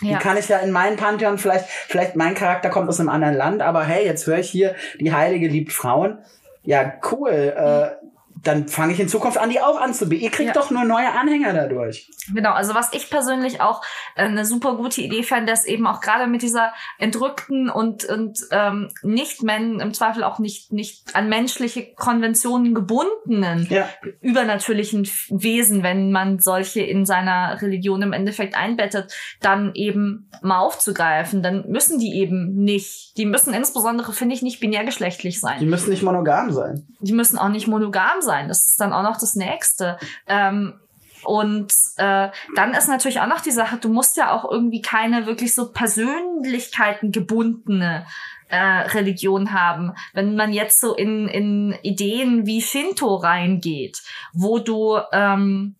Ja. 0.00 0.18
Kann 0.18 0.36
ich 0.36 0.48
ja 0.48 0.58
in 0.58 0.70
meinen 0.70 0.96
Pantheon 0.96 1.38
vielleicht, 1.38 1.66
vielleicht 1.66 2.16
mein 2.16 2.34
Charakter 2.34 2.70
kommt 2.70 2.88
aus 2.88 3.00
einem 3.00 3.08
anderen 3.08 3.34
Land, 3.34 3.62
aber 3.62 3.84
hey, 3.84 4.04
jetzt 4.04 4.26
höre 4.26 4.38
ich 4.38 4.50
hier, 4.50 4.74
die 4.98 5.12
Heilige 5.12 5.48
liebt 5.48 5.72
Frauen. 5.72 6.18
Ja, 6.64 6.94
cool. 7.10 7.30
Äh, 7.30 8.01
dann 8.44 8.68
fange 8.68 8.92
ich 8.92 9.00
in 9.00 9.08
Zukunft 9.08 9.38
an, 9.38 9.50
die 9.50 9.60
auch 9.60 9.80
anzubieten. 9.80 10.24
Ihr 10.24 10.30
kriegt 10.30 10.48
Ja. 10.48 10.60
doch 10.60 10.70
nur 10.70 10.84
neue 10.84 11.12
Anhänger 11.12 11.52
dadurch. 11.52 12.10
Genau, 12.34 12.52
also 12.52 12.74
was 12.74 12.92
ich 12.92 13.08
persönlich 13.10 13.60
auch 13.60 13.82
äh, 14.16 14.22
eine 14.24 14.44
super 14.44 14.76
gute 14.76 15.00
Idee 15.00 15.22
fand, 15.22 15.48
dass 15.48 15.64
eben 15.64 15.86
auch 15.86 16.00
gerade 16.00 16.26
mit 16.26 16.42
dieser 16.42 16.72
entrückten 16.98 17.70
und 17.70 18.04
und 18.04 18.38
ähm, 18.50 18.90
nicht 19.02 19.42
men 19.42 19.80
im 19.80 19.94
Zweifel 19.94 20.24
auch 20.24 20.38
nicht 20.38 20.72
nicht 20.72 21.14
an 21.14 21.28
menschliche 21.28 21.94
Konventionen 21.94 22.74
gebundenen 22.74 23.66
Ja. 23.70 23.88
übernatürlichen 24.20 25.06
Wesen, 25.28 25.82
wenn 25.82 26.10
man 26.12 26.38
solche 26.38 26.80
in 26.80 27.04
seiner 27.06 27.60
Religion 27.60 28.02
im 28.02 28.12
Endeffekt 28.12 28.56
einbettet, 28.56 29.12
dann 29.40 29.72
eben 29.74 30.30
mal 30.42 30.58
aufzugreifen. 30.60 31.42
Dann 31.42 31.64
müssen 31.68 31.98
die 31.98 32.14
eben 32.18 32.54
nicht, 32.54 33.16
die 33.18 33.26
müssen 33.26 33.52
insbesondere 33.54 34.12
finde 34.12 34.34
ich 34.34 34.42
nicht 34.42 34.60
binärgeschlechtlich 34.60 35.40
sein 35.40 35.58
Die 35.60 35.66
müssen 35.66 35.90
nicht 35.90 36.02
monogam 36.02 36.50
sein. 36.52 36.86
die 37.00 37.12
müssen 37.12 37.38
auch 37.38 37.48
nicht 37.50 37.66
monogam 37.66 38.20
sein. 38.20 38.31
Das 38.48 38.66
ist 38.66 38.80
dann 38.80 38.92
auch 38.92 39.02
noch 39.02 39.18
das 39.18 39.34
Nächste. 39.34 39.98
Ähm, 40.26 40.80
und 41.24 41.72
äh, 41.96 42.30
dann 42.56 42.74
ist 42.74 42.88
natürlich 42.88 43.20
auch 43.20 43.26
noch 43.26 43.40
die 43.40 43.52
Sache, 43.52 43.76
du 43.76 43.88
musst 43.88 44.16
ja 44.16 44.32
auch 44.32 44.50
irgendwie 44.50 44.82
keine 44.82 45.26
wirklich 45.26 45.54
so 45.54 45.70
Persönlichkeiten 45.70 47.12
gebundene 47.12 48.06
äh, 48.48 48.56
Religion 48.56 49.52
haben. 49.52 49.92
Wenn 50.12 50.36
man 50.36 50.52
jetzt 50.52 50.80
so 50.80 50.94
in, 50.94 51.28
in 51.28 51.78
Ideen 51.82 52.46
wie 52.46 52.60
Shinto 52.60 53.14
reingeht, 53.14 54.02
wo 54.32 54.58
du 54.58 54.98
ähm, 55.12 55.76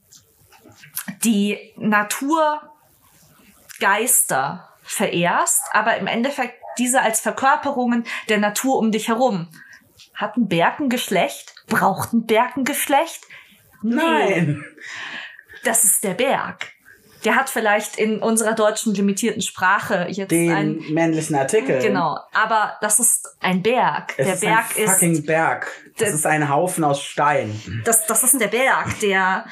die 1.25 1.59
Naturgeister 1.77 4.69
verehrst, 4.83 5.63
aber 5.73 5.97
im 5.97 6.07
Endeffekt 6.07 6.55
diese 6.79 7.03
als 7.03 7.21
Verkörperungen 7.21 8.05
der 8.29 8.39
Natur 8.39 8.79
um 8.79 8.93
dich 8.93 9.09
herum. 9.09 9.49
Hat 10.23 10.37
ein 10.37 10.47
Berg 10.49 10.79
ein 10.81 10.89
Geschlecht? 10.89 11.55
Braucht 11.67 12.13
ein 12.13 12.25
Berg 12.27 12.57
ein 12.57 12.65
Geschlecht? 12.65 13.21
Nein. 13.83 14.65
das 15.65 15.85
ist 15.85 16.05
der 16.05 16.15
Berg. 16.15 16.69
Der 17.25 17.37
hat 17.37 17.49
vielleicht 17.51 17.97
in 17.99 18.21
unserer 18.21 18.53
deutschen 18.55 18.95
limitierten 18.95 19.43
Sprache 19.43 20.07
jetzt 20.11 20.31
Den 20.33 20.53
ein 20.53 20.77
männlichen 20.91 21.37
Artikel. 21.37 21.81
Genau, 21.81 22.19
aber 22.33 22.77
das 22.81 22.99
ist 22.99 23.29
ein 23.41 23.63
Berg. 23.63 24.15
Es 24.17 24.25
der 24.27 24.35
ist 24.35 24.41
Berg 24.41 24.65
ein 24.79 24.87
fucking 24.89 25.13
ist 25.13 25.27
Berg. 25.27 25.67
Das 25.99 26.09
Das- 26.11 26.19
ist 26.21 26.27
ein 26.27 26.49
Haufen 26.49 26.83
aus 26.85 27.03
Stein. 27.03 27.61
das 27.85 28.07
das 28.07 28.25
ist 28.25 28.41
der 28.41 28.49
Berg, 28.49 28.99
der 29.01 29.45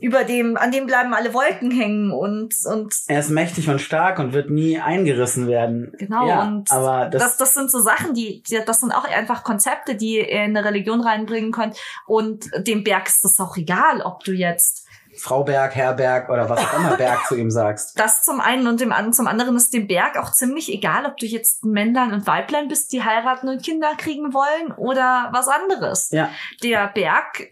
über 0.00 0.24
dem 0.24 0.56
an 0.56 0.70
dem 0.70 0.86
bleiben 0.86 1.14
alle 1.14 1.34
Wolken 1.34 1.70
hängen 1.70 2.10
und 2.12 2.54
und 2.64 2.94
Er 3.08 3.20
ist 3.20 3.30
mächtig 3.30 3.68
und 3.68 3.80
stark 3.80 4.18
und 4.18 4.32
wird 4.32 4.50
nie 4.50 4.78
eingerissen 4.78 5.46
werden. 5.48 5.92
Genau, 5.98 6.26
ja, 6.26 6.42
und 6.42 6.70
aber 6.70 7.08
das, 7.08 7.22
das, 7.22 7.36
das 7.36 7.54
sind 7.54 7.70
so 7.70 7.80
Sachen, 7.80 8.14
die, 8.14 8.42
das 8.66 8.80
sind 8.80 8.92
auch 8.92 9.04
einfach 9.04 9.44
Konzepte, 9.44 9.94
die 9.94 10.16
ihr 10.16 10.28
in 10.28 10.56
eine 10.56 10.64
Religion 10.64 11.00
reinbringen 11.00 11.52
könnt. 11.52 11.76
Und 12.06 12.50
dem 12.58 12.84
Berg 12.84 13.08
ist 13.08 13.24
das 13.24 13.38
auch 13.40 13.56
egal, 13.56 14.02
ob 14.02 14.24
du 14.24 14.32
jetzt 14.32 14.86
Frau 15.18 15.44
Berg, 15.44 15.74
Herr 15.74 15.94
Berg 15.94 16.28
oder 16.28 16.48
was 16.48 16.60
auch 16.60 16.78
immer 16.78 16.96
Berg 16.96 17.26
zu 17.26 17.36
ihm 17.36 17.50
sagst. 17.50 17.98
das 17.98 18.22
zum 18.22 18.40
einen 18.40 18.66
und 18.66 18.80
dem 18.80 18.92
anderen, 18.92 19.12
zum 19.12 19.26
anderen 19.26 19.56
ist 19.56 19.72
dem 19.72 19.86
Berg 19.86 20.18
auch 20.18 20.30
ziemlich 20.32 20.72
egal, 20.72 21.06
ob 21.06 21.16
du 21.16 21.26
jetzt 21.26 21.64
ein 21.64 21.70
Männlein 21.70 22.12
und 22.12 22.26
Weiblein 22.26 22.68
bist, 22.68 22.92
die 22.92 23.02
heiraten 23.02 23.48
und 23.48 23.62
Kinder 23.62 23.94
kriegen 23.96 24.34
wollen 24.34 24.72
oder 24.76 25.30
was 25.32 25.48
anderes. 25.48 26.10
Ja, 26.10 26.30
Der 26.62 26.88
Berg 26.88 27.48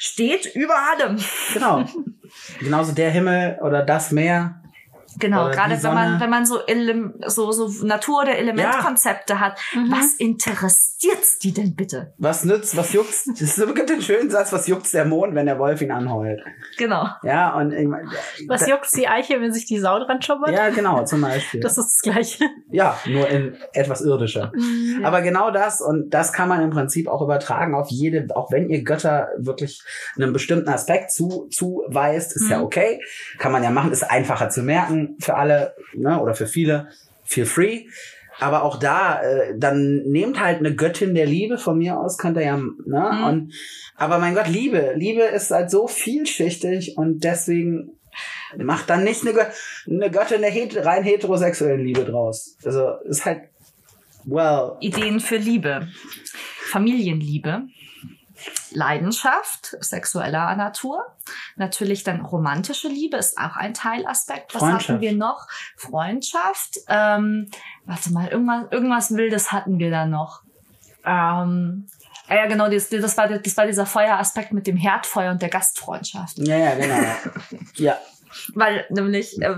steht 0.00 0.46
über 0.54 0.74
allem. 0.76 1.18
genau. 1.52 1.84
Genauso 2.58 2.92
der 2.92 3.10
Himmel 3.10 3.58
oder 3.60 3.82
das 3.82 4.12
Meer. 4.12 4.59
Genau, 5.20 5.44
Oder 5.46 5.54
gerade 5.54 5.82
wenn 5.82 5.94
man, 5.94 6.20
wenn 6.20 6.30
man 6.30 6.46
so, 6.46 6.60
Ele 6.66 7.14
so, 7.26 7.52
so 7.52 7.84
Natur- 7.86 8.22
oder 8.22 8.36
Elementkonzepte 8.36 9.38
hat. 9.38 9.58
Mhm. 9.74 9.90
Was 9.92 10.14
interessiert's 10.14 11.38
die 11.38 11.52
denn 11.52 11.74
bitte? 11.74 12.12
Was 12.18 12.44
nützt, 12.44 12.76
was 12.76 12.92
juckt's? 12.92 13.26
Es 13.40 13.56
gibt 13.74 13.88
den 13.90 14.02
schönen 14.02 14.30
Satz, 14.30 14.52
was 14.52 14.66
juckt's 14.66 14.90
der 14.92 15.04
Mond, 15.04 15.34
wenn 15.34 15.46
der 15.46 15.58
Wolf 15.58 15.80
ihn 15.82 15.90
anheult. 15.90 16.40
Genau. 16.78 17.06
Ja, 17.22 17.54
und 17.56 17.72
ich 17.72 17.86
mein, 17.86 18.08
Was 18.48 18.66
juckt's 18.68 18.90
die 18.92 19.08
Eiche, 19.08 19.40
wenn 19.40 19.52
sich 19.52 19.66
die 19.66 19.78
Sau 19.78 19.98
dran 20.04 20.20
schubbert? 20.22 20.50
Ja, 20.50 20.70
genau, 20.70 21.04
zum 21.04 21.20
Beispiel. 21.20 21.60
Das 21.60 21.78
ist 21.78 21.96
das 21.96 22.12
Gleiche. 22.12 22.44
ja, 22.70 22.98
nur 23.06 23.28
in 23.28 23.56
etwas 23.72 24.00
irdischer. 24.00 24.52
Ja. 25.00 25.06
Aber 25.06 25.22
genau 25.22 25.50
das 25.50 25.80
und 25.80 26.10
das 26.10 26.32
kann 26.32 26.48
man 26.48 26.62
im 26.62 26.70
Prinzip 26.70 27.08
auch 27.08 27.22
übertragen 27.22 27.74
auf 27.74 27.88
jede, 27.90 28.26
auch 28.34 28.50
wenn 28.50 28.68
ihr 28.68 28.82
Götter 28.82 29.28
wirklich 29.38 29.82
einen 30.16 30.32
bestimmten 30.32 30.68
Aspekt 30.68 31.12
zu, 31.12 31.48
zuweist, 31.50 32.34
ist 32.36 32.48
ja 32.48 32.58
Mhm. 32.58 32.64
okay. 32.64 33.00
Kann 33.38 33.52
man 33.52 33.62
ja 33.62 33.70
machen, 33.70 33.92
ist 33.92 34.02
einfacher 34.02 34.48
zu 34.50 34.62
merken 34.62 35.09
für 35.18 35.36
alle, 35.36 35.74
ne, 35.94 36.20
oder 36.20 36.34
für 36.34 36.46
viele. 36.46 36.88
Feel 37.24 37.46
free. 37.46 37.86
aber 38.40 38.64
auch 38.64 38.78
da, 38.78 39.22
äh, 39.22 39.54
dann 39.56 40.02
nehmt 40.04 40.40
halt 40.40 40.58
eine 40.58 40.74
Göttin 40.74 41.14
der 41.14 41.26
Liebe 41.26 41.58
von 41.58 41.78
mir 41.78 41.98
aus, 41.98 42.16
könnt 42.16 42.36
ihr 42.36 42.44
ja, 42.44 42.56
ne? 42.56 42.72
Mhm. 42.86 43.24
Und, 43.24 43.54
aber 43.96 44.18
mein 44.18 44.34
Gott, 44.34 44.48
Liebe, 44.48 44.94
Liebe 44.96 45.22
ist 45.22 45.50
halt 45.50 45.70
so 45.70 45.86
vielschichtig 45.86 46.96
und 46.96 47.22
deswegen 47.22 47.92
macht 48.56 48.88
dann 48.88 49.04
nicht 49.04 49.22
eine, 49.22 49.34
Gö 49.34 49.42
eine 49.88 50.10
Göttin 50.10 50.40
der 50.40 50.50
het 50.50 50.84
rein 50.84 51.04
heterosexuellen 51.04 51.84
Liebe 51.84 52.04
draus. 52.04 52.56
Also, 52.64 52.94
ist 53.04 53.24
halt, 53.24 53.42
well, 54.24 54.72
Ideen 54.80 55.20
für 55.20 55.36
Liebe. 55.36 55.88
Familienliebe. 56.70 57.64
Leidenschaft, 58.70 59.76
sexueller 59.80 60.54
Natur. 60.56 61.04
Natürlich 61.56 62.04
dann 62.04 62.20
romantische 62.20 62.88
Liebe 62.88 63.16
ist 63.16 63.38
auch 63.38 63.56
ein 63.56 63.74
Teilaspekt. 63.74 64.54
Was 64.54 64.62
hatten 64.62 65.00
wir 65.00 65.12
noch? 65.12 65.48
Freundschaft. 65.76 66.78
Ähm, 66.88 67.50
warte 67.84 68.12
mal, 68.12 68.28
irgendwas, 68.28 68.64
irgendwas 68.70 69.10
Wildes 69.14 69.52
hatten 69.52 69.78
wir 69.78 69.90
da 69.90 70.06
noch. 70.06 70.42
Ähm, 71.04 71.86
ah 72.28 72.34
ja, 72.34 72.46
genau, 72.46 72.68
das, 72.68 72.88
das, 72.88 73.16
war, 73.16 73.28
das 73.28 73.56
war 73.56 73.66
dieser 73.66 73.86
Feueraspekt 73.86 74.52
mit 74.52 74.66
dem 74.66 74.76
Herdfeuer 74.76 75.32
und 75.32 75.42
der 75.42 75.48
Gastfreundschaft. 75.48 76.38
ja, 76.38 76.56
ja, 76.56 76.74
genau. 76.74 76.98
ja, 77.76 77.98
Weil 78.54 78.84
nämlich 78.90 79.40
äh, 79.40 79.54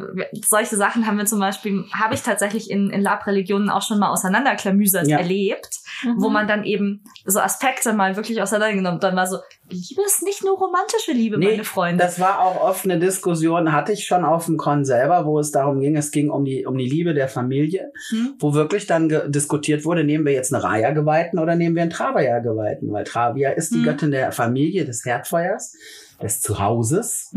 solche 0.46 0.76
Sachen 0.76 1.06
haben 1.06 1.18
wir 1.18 1.26
zum 1.26 1.40
Beispiel, 1.40 1.84
habe 1.92 2.14
ich 2.14 2.22
tatsächlich 2.22 2.70
in, 2.70 2.90
in 2.90 3.00
Lab-Religionen 3.00 3.70
auch 3.70 3.82
schon 3.82 3.98
mal 3.98 4.10
auseinanderklamüsert 4.10 5.06
Ja. 5.08 5.18
erlebt, 5.18 5.78
wo 6.16 6.28
man 6.30 6.48
dann 6.48 6.64
eben 6.64 7.02
so 7.24 7.38
Aspekte 7.40 7.92
mal 7.92 8.16
wirklich 8.16 8.40
auseinandergenommen 8.42 8.96
hat. 8.96 9.04
Dann 9.04 9.16
war 9.16 9.26
so, 9.26 9.38
Liebe 9.70 10.02
ist 10.06 10.22
nicht 10.22 10.44
nur 10.44 10.58
romantische 10.58 11.12
Liebe, 11.12 11.38
Nee, 11.38 11.50
meine 11.52 11.64
Freunde. 11.64 12.02
Das 12.04 12.18
war 12.20 12.40
auch 12.40 12.60
oft 12.60 12.84
eine 12.84 12.98
Diskussion, 12.98 13.72
hatte 13.72 13.92
ich 13.92 14.04
schon 14.06 14.24
auf 14.24 14.46
dem 14.46 14.56
Con 14.56 14.84
selber, 14.84 15.24
wo 15.26 15.38
es 15.38 15.50
darum 15.52 15.80
ging, 15.80 15.96
es 15.96 16.10
ging 16.10 16.30
um 16.30 16.44
die, 16.44 16.66
um 16.66 16.76
die 16.76 16.88
Liebe 16.88 17.14
der 17.14 17.28
Familie, 17.28 17.92
Hm? 18.10 18.34
wo 18.38 18.54
wirklich 18.54 18.86
dann 18.86 19.08
diskutiert 19.30 19.84
wurde, 19.84 20.04
nehmen 20.04 20.24
wir 20.26 20.32
jetzt 20.32 20.52
eine 20.52 20.62
Raya-Geweihten 20.62 21.38
oder 21.38 21.54
nehmen 21.54 21.74
wir 21.76 21.82
einen 21.82 21.90
Travaya-Geweihten, 21.90 22.92
weil 22.92 23.04
Travia 23.04 23.50
ist 23.50 23.72
die 23.72 23.76
Hm. 23.78 23.84
Göttin 23.84 24.10
der 24.10 24.32
Familie, 24.32 24.84
des 24.84 25.04
Herdfeuers, 25.04 25.74
des 26.22 26.40
Zuhauses. 26.40 27.30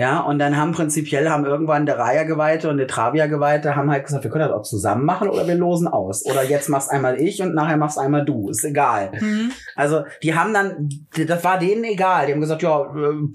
Ja, 0.00 0.20
und 0.20 0.38
dann 0.38 0.56
haben 0.56 0.72
prinzipiell 0.72 1.28
haben 1.28 1.44
irgendwann 1.44 1.84
der 1.84 1.98
Raya-Geweihte 1.98 2.70
und 2.70 2.78
der 2.78 2.86
Travia-Geweihte 2.86 3.76
haben 3.76 3.90
halt 3.90 4.06
gesagt, 4.06 4.24
wir 4.24 4.30
können 4.30 4.48
das 4.48 4.56
auch 4.56 4.62
zusammen 4.62 5.04
machen 5.04 5.28
oder 5.28 5.46
wir 5.46 5.54
losen 5.56 5.88
aus. 5.88 6.24
Oder 6.24 6.42
jetzt 6.42 6.70
machst 6.70 6.90
einmal 6.90 7.20
ich 7.20 7.42
und 7.42 7.54
nachher 7.54 7.76
machst 7.76 7.98
einmal 7.98 8.24
du. 8.24 8.48
Ist 8.48 8.64
egal. 8.64 9.12
Hm. 9.12 9.52
Also 9.76 10.04
die 10.22 10.34
haben 10.34 10.54
dann, 10.54 10.88
das 11.26 11.44
war 11.44 11.58
denen 11.58 11.84
egal. 11.84 12.26
Die 12.26 12.32
haben 12.32 12.40
gesagt, 12.40 12.62
ja, 12.62 12.80
äh, 12.80 13.28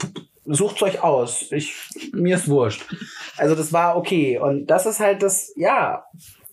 sucht 0.46 0.82
euch 0.82 1.04
aus. 1.04 1.52
Ich, 1.52 1.76
mir 2.14 2.36
ist 2.36 2.48
wurscht. 2.48 2.84
Also 3.38 3.54
das 3.54 3.72
war 3.72 3.96
okay. 3.96 4.40
Und 4.40 4.66
das 4.66 4.88
ist 4.88 5.00
halt 5.00 5.22
das, 5.22 5.54
ja, 5.56 6.06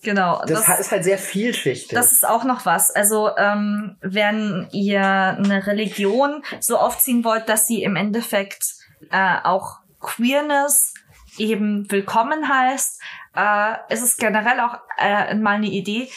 Genau. 0.03 0.43
das, 0.45 0.65
das- 0.65 0.79
ist 0.81 0.91
halt 0.91 1.05
sehr 1.05 1.17
vielschichtig. 1.17 1.95
Das 1.97 2.11
ist 2.11 2.27
auch 2.27 2.43
noch 2.43 2.67
was. 2.67 2.91
Also 2.91 3.31
ähm, 3.35 3.95
wenn 4.01 4.67
ihr 4.73 5.01
eine 5.01 5.65
Religion 5.65 6.43
so 6.59 6.77
aufziehen 6.77 7.23
wollt, 7.23 7.49
dass 7.49 7.65
sie 7.65 7.81
im 7.81 7.95
Endeffekt 7.95 8.63
äh, 9.11 9.37
auch 9.43 9.77
Queerness 10.03 10.93
eben 11.39 11.89
willkommen 11.89 12.47
heißt, 12.47 13.01
äh, 13.35 13.73
ist 13.91 14.03
es 14.03 14.17
generell 14.17 14.59
auch 14.59 14.77
äh, 14.99 15.33
mal 15.33 15.55
eine 15.55 15.67
Idee, 15.67 16.09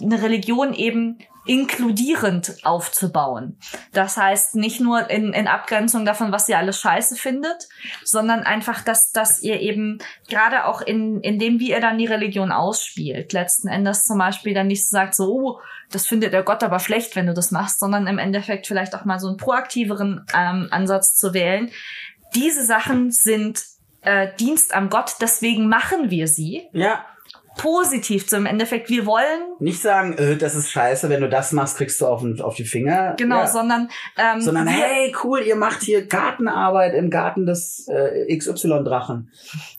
eine 0.00 0.22
Religion 0.22 0.72
eben 0.72 1.18
inkludierend 1.48 2.56
aufzubauen. 2.64 3.58
Das 3.92 4.18
heißt, 4.18 4.54
nicht 4.54 4.80
nur 4.80 5.08
in, 5.08 5.32
in 5.32 5.48
Abgrenzung 5.48 6.04
davon, 6.04 6.30
was 6.30 6.48
ihr 6.48 6.58
alles 6.58 6.78
scheiße 6.78 7.16
findet, 7.16 7.68
sondern 8.04 8.40
einfach, 8.40 8.82
dass, 8.82 9.12
dass 9.12 9.42
ihr 9.42 9.58
eben 9.60 9.98
gerade 10.28 10.66
auch 10.66 10.82
in, 10.82 11.22
in 11.22 11.38
dem, 11.38 11.58
wie 11.58 11.70
ihr 11.70 11.80
dann 11.80 11.96
die 11.96 12.06
Religion 12.06 12.52
ausspielt, 12.52 13.32
letzten 13.32 13.68
Endes 13.68 14.04
zum 14.04 14.18
Beispiel 14.18 14.52
dann 14.52 14.66
nicht 14.66 14.86
sagt, 14.88 15.14
so, 15.14 15.32
oh, 15.32 15.60
das 15.90 16.06
findet 16.06 16.34
der 16.34 16.42
Gott 16.42 16.62
aber 16.62 16.80
schlecht, 16.80 17.16
wenn 17.16 17.26
du 17.26 17.32
das 17.32 17.50
machst, 17.50 17.80
sondern 17.80 18.06
im 18.06 18.18
Endeffekt 18.18 18.66
vielleicht 18.66 18.94
auch 18.94 19.06
mal 19.06 19.18
so 19.18 19.28
einen 19.28 19.38
proaktiveren 19.38 20.26
ähm, 20.34 20.68
Ansatz 20.70 21.16
zu 21.16 21.32
wählen. 21.32 21.70
Diese 22.34 22.64
Sachen 22.64 23.10
sind 23.10 23.64
äh, 24.02 24.28
Dienst 24.38 24.74
am 24.74 24.90
Gott, 24.90 25.16
deswegen 25.20 25.68
machen 25.68 26.10
wir 26.10 26.28
sie. 26.28 26.68
ja, 26.72 27.04
Positiv 27.58 28.26
zum 28.28 28.46
Endeffekt, 28.46 28.88
wir 28.88 29.04
wollen 29.04 29.24
nicht 29.60 29.82
sagen, 29.82 30.16
äh, 30.16 30.36
das 30.36 30.54
ist 30.54 30.70
scheiße, 30.70 31.08
wenn 31.10 31.20
du 31.20 31.28
das 31.28 31.52
machst, 31.52 31.76
kriegst 31.76 32.00
du 32.00 32.06
auf, 32.06 32.22
auf 32.40 32.54
die 32.54 32.64
Finger. 32.64 33.14
Genau, 33.18 33.40
ja. 33.40 33.46
sondern 33.46 33.88
ähm, 34.16 34.40
Sondern, 34.40 34.66
hey, 34.68 35.14
cool, 35.24 35.40
ihr 35.40 35.56
macht 35.56 35.82
hier 35.82 36.06
Gartenarbeit 36.06 36.94
im 36.94 37.10
Garten 37.10 37.44
des 37.44 37.86
äh, 37.88 38.36
XY-Drachen. 38.36 39.30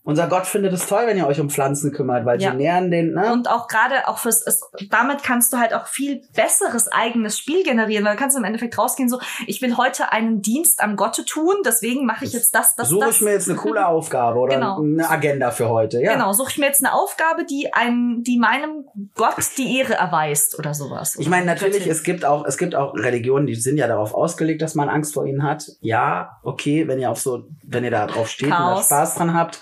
Unser 0.04 0.28
Gott 0.28 0.46
findet 0.46 0.74
es 0.74 0.86
toll, 0.88 1.04
wenn 1.06 1.18
ihr 1.18 1.26
euch 1.28 1.40
um 1.40 1.50
Pflanzen 1.50 1.92
kümmert, 1.94 2.26
weil 2.26 2.42
Ja. 2.42 2.52
sie 2.52 2.58
nähren 2.58 2.92
den, 2.92 3.14
ne? 3.14 3.32
und 3.32 3.50
auch 3.50 3.68
gerade 3.68 4.08
auch 4.08 4.18
fürs 4.20 4.46
es, 4.46 4.62
damit 4.90 5.24
kannst 5.24 5.54
du 5.54 5.58
halt 5.58 5.74
auch 5.74 5.88
viel 5.88 6.22
besseres 6.36 6.92
eigenes 6.92 7.38
Spiel 7.40 7.64
generieren, 7.64 8.04
weil 8.06 8.14
du 8.16 8.20
kannst 8.20 8.38
im 8.38 8.44
Endeffekt 8.44 8.78
rausgehen 8.78 9.08
so, 9.10 9.20
ich 9.48 9.62
will 9.62 9.78
heute 9.78 10.12
einen 10.12 10.42
Dienst 10.42 10.82
am 10.82 10.96
Gotte 10.96 11.24
tun, 11.26 11.56
deswegen 11.66 12.06
mache 12.06 12.26
ich 12.26 12.34
jetzt 12.34 12.54
das, 12.54 12.76
das, 12.76 12.90
Suche 12.90 13.06
das. 13.08 13.16
ich 13.16 13.22
mir 13.22 13.32
jetzt 13.32 13.50
eine 13.50 13.58
coole 13.58 13.86
Aufgabe 13.88 14.40
oder 14.40 14.56
Genau. 14.56 14.82
eine 14.82 15.10
Agenda 15.10 15.52
für 15.52 15.70
heute, 15.70 16.02
ja. 16.02 16.14
Genau, 16.14 16.34
suche 16.34 16.50
ich 16.52 16.58
mir 16.58 16.66
jetzt 16.66 16.84
eine 16.84 16.94
Aufgabe, 16.94 17.46
die 17.46 17.69
einem, 17.74 18.24
die 18.24 18.38
meinem 18.38 18.86
Gott 19.16 19.36
die 19.58 19.78
Ehre 19.78 19.94
erweist 19.94 20.58
oder 20.58 20.74
sowas. 20.74 21.16
Ich 21.18 21.30
meine, 21.30 21.46
natürlich, 21.46 21.88
es 21.88 22.04
gibt 22.04 22.26
auch, 22.26 22.46
es 22.46 22.58
gibt 22.58 22.76
auch 22.76 22.94
Religionen, 22.96 23.48
die 23.48 23.56
sind 23.56 23.78
ja 23.78 23.88
darauf 23.88 24.14
ausgelegt, 24.14 24.62
dass 24.62 24.76
man 24.76 24.90
Angst 24.90 25.14
vor 25.14 25.26
ihnen 25.26 25.44
hat. 25.44 25.72
Ja, 25.82 26.40
okay, 26.44 26.88
wenn 26.88 27.00
ihr 27.00 27.10
auf 27.10 27.20
so, 27.20 27.48
wenn 27.64 27.84
ihr 27.84 27.92
da 27.92 28.08
drauf 28.08 28.30
steht 28.30 28.48
und 28.48 28.52
da 28.52 28.58
Chaos. 28.58 28.86
Spaß 28.86 29.16
dran 29.16 29.34
habt, 29.34 29.58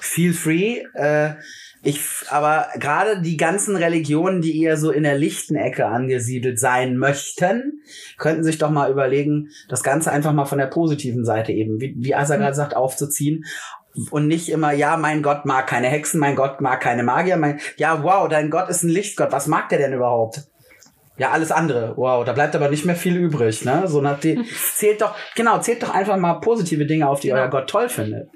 feel 0.00 0.32
free. 0.32 0.82
Äh, 0.94 1.34
ich, 1.84 2.00
aber 2.28 2.68
gerade 2.78 3.20
die 3.22 3.36
ganzen 3.36 3.74
Religionen, 3.74 4.40
die 4.40 4.62
eher 4.62 4.76
so 4.76 4.92
in 4.92 5.02
der 5.02 5.18
lichten 5.18 5.56
Ecke 5.56 5.86
angesiedelt 5.86 6.60
sein 6.60 6.96
möchten, 6.96 7.82
könnten 8.18 8.44
sich 8.44 8.58
doch 8.58 8.70
mal 8.70 8.88
überlegen, 8.88 9.48
das 9.68 9.82
Ganze 9.82 10.12
einfach 10.12 10.32
mal 10.32 10.44
von 10.44 10.58
der 10.58 10.68
positiven 10.68 11.24
Seite 11.24 11.50
eben, 11.50 11.80
wie, 11.80 11.94
wie 11.98 12.14
Asa 12.14 12.36
gerade 12.36 12.54
sagt, 12.54 12.76
aufzuziehen. 12.76 13.44
Und 14.10 14.26
nicht 14.26 14.48
immer, 14.48 14.72
ja, 14.72 14.96
mein 14.96 15.22
Gott 15.22 15.44
mag 15.44 15.66
keine 15.66 15.88
Hexen, 15.88 16.18
mein 16.18 16.34
Gott 16.34 16.60
mag 16.60 16.80
keine 16.80 17.02
Magier, 17.02 17.36
mein, 17.36 17.60
ja, 17.76 18.02
wow, 18.02 18.26
dein 18.28 18.50
Gott 18.50 18.68
ist 18.70 18.82
ein 18.82 18.88
Lichtgott, 18.88 19.32
was 19.32 19.46
mag 19.46 19.68
der 19.68 19.78
denn 19.78 19.92
überhaupt? 19.92 20.42
Ja, 21.18 21.30
alles 21.30 21.52
andere. 21.52 21.92
Wow, 21.96 22.24
da 22.24 22.32
bleibt 22.32 22.56
aber 22.56 22.70
nicht 22.70 22.86
mehr 22.86 22.96
viel 22.96 23.16
übrig, 23.16 23.64
ne? 23.66 23.84
So 23.86 24.00
nach 24.00 24.18
die, 24.18 24.42
zählt 24.74 25.02
doch, 25.02 25.14
genau, 25.36 25.58
zählt 25.60 25.82
doch 25.82 25.90
einfach 25.94 26.16
mal 26.16 26.34
positive 26.34 26.86
Dinge 26.86 27.06
auf, 27.06 27.20
die 27.20 27.28
Genau. 27.28 27.40
euer 27.40 27.48
Gott 27.48 27.68
toll 27.68 27.88
findet. 27.90 28.30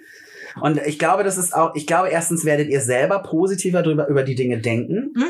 Und 0.60 0.78
ich 0.86 0.98
glaube, 0.98 1.24
das 1.24 1.36
ist 1.38 1.54
auch, 1.54 1.74
ich 1.74 1.86
glaube, 1.86 2.08
erstens 2.08 2.44
werdet 2.44 2.68
ihr 2.68 2.80
selber 2.80 3.20
positiver 3.22 3.82
drüber, 3.82 4.08
über 4.08 4.22
die 4.22 4.34
Dinge 4.34 4.58
denken. 4.58 5.12
Mhm. 5.14 5.24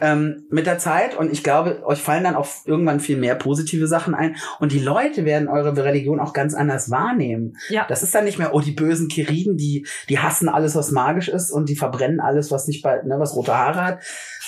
Ähm, 0.00 0.46
mit 0.50 0.66
der 0.66 0.78
Zeit 0.78 1.16
und 1.16 1.30
ich 1.32 1.42
glaube, 1.42 1.82
euch 1.84 2.00
fallen 2.00 2.24
dann 2.24 2.34
auch 2.34 2.46
irgendwann 2.64 3.00
viel 3.00 3.16
mehr 3.16 3.34
positive 3.34 3.86
Sachen 3.86 4.14
ein 4.14 4.36
und 4.58 4.72
die 4.72 4.78
Leute 4.78 5.24
werden 5.24 5.48
eure 5.48 5.76
Religion 5.84 6.20
auch 6.20 6.32
ganz 6.32 6.54
anders 6.54 6.90
wahrnehmen. 6.90 7.56
ja. 7.68 7.86
Das 7.88 8.02
ist 8.02 8.14
dann 8.14 8.24
nicht 8.24 8.38
mehr, 8.38 8.54
oh, 8.54 8.60
die 8.60 8.72
bösen 8.72 9.08
Kiriden, 9.08 9.56
die, 9.56 9.86
die 10.08 10.18
hassen 10.18 10.48
alles, 10.48 10.74
was 10.74 10.90
magisch 10.90 11.28
ist 11.28 11.50
und 11.50 11.68
die 11.68 11.76
verbrennen 11.76 12.20
alles, 12.20 12.50
was 12.50 12.66
nicht 12.66 12.82
bald, 12.82 13.04
ne, 13.04 13.16
was 13.18 13.34
rote 13.34 13.56
Haare 13.56 13.84
hat, 13.84 13.98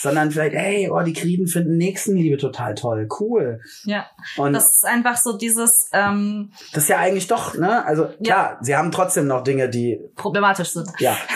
sondern 0.00 0.30
vielleicht, 0.30 0.55
hey, 0.55 0.90
oh, 0.90 1.00
die 1.03 1.12
Kiriden 1.12 1.46
finden 1.46 1.76
Nächstenliebe 1.76 2.36
total 2.36 2.74
toll, 2.74 3.09
cool. 3.20 3.61
ja. 3.84 4.07
Und 4.36 4.53
Das 4.55 4.76
ist 4.76 4.86
einfach 4.86 5.16
so 5.16 5.36
dieses 5.36 5.88
ähm, 5.92 6.50
das 6.72 6.84
ist 6.84 6.88
ja 6.88 6.98
eigentlich 6.98 7.26
doch, 7.26 7.55
ne, 7.57 7.84
also 7.84 8.09
klar, 8.24 8.59
sie 8.62 8.76
haben 8.76 8.90
trotzdem 8.90 9.26
noch 9.26 9.42
Dinge, 9.44 9.68
die, 9.68 10.00
problematisch 10.16 10.70
sind. 10.70 10.88
ja. 10.98 11.16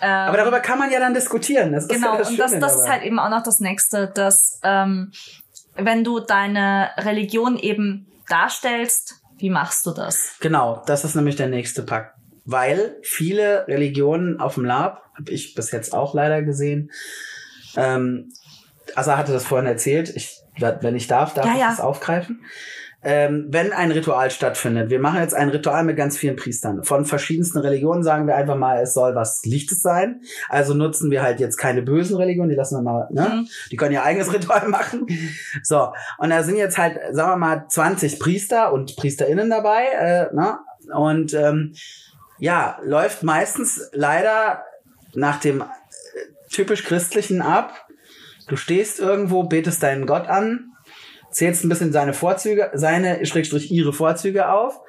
Ähm, 0.00 0.10
Aber 0.10 0.36
darüber 0.36 0.60
kann 0.60 0.78
man 0.78 0.90
ja 0.90 0.98
dann 0.98 1.14
diskutieren. 1.14 1.72
Das 1.72 1.84
ist 1.84 1.90
Genau, 1.90 2.12
ja 2.12 2.18
das 2.18 2.30
und 2.30 2.38
das, 2.38 2.58
das 2.58 2.74
ist 2.76 2.88
halt 2.88 3.02
eben 3.02 3.18
auch 3.18 3.28
noch 3.30 3.42
das 3.42 3.60
Nächste, 3.60 4.08
dass 4.08 4.60
ähm, 4.62 5.12
wenn 5.76 6.04
du 6.04 6.20
deine 6.20 6.90
Religion 6.98 7.58
eben 7.58 8.06
darstellst, 8.28 9.20
wie 9.38 9.50
machst 9.50 9.84
du 9.86 9.90
das? 9.92 10.36
Genau, 10.40 10.82
das 10.86 11.04
ist 11.04 11.14
nämlich 11.14 11.36
der 11.36 11.48
nächste 11.48 11.82
Pakt. 11.82 12.14
Weil 12.44 12.96
viele 13.02 13.66
Religionen 13.68 14.40
auf 14.40 14.54
dem 14.54 14.64
Lab, 14.64 15.02
habe 15.18 15.30
ich 15.30 15.54
bis 15.54 15.70
jetzt 15.72 15.94
auch 15.94 16.14
leider 16.14 16.42
gesehen, 16.42 16.90
ähm, 17.76 18.30
Asa 18.94 19.16
hatte 19.16 19.32
das 19.32 19.44
vorhin 19.44 19.66
erzählt, 19.66 20.10
ich, 20.14 20.38
wenn 20.58 20.94
ich 20.94 21.06
darf, 21.06 21.34
darf 21.34 21.46
Ja, 21.46 21.52
ich 21.52 21.58
ja. 21.60 21.70
das 21.70 21.80
aufgreifen. 21.80 22.44
Ähm, 23.04 23.46
wenn 23.50 23.72
ein 23.72 23.90
Ritual 23.90 24.30
stattfindet, 24.30 24.90
wir 24.90 24.98
machen 24.98 25.20
jetzt 25.20 25.34
ein 25.34 25.50
Ritual 25.50 25.84
mit 25.84 25.96
ganz 25.96 26.16
vielen 26.16 26.36
Priestern. 26.36 26.84
Von 26.84 27.04
verschiedensten 27.04 27.58
Religionen 27.58 28.02
sagen 28.02 28.26
wir 28.26 28.34
einfach 28.34 28.56
mal, 28.56 28.80
es 28.80 28.94
soll 28.94 29.14
was 29.14 29.44
Lichtes 29.44 29.82
sein. 29.82 30.22
Also 30.48 30.74
nutzen 30.74 31.10
wir 31.10 31.22
halt 31.22 31.38
jetzt 31.38 31.56
keine 31.56 31.82
bösen 31.82 32.16
Religionen, 32.16 32.48
die 32.48 32.56
lassen 32.56 32.78
wir 32.78 32.82
mal, 32.82 33.08
ne? 33.10 33.28
Mhm. 33.28 33.48
Die 33.70 33.76
können 33.76 33.92
ihr 33.92 34.02
eigenes 34.02 34.32
Ritual 34.32 34.68
machen. 34.68 35.06
So, 35.62 35.92
und 36.18 36.30
da 36.30 36.42
sind 36.42 36.56
jetzt 36.56 36.78
halt, 36.78 36.98
sagen 37.12 37.32
wir 37.32 37.36
mal, 37.36 37.66
20 37.68 38.18
Priester 38.18 38.72
und 38.72 38.96
PriesterInnen 38.96 39.50
dabei, 39.50 39.84
äh, 39.84 40.34
ne? 40.34 40.58
Und 40.94 41.34
ähm, 41.34 41.74
ja, 42.38 42.78
läuft 42.84 43.22
meistens 43.22 43.90
leider 43.92 44.64
nach 45.14 45.40
dem 45.40 45.60
äh, 45.60 45.64
typisch 46.50 46.84
christlichen 46.84 47.42
ab. 47.42 47.72
Du 48.48 48.56
stehst 48.56 48.98
irgendwo, 49.00 49.44
betest 49.44 49.82
deinen 49.82 50.06
Gott 50.06 50.26
an, 50.26 50.73
zählst 51.34 51.64
ein 51.64 51.68
bisschen 51.68 51.92
seine 51.92 52.14
Vorzüge, 52.14 52.70
seine, 52.74 53.26
schrägstrich 53.26 53.70
ihre 53.70 53.92
Vorzüge 53.92 54.48
auf, 54.48 54.80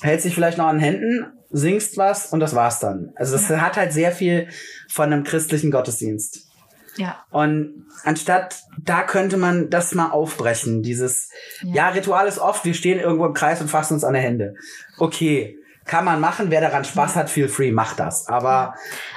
hältst 0.00 0.24
dich 0.24 0.34
vielleicht 0.34 0.58
noch 0.58 0.66
an 0.66 0.76
den 0.76 0.84
Händen, 0.84 1.32
singst 1.50 1.98
was 1.98 2.32
und 2.32 2.40
das 2.40 2.54
war's 2.54 2.80
dann. 2.80 3.12
Also 3.16 3.34
das 3.34 3.48
hat 3.50 3.76
halt 3.76 3.92
sehr 3.92 4.10
viel 4.10 4.48
von 4.88 5.12
einem 5.12 5.24
christlichen 5.24 5.70
Gottesdienst. 5.70 6.48
Ja. 6.96 7.24
Und 7.30 7.86
anstatt, 8.04 8.62
da 8.82 9.02
könnte 9.02 9.36
man 9.36 9.68
das 9.68 9.94
mal 9.94 10.10
aufbrechen. 10.10 10.82
Dieses, 10.82 11.30
ja. 11.62 11.88
Ritual 11.88 12.26
ist 12.26 12.38
oft, 12.38 12.64
wir 12.64 12.74
stehen 12.74 13.00
irgendwo 13.00 13.26
im 13.26 13.34
Kreis 13.34 13.60
und 13.60 13.68
fassen 13.68 13.94
uns 13.94 14.04
an 14.04 14.14
die 14.14 14.20
Hände. 14.20 14.54
Okay. 14.98 15.58
Kann 15.86 16.06
man 16.06 16.18
machen, 16.18 16.50
wer 16.50 16.62
daran 16.62 16.82
Spaß 16.82 17.14
hat, 17.14 17.28
feel 17.28 17.46
free, 17.46 17.70
macht 17.70 18.00
das. 18.00 18.26
Aber, 18.26 18.74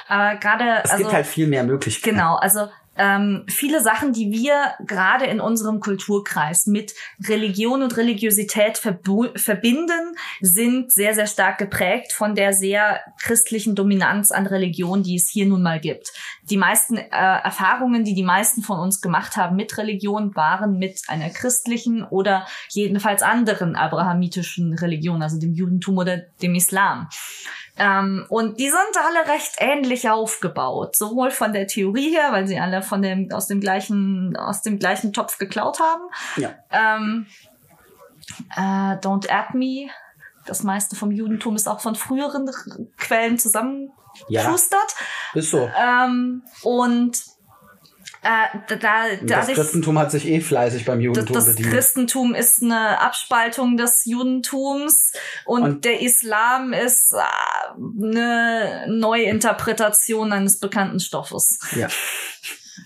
Aber 0.10 0.36
gerade, 0.36 0.82
es 0.84 0.92
also, 0.92 1.04
gibt 1.04 1.16
halt 1.16 1.26
viel 1.26 1.48
mehr 1.48 1.64
Möglichkeiten. 1.64 2.18
Genau, 2.18 2.36
also 2.36 2.68
ähm, 2.98 3.46
viele 3.48 3.82
Sachen, 3.82 4.14
die 4.14 4.32
wir 4.32 4.74
gerade 4.86 5.26
in 5.26 5.40
unserem 5.40 5.80
Kulturkreis 5.80 6.68
mit 6.68 6.94
Religion 7.28 7.82
und 7.84 7.98
Religiosität 7.98 8.78
verbinden, 8.78 10.16
sind 10.42 10.92
sehr, 10.92 11.14
sehr 11.14 11.28
stark 11.28 11.58
geprägt 11.58 12.14
von 12.14 12.36
der 12.36 12.54
sehr 12.54 13.00
christlichen 13.22 13.76
Dominanz 13.76 14.32
an 14.32 14.48
Religion, 14.48 15.04
die 15.04 15.16
es 15.16 15.30
hier 15.30 15.46
nun 15.46 15.62
mal 15.62 15.80
gibt. 15.80 16.14
Die 16.44 16.58
meisten 16.58 16.98
äh, 16.98 17.08
Erfahrungen, 17.10 18.04
die 18.04 18.14
die 18.14 18.24
meisten 18.24 18.62
von 18.62 18.80
uns 18.80 19.02
gemacht 19.02 19.38
haben 19.38 19.56
mit 19.56 19.78
Religion, 19.78 20.36
waren 20.36 20.78
mit 20.78 21.02
einer 21.08 21.30
christlichen 21.30 22.04
oder 22.04 22.48
jedenfalls 22.70 23.22
anderen 23.22 23.76
abrahamitischen 23.76 24.74
Religion, 24.74 25.22
also 25.22 25.40
dem 25.40 25.54
Judentum 25.54 25.98
oder 25.98 26.18
dem 26.42 26.56
Islam. 26.56 27.10
Ähm, 27.80 28.26
und 28.30 28.60
die 28.60 28.70
sind 28.70 28.98
alle 28.98 29.28
recht 29.32 29.56
ähnlich 29.60 30.10
aufgebaut, 30.10 30.96
sowohl 30.96 31.32
von 31.32 31.54
der 31.54 31.68
Theorie 31.68 32.12
her, 32.12 32.32
weil 32.32 32.48
sie 32.48 32.60
alle 32.60 32.82
von 32.82 33.02
dem 33.02 33.32
aus 33.32 33.48
dem 33.48 33.60
gleichen 33.60 34.36
aus 34.36 34.62
dem 34.62 34.80
gleichen 34.80 35.14
Topf 35.14 35.38
geklaut 35.38 35.80
haben. 35.80 36.04
Ja. 36.38 36.56
Ähm, 36.72 37.28
äh, 38.56 38.98
Don't 39.00 39.30
at 39.30 39.54
me. 39.54 39.90
Das 40.46 40.64
meiste 40.64 40.96
vom 40.96 41.12
Judentum 41.12 41.56
ist 41.56 41.68
auch 41.68 41.82
von 41.82 41.96
früheren 41.96 42.50
Quellen 42.98 43.38
zusammengeschustert. 43.38 44.96
Ja, 45.34 45.40
ist 45.40 45.52
so. 45.52 45.70
Ähm, 45.78 46.44
und 46.64 47.22
äh, 48.28 48.78
da, 48.80 49.04
das 49.22 49.48
Christentum 49.48 49.98
hat 49.98 50.12
sich 50.12 50.28
eh 50.28 50.42
fleißig 50.42 50.84
beim 50.86 51.00
Judentum 51.00 51.34
das, 51.34 51.46
das 51.46 51.56
bedient. 51.56 51.74
Das 51.74 51.86
Christentum 51.86 52.36
ist 52.36 52.62
eine 52.62 53.00
Abspaltung 53.00 53.78
des 53.78 54.04
Judentums 54.06 55.14
und, 55.46 55.64
und 55.64 55.86
der 55.86 56.02
Islam 56.02 56.74
ist 56.74 57.14
äh, 57.14 57.18
eine 57.78 58.86
Neuinterpretation 58.90 60.34
eines 60.34 60.60
bekannten 60.60 61.00
Stoffes. 61.00 61.60
Ja. 61.76 61.88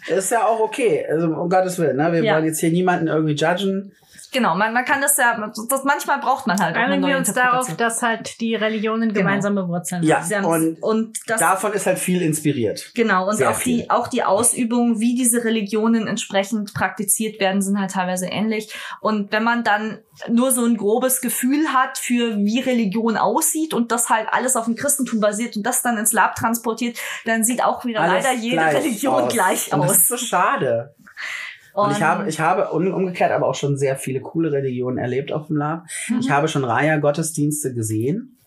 Ist 0.08 0.32
ja 0.32 0.48
auch 0.48 0.60
okay, 0.60 1.06
also 1.08 1.28
um 1.28 1.50
Gottes 1.50 1.78
Willen. 1.78 1.98
Ne? 1.98 2.12
Wir 2.12 2.24
ja. 2.24 2.34
wollen 2.34 2.46
jetzt 2.46 2.60
hier 2.60 2.72
niemanden 2.72 3.08
irgendwie 3.08 3.34
judgen. 3.34 3.92
Genau, 4.34 4.56
man, 4.56 4.74
man 4.74 4.86
kann 4.86 5.02
das 5.02 5.18
ja, 5.18 5.38
das, 5.70 5.84
manchmal 5.84 6.20
braucht 6.20 6.48
man 6.48 6.58
halt 6.58 6.76
Einigen 6.76 7.06
wir 7.06 7.18
uns 7.18 7.34
darauf, 7.34 7.76
dass 7.76 8.02
halt 8.02 8.40
die 8.40 8.56
Religionen 8.56 9.10
genau. 9.10 9.20
gemeinsame 9.20 9.68
Wurzeln 9.68 10.04
ja, 10.04 10.22
haben. 10.22 10.46
Und, 10.46 10.82
und 10.82 11.18
das, 11.28 11.42
davon 11.42 11.74
ist 11.74 11.86
halt 11.86 12.00
viel 12.00 12.22
inspiriert. 12.22 12.92
Genau, 12.96 13.30
und 13.30 13.44
auch 13.44 13.60
die, 13.60 13.90
auch 13.90 14.08
die 14.08 14.24
Ausübung, 14.24 15.02
wie 15.02 15.16
diese 15.16 15.44
Religionen 15.44 16.08
entsprechend 16.08 16.74
praktiziert 16.74 17.42
werden, 17.42 17.62
sind 17.62 17.78
halt 17.78 17.92
teilweise 17.92 18.28
ähnlich. 18.28 18.74
Und 19.02 19.34
wenn 19.34 19.44
man 19.44 19.66
dann 19.66 20.00
nur 20.30 20.52
so 20.52 20.64
ein 20.64 20.78
grobes 20.78 21.20
Gefühl 21.20 21.68
hat 21.74 21.98
für 21.98 22.38
wie 22.38 22.60
Religion 22.60 23.18
aussieht 23.18 23.74
und 23.74 23.92
das 23.92 24.10
halt 24.10 24.28
alles 24.32 24.56
auf 24.56 24.66
dem 24.66 24.76
Christentum 24.76 25.20
basiert 25.20 25.58
und 25.58 25.64
das 25.64 25.82
dann 25.82 25.98
ins 25.98 26.14
Lab 26.14 26.36
transportiert, 26.36 26.98
dann 27.26 27.44
sieht 27.44 27.64
auch 27.64 27.84
wieder 27.84 28.02
alles 28.02 28.24
leider 28.24 28.38
jede 28.38 28.62
Religion 28.62 29.24
aus. 29.24 29.34
gleich 29.34 29.74
und 29.74 29.82
aus. 29.82 29.88
Das 29.88 29.98
ist 29.98 30.08
so 30.08 30.18
schade. 30.18 30.96
Und, 31.74 31.88
und 31.88 31.92
ich 31.92 32.02
habe, 32.02 32.28
ich 32.30 32.40
habe 32.40 32.70
umgekehrt 32.70 33.32
aber 33.32 33.48
auch 33.48 33.56
schon 33.56 33.78
sehr 33.78 33.96
viele 33.96 34.22
coole 34.22 34.52
Religionen 34.52 34.98
erlebt 34.98 35.32
auf 35.32 35.48
dem 35.48 35.58
Lab. 35.58 35.84
Mhm. 36.08 36.20
Ich 36.20 36.30
habe 36.30 36.48
schon 36.48 36.64
Raya-Gottesdienste 36.64 37.74
gesehen. 37.74 38.38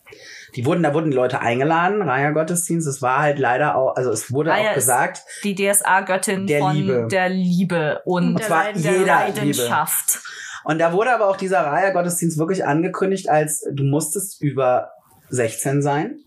Die 0.55 0.65
wurden, 0.65 0.83
da 0.83 0.93
wurden 0.93 1.11
die 1.11 1.17
Leute 1.17 1.41
eingeladen, 1.41 2.01
Raya-Gottesdienst. 2.01 2.87
Es 2.87 3.01
war 3.01 3.19
halt 3.19 3.39
leider 3.39 3.75
auch, 3.75 3.95
also 3.95 4.11
es 4.11 4.31
wurde 4.31 4.51
Raya 4.51 4.71
auch 4.71 4.75
gesagt. 4.75 5.23
die 5.43 5.55
DSA-Göttin 5.55 6.47
von 6.47 6.75
Liebe. 6.75 7.07
der 7.11 7.29
Liebe 7.29 8.01
und, 8.05 8.35
und 8.35 8.43
zwar 8.43 8.71
der 8.71 8.91
jeder 8.93 9.05
Leidenschaft. 9.05 10.13
Liebe. 10.13 10.25
Und 10.65 10.79
da 10.79 10.93
wurde 10.93 11.13
aber 11.13 11.27
auch 11.27 11.37
dieser 11.37 11.61
Raya-Gottesdienst 11.61 12.37
wirklich 12.37 12.65
angekündigt, 12.65 13.29
als 13.29 13.67
du 13.71 13.83
musstest 13.83 14.41
über 14.41 14.91
16 15.29 15.81
sein. 15.81 16.19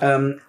Ähm, 0.00 0.40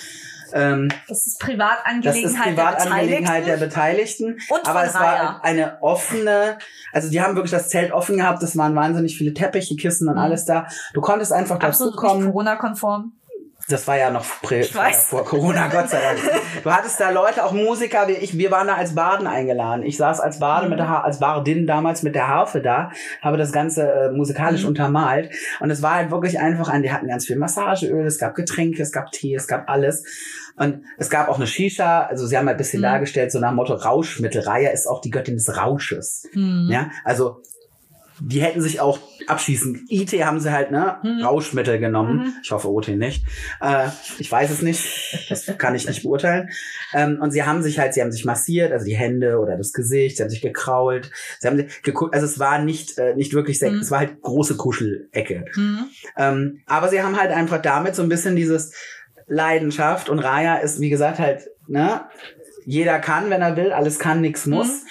Ähm, 0.54 0.90
das 1.08 1.28
ist 1.28 1.40
Privatangelegenheit, 1.40 2.06
das 2.06 2.32
ist 2.32 2.42
Privatangelegenheit 2.42 3.46
der 3.46 3.58
Beteiligten. 3.58 4.40
Und 4.50 4.66
aber 4.66 4.86
es 4.86 4.94
war 4.94 5.44
eine 5.44 5.82
offene, 5.82 6.58
also 6.94 7.10
die 7.10 7.22
haben 7.22 7.36
wirklich 7.36 7.52
das 7.52 7.68
Zelt 7.70 7.92
offen 7.92 8.16
gehabt. 8.18 8.42
Es 8.42 8.58
waren 8.58 8.74
wahnsinnig 8.74 9.18
viele 9.18 9.34
Teppiche, 9.34 9.76
Kissen 9.76 10.08
und 10.08 10.16
mhm. 10.16 10.22
alles 10.22 10.46
da. 10.46 10.68
Du 10.94 11.02
konntest 11.02 11.34
einfach 11.34 11.60
dazu 11.60 11.92
kommen. 11.92 12.26
Corona-konform. 12.26 13.12
Das 13.68 13.88
war 13.88 13.98
ja 13.98 14.12
noch 14.12 14.24
prä, 14.44 14.64
vor 14.64 15.26
Corona, 15.26 15.68
Gott 15.70 15.90
sei 15.90 16.00
Dank. 16.00 16.20
Du 16.64 16.72
hattest 16.72 17.00
da 17.00 17.10
Leute, 17.10 17.44
auch 17.44 17.52
Musiker 17.52 18.08
wie 18.08 18.14
ich, 18.14 18.38
wir 18.38 18.52
waren 18.52 18.68
da 18.68 18.76
als 18.76 18.94
Baden 18.94 19.26
eingeladen. 19.26 19.84
Ich 19.84 19.98
saß 19.98 20.20
als 20.20 20.38
Bade 20.38 20.66
mhm. 20.66 20.72
mit 20.72 20.80
der 20.80 20.90
ha 20.90 21.02
als 21.02 21.20
Bardin 21.20 21.66
damals 21.66 22.04
mit 22.04 22.14
der 22.14 22.28
Harfe 22.28 22.62
da, 22.62 22.92
habe 23.22 23.38
das 23.38 23.52
Ganze 23.52 23.92
äh, 23.92 24.12
musikalisch 24.12 24.62
mhm. 24.62 24.70
untermalt. 24.70 25.34
Und 25.60 25.72
es 25.72 25.82
war 25.82 25.96
halt 25.96 26.12
wirklich 26.12 26.40
einfach 26.40 26.70
ein, 26.70 26.84
die 26.84 26.92
hatten 26.92 27.08
ganz 27.08 27.26
viel 27.26 27.38
Massageöl, 27.38 28.06
es 28.06 28.20
gab 28.20 28.36
Getränke, 28.36 28.84
es 28.84 28.92
gab 28.92 29.12
Tee, 29.12 29.34
es 29.34 29.48
gab 29.48 29.68
alles. 29.68 30.04
Und 30.58 30.84
es 30.98 31.10
gab 31.10 31.28
auch 31.28 31.38
eine 31.38 31.48
Shisha, 31.48 32.04
also 32.04 32.28
sie 32.28 32.38
haben 32.38 32.48
ein 32.48 32.58
bisschen 32.58 32.80
mhm. 32.80 32.86
dargestellt, 32.86 33.32
so 33.32 33.40
nach 33.40 33.50
dem 33.50 33.56
Motto 33.56 33.74
Rauschmittel. 33.74 34.42
Raya 34.42 34.70
ist 34.70 34.86
auch 34.88 35.02
die 35.02 35.10
Göttin 35.10 35.36
des 35.36 35.58
Rausches. 35.58 36.30
Mhm. 36.34 36.70
Ja, 36.72 36.92
also 37.04 37.42
die 38.20 38.42
hätten 38.42 38.62
sich 38.62 38.80
auch 38.80 39.00
abschießen. 39.28 39.86
IT 39.90 40.12
haben 40.24 40.40
sie 40.40 40.52
halt, 40.52 40.72
ne, 40.72 40.98
mhm. 41.04 41.24
Rauschmittel 41.24 41.80
genommen. 41.80 42.18
Mhm. 42.18 42.34
Ich 42.44 42.52
hoffe 42.52 42.70
OT 42.70 42.90
nicht. 42.90 43.26
Äh, 43.62 43.90
ich 44.20 44.32
weiß 44.32 44.52
es 44.52 44.62
nicht. 44.62 45.30
Das 45.30 45.46
kann 45.58 45.76
ich 45.76 45.88
nicht 45.88 46.04
beurteilen. 46.04 46.50
Ähm, 46.94 47.20
und 47.22 47.32
sie 47.32 47.44
haben 47.44 47.62
sich 47.62 47.80
halt, 47.80 47.94
sie 47.94 48.02
haben 48.02 48.12
sich 48.12 48.26
massiert, 48.26 48.72
also 48.72 48.86
die 48.86 48.96
Hände 48.96 49.40
oder 49.40 49.58
das 49.58 49.74
Gesicht, 49.74 50.18
sie 50.18 50.24
haben 50.24 50.30
sich 50.30 50.42
gekrault, 50.42 51.12
sie 51.40 51.48
haben 51.48 51.58
sich 51.58 51.82
geguckt, 51.84 52.14
also 52.14 52.26
es 52.26 52.40
war 52.40 52.60
nicht, 52.60 52.98
äh, 52.98 53.16
nicht 53.16 53.34
wirklich 53.34 53.60
Sex, 53.60 53.74
mhm. 53.74 53.80
es 53.80 53.92
war 53.92 54.00
halt 54.00 54.22
große 54.22 54.56
Kuschelecke. 54.56 55.46
Mhm. 55.56 55.86
Ähm, 56.18 56.62
aber 56.66 56.90
sie 56.90 57.02
haben 57.02 57.20
halt 57.20 57.32
einfach 57.32 57.62
damit 57.62 57.96
so 57.96 58.04
ein 58.04 58.10
bisschen 58.10 58.36
dieses 58.36 58.74
Leidenschaft 59.28 60.10
und 60.10 60.20
Raya 60.20 60.58
ist, 60.58 60.80
wie 60.80 60.90
gesagt, 60.90 61.20
halt, 61.20 61.50
ne, 61.68 62.06
jeder 62.66 63.00
kann, 63.00 63.30
wenn 63.30 63.42
er 63.42 63.58
will, 63.58 63.72
alles 63.72 64.00
kann, 64.00 64.22
nichts 64.22 64.46
muss. 64.46 64.68
Mhm. 64.68 64.88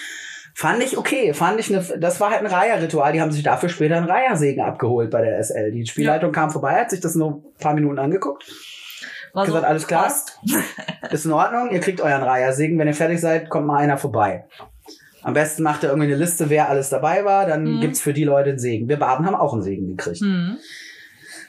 Fand 0.57 0.83
ich 0.85 0.97
okay, 0.97 1.35
fand 1.35 1.59
ich 1.59 1.75
eine, 1.75 1.85
das 1.99 2.21
war 2.21 2.31
halt 2.31 2.41
ein 2.41 2.47
Reiher-Ritual. 2.47 3.13
Die 3.13 3.21
haben 3.21 3.33
sich 3.33 3.43
dafür 3.43 3.69
später 3.69 3.97
einen 3.97 4.09
Reihersegen 4.09 4.63
abgeholt 4.63 5.11
bei 5.11 5.21
der 5.21 5.43
SL. 5.43 5.73
Die 5.73 5.85
Spielleitung 5.85 6.31
ja. 6.31 6.35
kam 6.41 6.51
vorbei, 6.51 6.81
hat 6.81 6.91
sich 6.91 7.01
das 7.01 7.17
nur 7.17 7.31
ein 7.33 7.43
paar 7.59 7.75
Minuten 7.75 7.99
angeguckt. 7.99 8.45
War 9.33 9.47
gesagt, 9.47 9.65
so, 9.65 9.69
alles 9.69 9.87
klar, 9.89 10.05
passt. 10.05 10.39
ist 11.11 11.25
in 11.27 11.33
Ordnung, 11.33 11.71
ihr 11.73 11.81
kriegt 11.81 12.01
euren 12.01 12.23
Reihersegen. 12.23 12.79
Wenn 12.79 12.87
ihr 12.87 12.95
fertig 12.95 13.21
seid, 13.21 13.51
kommt 13.51 13.67
mal 13.67 13.79
einer 13.79 13.99
vorbei. 13.99 14.45
Am 15.25 15.35
besten 15.35 15.65
macht 15.65 15.83
ihr 15.83 15.89
irgendwie 15.89 16.07
eine 16.07 16.17
Liste, 16.17 16.51
wer 16.51 16.69
alles 16.69 16.89
dabei 16.91 17.25
war, 17.25 17.47
dann 17.47 17.65
Mhm. 17.65 17.81
gibt's 17.81 18.01
für 18.01 18.13
die 18.13 18.25
Leute 18.25 18.51
einen 18.51 18.59
Segen. 18.61 18.89
Wir 18.89 18.99
Baden 18.99 19.27
haben 19.27 19.35
auch 19.35 19.55
einen 19.55 19.63
Segen 19.63 19.97
gekriegt. 19.97 20.21
Mhm. 20.21 20.59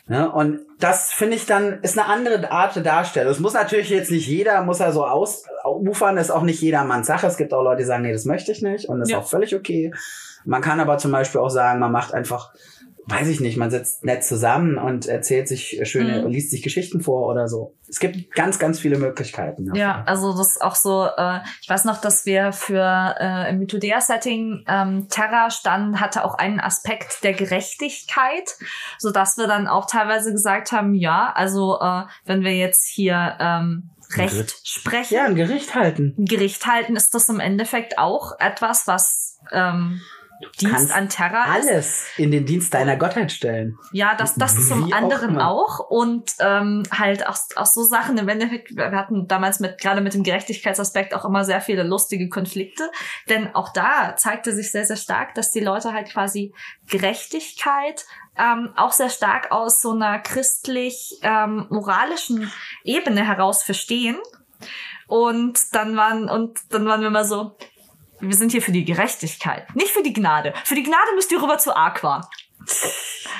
Ne? 0.07 0.31
Und 0.31 0.61
das 0.79 1.11
finde 1.11 1.37
ich 1.37 1.45
dann, 1.45 1.79
ist 1.81 1.97
eine 1.97 2.07
andere 2.07 2.51
Art 2.51 2.75
der 2.75 2.83
Darstellung. 2.83 3.31
Es 3.31 3.39
muss 3.39 3.53
natürlich 3.53 3.89
jetzt 3.89 4.11
nicht 4.11 4.27
jeder, 4.27 4.61
muss 4.63 4.79
er 4.81 4.91
so 4.91 5.05
ausufern, 5.05 6.17
ist 6.17 6.31
auch 6.31 6.41
nicht 6.43 6.61
jedermanns 6.61 7.07
Sache. 7.07 7.27
Es 7.27 7.37
gibt 7.37 7.53
auch 7.53 7.63
Leute, 7.63 7.77
die 7.77 7.85
sagen, 7.85 8.03
nee, 8.03 8.11
das 8.11 8.25
möchte 8.25 8.51
ich 8.51 8.61
nicht 8.61 8.89
und 8.89 8.99
das 8.99 9.09
Ja. 9.09 9.19
ist 9.19 9.23
auch 9.25 9.29
völlig 9.29 9.55
okay. 9.55 9.93
Man 10.43 10.61
kann 10.61 10.79
aber 10.79 10.97
zum 10.97 11.11
Beispiel 11.11 11.41
auch 11.41 11.49
sagen, 11.49 11.79
man 11.79 11.91
macht 11.91 12.13
einfach, 12.13 12.53
weiß 13.07 13.27
ich 13.27 13.39
nicht, 13.39 13.57
man 13.57 13.69
sitzt 13.69 14.03
nett 14.03 14.23
zusammen 14.23 14.77
und 14.77 15.05
erzählt 15.05 15.47
sich 15.47 15.79
schöne, 15.83 16.21
Mhm. 16.23 16.27
liest 16.31 16.51
sich 16.51 16.63
Geschichten 16.63 17.01
vor 17.01 17.27
oder 17.27 17.47
so. 17.47 17.75
Es 17.87 17.99
gibt 17.99 18.33
ganz, 18.33 18.57
ganz 18.57 18.79
viele 18.79 18.97
Möglichkeiten. 18.97 19.65
dafür. 19.67 19.79
Ja, 19.79 20.03
also 20.07 20.35
das 20.35 20.47
ist 20.55 20.61
auch 20.61 20.75
so, 20.75 21.05
äh, 21.15 21.39
ich 21.61 21.69
weiß 21.69 21.85
noch, 21.85 22.01
dass 22.01 22.25
wir 22.25 22.51
für 22.51 23.15
äh, 23.19 23.49
im 23.51 23.59
Mythodea-Setting 23.59 24.65
ähm, 24.67 25.07
Terra 25.09 25.51
stand, 25.51 25.99
hatte 25.99 26.25
auch 26.25 26.35
einen 26.35 26.59
Aspekt 26.59 27.23
der 27.23 27.33
Gerechtigkeit, 27.33 28.49
so 28.97 29.11
dass 29.11 29.37
wir 29.37 29.47
dann 29.47 29.67
auch 29.67 29.85
teilweise 29.85 30.31
gesagt 30.31 30.71
haben, 30.71 30.93
ja, 30.95 31.31
also 31.35 31.79
äh, 31.79 32.03
wenn 32.25 32.43
wir 32.43 32.55
jetzt 32.57 32.87
hier 32.87 33.37
ähm, 33.39 33.89
Recht 34.15 34.55
sprechen, 34.67 35.15
Ja, 35.15 35.25
ein 35.25 35.35
Gericht 35.35 35.73
halten. 35.75 36.15
ein 36.17 36.25
Gericht 36.25 36.65
halten, 36.67 36.95
ist 36.95 37.13
das 37.15 37.27
im 37.29 37.39
Endeffekt 37.39 37.97
auch 37.97 38.39
etwas, 38.39 38.87
was 38.87 39.39
ähm, 39.51 40.01
Dienst 40.59 40.91
an 40.91 41.09
Terra 41.09 41.43
ist. 41.43 41.67
Alles 41.67 42.05
in 42.17 42.31
den 42.31 42.45
Dienst 42.45 42.73
deiner 42.73 42.97
Gottheit 42.97 43.31
stellen. 43.31 43.77
Ja, 43.91 44.15
das, 44.15 44.35
das 44.35 44.67
zum 44.67 44.87
Wie 44.87 44.93
auch 44.93 44.97
anderen 44.97 45.31
immer. 45.31 45.49
auch. 45.49 45.79
Und 45.79 46.31
ähm, 46.39 46.83
halt 46.91 47.27
auch, 47.27 47.37
auch 47.55 47.65
so 47.65 47.83
Sachen 47.83 48.17
im 48.17 48.27
Endeffekt, 48.27 48.75
wir 48.75 48.91
hatten 48.91 49.27
damals 49.27 49.59
mit 49.59 49.79
gerade 49.79 50.01
mit 50.01 50.13
dem 50.13 50.23
Gerechtigkeitsaspekt 50.23 51.13
auch 51.13 51.25
immer 51.25 51.45
sehr 51.45 51.61
viele 51.61 51.83
lustige 51.83 52.29
Konflikte. 52.29 52.89
Denn 53.29 53.53
auch 53.55 53.71
da 53.73 54.15
zeigte 54.17 54.53
sich 54.53 54.71
sehr, 54.71 54.85
sehr 54.85 54.97
stark, 54.97 55.35
dass 55.35 55.51
die 55.51 55.61
Leute 55.61 55.93
halt 55.93 56.09
quasi 56.09 56.53
Gerechtigkeit 56.89 58.05
ähm, 58.37 58.73
auch 58.75 58.91
sehr 58.91 59.09
stark 59.09 59.51
aus 59.51 59.81
so 59.81 59.91
einer 59.91 60.19
christlich 60.19 61.19
ähm, 61.21 61.67
moralischen 61.69 62.51
Ebene 62.83 63.25
heraus 63.25 63.63
verstehen. 63.63 64.17
Und 65.07 65.75
dann 65.75 65.95
waren, 65.95 66.29
und 66.29 66.59
dann 66.71 66.85
waren 66.85 67.01
wir 67.01 67.09
mal 67.09 67.25
so, 67.25 67.55
wir 68.19 68.35
sind 68.35 68.51
hier 68.51 68.61
für 68.61 68.71
die 68.71 68.85
Gerechtigkeit, 68.85 69.75
nicht 69.75 69.91
für 69.91 70.03
die 70.03 70.13
Gnade. 70.13 70.53
Für 70.63 70.75
die 70.75 70.83
Gnade 70.83 71.13
müsst 71.15 71.31
ihr 71.31 71.41
rüber 71.41 71.57
zu 71.57 71.75
Aqua. 71.75 72.29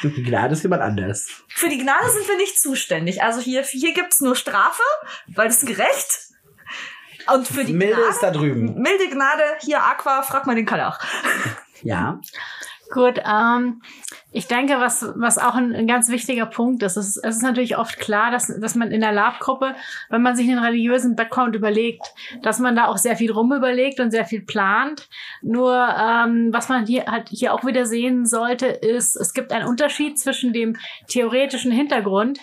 Die 0.04 0.24
Gnade 0.24 0.54
ist 0.54 0.64
jemand 0.64 0.82
anders. 0.82 1.28
Für 1.48 1.70
die 1.70 1.78
Gnade 1.78 2.10
sind 2.10 2.28
wir 2.28 2.38
nicht 2.38 2.60
zuständig. 2.60 3.24
Also 3.24 3.40
hier, 3.42 3.64
hier 3.64 3.94
gibt's 3.94 4.22
nur 4.22 4.36
Strafe, 4.36 4.84
weil 5.28 5.48
das 5.48 5.64
ist 5.64 5.68
gerecht. 5.68 6.20
Und 7.34 7.48
für 7.48 7.64
die 7.64 7.74
Milde 7.74 7.96
Gnade, 7.96 8.10
ist 8.10 8.22
da 8.22 8.32
drüben. 8.32 8.80
milde 8.80 9.10
Gnade, 9.10 9.44
hier 9.62 9.82
Aqua, 9.84 10.22
frag 10.22 10.46
mal 10.46 10.56
den 10.56 10.66
Kalach. 10.66 11.00
Ja. 11.82 12.20
Gut, 12.92 13.20
ähm, 13.26 13.82
ich 14.32 14.48
denke, 14.48 14.80
was, 14.80 15.06
was 15.16 15.38
auch 15.38 15.56
ein, 15.56 15.74
ein 15.74 15.88
ganz 15.88 16.10
wichtiger 16.10 16.46
Punkt 16.46 16.84
ist, 16.84 16.98
ist, 16.98 17.18
es 17.18 17.38
ist 17.38 17.42
natürlich 17.42 17.78
oft 17.78 18.00
klar, 18.00 18.32
dass, 18.32 18.48
dass 18.60 18.76
man 18.76 18.92
in 18.92 19.02
der 19.02 19.12
Lab-Gruppe, 19.12 19.76
wenn 20.10 20.22
man 20.22 20.36
sich 20.36 20.48
einen 20.48 20.60
religiösen 20.60 21.16
Background 21.16 21.56
überlegt, 21.56 22.06
dass 22.44 22.60
man 22.60 22.76
da 22.76 22.86
auch 22.88 22.98
sehr 22.98 23.16
viel 23.16 23.32
rumüberlegt 23.32 24.00
und 24.00 24.12
sehr 24.12 24.26
viel 24.26 24.42
plant. 24.42 25.10
Nur 25.42 25.74
ähm, 25.74 26.50
was 26.52 26.70
man 26.70 26.86
hier 26.86 27.06
halt 27.08 27.30
hier 27.30 27.54
auch 27.54 27.66
wieder 27.66 27.86
sehen 27.86 28.26
sollte, 28.26 28.68
ist, 28.68 29.16
es 29.16 29.34
gibt 29.34 29.52
einen 29.52 29.68
Unterschied 29.68 30.20
zwischen 30.20 30.54
dem 30.54 30.78
theoretischen 31.08 31.72
Hintergrund, 31.72 32.40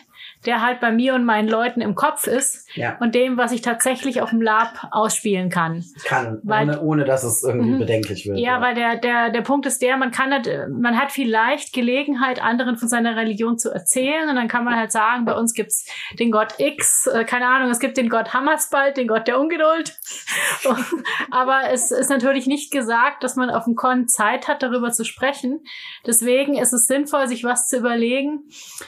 der 0.47 0.61
halt 0.63 0.81
bei 0.81 0.91
mir 0.91 1.15
und 1.15 1.25
meinen 1.25 1.49
Leuten 1.49 1.81
im 1.81 1.95
Kopf 1.95 2.27
ist, 2.27 2.69
Ja. 2.75 2.97
und 3.01 3.15
dem, 3.15 3.37
was 3.37 3.53
ich 3.53 3.63
tatsächlich 3.63 4.21
auf 4.23 4.31
dem 4.31 4.43
Lab 4.43 4.89
ausspielen 4.91 5.51
kann. 5.51 5.85
Kann, 6.05 6.41
Weil- 6.43 6.69
ohne, 6.69 6.81
ohne 6.81 7.05
dass 7.05 7.23
es 7.25 7.43
irgendwie 7.43 7.71
Mhm. 7.73 7.79
bedenklich 7.79 8.27
wird. 8.27 8.39
Ja, 8.39 8.61
weil 8.61 8.75
der, 8.75 8.97
der, 8.97 9.31
der 9.31 9.43
Punkt 9.43 9.67
ist 9.67 9.83
der, 9.83 9.97
man 9.97 10.11
kann 10.11 10.33
halt, 10.33 10.49
man 10.71 10.99
hat 10.99 11.13
vielleicht 11.13 11.73
Gelegenheit, 11.73 12.43
anderen 12.43 12.77
von 12.77 12.89
seiner 12.89 13.17
Religion 13.17 13.59
zu 13.59 13.71
erzählen 13.71 14.29
und 14.29 14.37
dann 14.37 14.49
kann 14.49 14.65
man 14.65 14.77
halt 14.77 14.93
sagen, 14.93 15.25
bei 15.25 15.35
uns 15.35 15.55
gibt's 15.55 15.87
den 16.19 16.31
Gott 16.31 16.55
X, 16.59 17.07
äh, 17.07 17.25
keine 17.25 17.47
Ahnung, 17.49 17.71
es 17.71 17.79
gibt 17.79 17.97
den 17.97 18.09
Gott 18.09 18.35
Hammersbald, 18.35 18.97
den 18.97 19.09
Gott 19.09 19.29
der 19.29 19.39
Ungeduld. 19.41 19.97
Aber 21.31 21.71
es 21.71 21.91
ist 21.91 22.11
natürlich 22.11 22.47
nicht 22.47 22.71
gesagt, 22.73 23.23
dass 23.25 23.37
man 23.37 23.51
auf 23.51 23.65
dem 23.65 23.75
Con 23.75 24.09
Zeit 24.09 24.49
hat, 24.49 24.63
darüber 24.63 24.91
zu 24.93 25.05
sprechen. 25.05 25.61
Deswegen 26.07 26.57
ist 26.57 26.73
es 26.73 26.87
sinnvoll, 26.87 27.29
sich 27.29 27.45
was 27.45 27.69
zu 27.69 27.77
überlegen, 27.79 28.45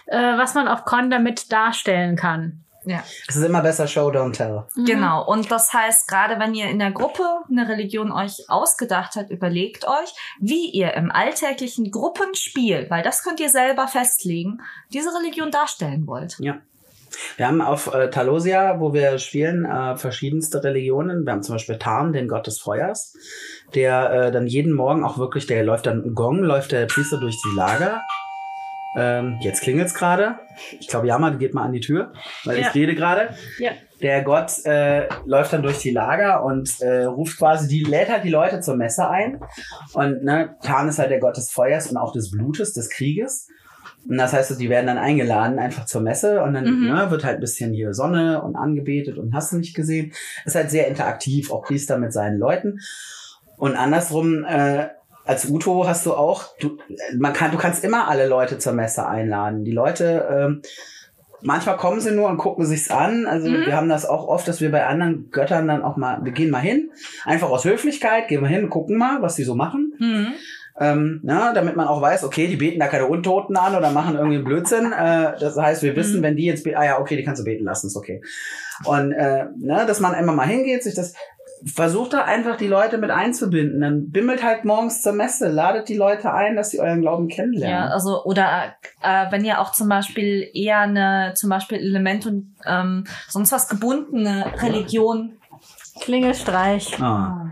äh, 0.07 0.37
was 0.37 0.55
man 0.55 0.69
auf 0.69 0.85
Con 0.85 1.11
damit 1.11 1.44
darstellen 1.49 2.17
kann. 2.17 2.65
Ja. 2.87 3.03
Es 3.29 3.37
ist 3.37 3.43
immer 3.43 3.63
besser 3.63 3.87
Show, 3.87 4.11
don't 4.11 4.33
tell. 4.33 4.65
Genau. 4.77 5.27
Und 5.27 5.51
das 5.51 5.73
heißt, 5.73 6.07
gerade 6.07 6.39
wenn 6.39 6.55
ihr 6.55 6.69
in 6.69 6.79
der 6.79 6.91
Gruppe 6.91 7.25
eine 7.49 7.69
Religion 7.69 8.13
euch 8.13 8.45
ausgedacht 8.49 9.17
habt, 9.17 9.31
überlegt 9.31 9.87
euch, 9.87 10.15
wie 10.39 10.71
ihr 10.71 10.95
im 10.95 11.11
alltäglichen 11.11 11.91
Gruppenspiel, 11.91 12.87
weil 12.91 13.03
das 13.03 13.23
könnt 13.23 13.41
ihr 13.41 13.49
selber 13.49 13.89
festlegen, 13.89 14.61
diese 14.93 15.11
Religion 15.19 15.51
darstellen 15.51 16.07
wollt. 16.07 16.37
Ja. 16.41 16.59
Wir 17.37 17.47
haben 17.47 17.61
auf 17.61 17.95
äh, 17.95 18.11
Talosia, 18.11 18.81
wo 18.81 18.93
wir 18.93 19.19
spielen, 19.19 19.65
äh, 19.65 19.97
verschiedenste 19.97 20.65
Religionen. 20.65 21.25
Wir 21.25 21.33
haben 21.33 21.45
zum 21.45 21.55
Beispiel 21.55 21.79
Tarn, 21.79 22.13
den 22.13 22.27
Gott 22.27 22.49
des 22.49 22.59
Feuers, 22.59 23.15
der 23.75 24.11
äh, 24.11 24.33
dann 24.33 24.49
jeden 24.49 24.73
Morgen 24.73 25.05
auch 25.05 25.17
wirklich, 25.17 25.47
der 25.47 25.63
läuft 25.63 25.87
dann 25.87 26.03
im 26.03 26.15
Gong, 26.17 26.43
läuft 26.43 26.73
der 26.73 26.87
Priester 26.87 27.19
durch 27.19 27.41
die 27.41 27.57
Lager. 27.57 28.03
Ähm, 28.97 29.39
jetzt 29.41 29.63
klingelt's 29.63 29.95
gerade. 29.95 30.39
Ich 30.79 30.89
glaube, 30.89 31.07
du 31.09 31.39
geht 31.39 31.53
mal 31.55 31.65
an 31.65 31.73
die 31.73 31.81
Tür, 31.81 32.13
weil 32.45 32.59
Ja. 32.59 32.69
ich 32.69 32.75
rede 32.75 32.95
gerade. 32.95 33.31
Ja. 33.59 33.73
Der 34.01 34.23
Gott 34.23 34.65
äh, 34.67 35.09
läuft 35.25 35.53
dann 35.53 35.63
durch 35.63 35.79
die 35.79 35.91
Lager 35.91 36.45
und 36.45 36.81
äh, 36.81 37.05
ruft 37.05 37.39
quasi 37.39 37.67
die, 37.69 37.83
lädt 37.85 38.11
halt 38.11 38.25
die 38.25 38.31
Leute 38.31 38.61
zur 38.61 38.77
Messe 38.77 39.09
ein. 39.09 39.41
Und 39.95 40.23
ne, 40.25 40.57
Tarn 40.63 40.89
ist 40.89 40.99
halt 40.99 41.11
der 41.11 41.21
Gott 41.21 41.37
des 41.37 41.51
Feuers 41.51 41.91
und 41.91 41.97
auch 41.97 42.13
des 42.13 42.31
Blutes, 42.31 42.73
des 42.75 42.91
Krieges. 42.91 43.49
Und 44.09 44.19
das 44.19 44.33
heißt, 44.35 44.61
die 44.61 44.69
werden 44.69 44.87
dann 44.87 44.99
eingeladen 44.99 45.59
einfach 45.59 45.87
zur 45.87 46.03
Messe 46.03 46.43
und 46.43 46.53
dann 46.55 46.65
Mhm. 46.65 46.87
ne, 46.95 47.11
wird 47.11 47.25
halt 47.25 47.37
ein 47.37 47.41
bisschen 47.41 47.73
hier 47.73 47.95
Sonne 47.95 48.43
und 48.43 48.55
angebetet 48.57 49.17
und 49.17 49.35
hast 49.35 49.53
du 49.53 49.57
nicht 49.57 49.75
gesehen. 49.75 50.13
Ist 50.45 50.55
halt 50.57 50.71
sehr 50.71 50.87
interaktiv, 50.89 51.51
auch 51.51 51.63
Priester 51.63 51.97
mit 51.97 52.13
seinen 52.13 52.39
Leuten. 52.39 52.81
Und 53.57 53.77
andersrum, 53.77 54.45
äh, 54.45 54.89
als 55.25 55.49
Uto 55.49 55.87
hast 55.87 56.05
du 56.07 56.15
auch, 56.15 56.57
du, 56.59 56.79
man 57.19 57.33
kann, 57.33 57.51
du 57.51 57.59
kannst 57.59 57.83
immer 57.85 58.09
alle 58.09 58.27
Leute 58.27 58.59
zur 58.59 58.73
Messe 58.73 59.07
einladen. 59.07 59.65
Die 59.65 59.73
Leute, 59.73 60.27
ähm, 60.31 60.63
manchmal 61.41 61.77
kommen 61.77 62.01
sie 62.01 62.13
nur 62.13 62.29
und 62.29 62.37
gucken 62.39 62.67
sich's 62.67 62.91
an. 62.91 63.27
Also 63.27 63.49
Mhm. 63.49 63.67
wir 63.67 63.77
haben 63.77 63.89
das 63.89 64.07
auch 64.07 64.29
oft, 64.29 64.47
dass 64.49 64.61
wir 64.61 64.71
bei 64.71 64.87
anderen 64.87 65.31
Göttern 65.31 65.69
dann 65.69 65.83
auch 65.83 65.97
mal, 65.97 66.25
wir 66.25 66.33
gehen 66.33 66.51
mal 66.51 66.61
hin, 66.61 66.91
einfach 67.25 67.51
aus 67.51 67.65
Höflichkeit, 67.65 68.29
gehen 68.29 68.43
wir 68.43 68.49
hin, 68.49 68.69
gucken 68.71 68.97
mal, 68.99 69.23
was 69.23 69.35
die 69.37 69.45
so 69.45 69.55
machen. 69.55 69.93
Mhm. 69.99 70.27
Ähm, 70.81 71.21
na, 71.23 71.53
damit 71.53 71.77
man 71.77 71.87
auch 71.87 72.03
weiß, 72.03 72.25
okay, 72.25 72.49
die 72.49 72.57
beten 72.57 72.81
da 72.81 72.89
keine 72.89 73.07
Untoten 73.07 73.57
an 73.57 73.77
oder 73.77 73.91
machen 73.93 74.17
irgendwie 74.17 74.37
einen 74.37 74.45
Blödsinn. 74.45 74.93
Äh, 74.93 75.39
das 75.39 75.57
heißt, 75.57 75.83
wir 75.85 75.95
wissen, 75.95 76.19
Mhm. 76.19 76.23
wenn 76.25 76.37
die 76.37 76.47
jetzt, 76.47 76.67
ah 76.67 76.85
ja, 76.85 76.99
okay, 76.99 77.17
die 77.17 77.23
kannst 77.23 77.41
du 77.41 77.45
beten 77.45 77.65
lassen, 77.65 77.87
ist 77.87 77.97
okay. 77.97 78.21
Und 78.85 79.13
äh, 79.13 79.45
ne, 79.57 79.85
dass 79.87 80.01
man 80.01 80.15
immer 80.15 80.33
mal 80.33 80.49
hingeht, 80.49 80.83
sich 80.83 80.97
das 80.97 81.15
versucht 81.67 82.13
da 82.13 82.25
einfach 82.25 82.57
die 82.57 82.67
Leute 82.67 82.99
mit 82.99 83.11
einzubinden. 83.11 83.81
Dann 83.81 84.11
bimmelt 84.11 84.43
halt 84.43 84.65
morgens 84.65 85.03
zur 85.03 85.13
Messe, 85.13 85.49
ladet 85.49 85.89
die 85.89 85.97
Leute 85.97 86.33
ein, 86.33 86.57
dass 86.57 86.71
sie 86.71 86.81
euren 86.81 87.01
Glauben 87.01 87.29
Ja, 87.29 87.37
kennenlernen. 87.37 87.93
also 87.93 88.25
oder 88.25 88.75
äh, 89.03 89.27
wenn 89.31 89.45
ihr 89.45 89.61
auch 89.61 89.73
zum 89.73 89.89
Beispiel 89.89 90.49
eher 90.53 90.81
eine 90.81 91.33
zum 91.35 91.51
Beispiel 91.51 91.79
Element 91.79 92.27
und 92.27 92.55
ähm, 92.67 93.05
sonst 93.29 93.53
was 93.53 93.69
gebundene 93.69 94.45
Religion 94.63 95.33
Klingelstreich. 96.01 97.01
Ah. 97.01 97.51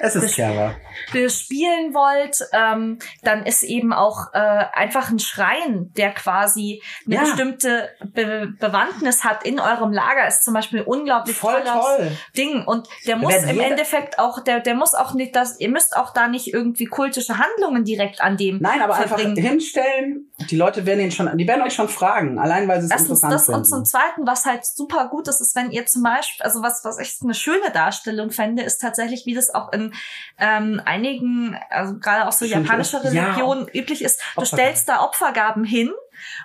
Es 0.00 0.16
ist 0.16 0.34
clever. 0.34 0.74
Bespielen 1.12 1.94
wollt, 1.94 2.38
ähm, 2.52 2.98
dann 3.22 3.44
ist 3.46 3.62
eben 3.62 3.92
auch 3.92 4.32
äh, 4.32 4.38
einfach 4.38 5.10
ein 5.10 5.18
Schrein, 5.18 5.90
der 5.96 6.12
quasi 6.12 6.82
eine 7.06 7.16
Ja. 7.16 7.20
bestimmte 7.22 7.88
Be 8.12 8.48
Bewandtnis 8.58 9.24
hat 9.24 9.44
in 9.44 9.60
eurem 9.60 9.92
Lager, 9.92 10.26
ist 10.26 10.44
zum 10.44 10.54
Beispiel 10.54 10.82
unglaublich 10.82 11.36
Voll 11.36 11.62
tolles 11.62 11.70
toll. 11.72 12.10
Ding. 12.36 12.64
Und 12.66 12.88
der 13.06 13.16
muss 13.16 13.32
werden 13.32 13.50
im 13.50 13.60
Endeffekt 13.60 14.18
auch, 14.18 14.42
der, 14.42 14.60
der 14.60 14.74
muss 14.74 14.94
auch 14.94 15.14
nicht, 15.14 15.34
das, 15.36 15.58
ihr 15.60 15.68
müsst 15.68 15.96
auch 15.96 16.12
da 16.12 16.28
nicht 16.28 16.52
irgendwie 16.52 16.86
kultische 16.86 17.38
Handlungen 17.38 17.84
direkt 17.84 18.20
an 18.20 18.36
dem 18.36 18.58
Nein, 18.60 18.80
aber 18.82 18.94
verbringen. 18.94 19.36
einfach 19.36 19.50
hinstellen. 19.50 20.30
Die 20.50 20.56
Leute 20.56 20.86
werden 20.86 21.00
ihn 21.00 21.10
schon, 21.12 21.36
die 21.36 21.46
werden 21.46 21.62
euch 21.62 21.74
schon 21.74 21.88
fragen, 21.88 22.38
allein 22.38 22.66
weil 22.68 22.80
sie 22.80 22.86
es 22.86 22.92
Erstens 22.92 23.22
interessant 23.22 23.34
das 23.34 23.48
und 23.48 23.54
finden. 23.54 23.68
zum 23.68 23.84
Zweiten, 23.84 24.26
was 24.26 24.44
halt 24.46 24.64
super 24.66 25.08
gut 25.08 25.28
ist, 25.28 25.40
ist, 25.40 25.54
wenn 25.56 25.70
ihr 25.70 25.86
zum 25.86 26.02
Beispiel, 26.02 26.44
also 26.44 26.62
was, 26.62 26.80
was 26.84 26.98
ich 26.98 27.18
eine 27.22 27.34
schöne 27.34 27.70
Darstellung 27.72 28.30
fände, 28.30 28.62
ist 28.62 28.78
tatsächlich, 28.80 29.26
wie 29.26 29.34
das 29.34 29.54
auch 29.54 29.72
in 29.72 29.92
ähm, 30.38 30.80
einigen, 30.90 31.56
also 31.70 31.98
gerade 31.98 32.26
auch 32.28 32.32
so 32.32 32.44
Stimmt, 32.46 32.66
japanischer 32.66 33.02
ja. 33.12 33.24
Religionen 33.24 33.68
üblich 33.68 34.02
ist. 34.02 34.20
Du 34.36 34.44
stellst 34.44 34.88
da 34.88 35.02
Opfergaben 35.02 35.64
hin 35.64 35.90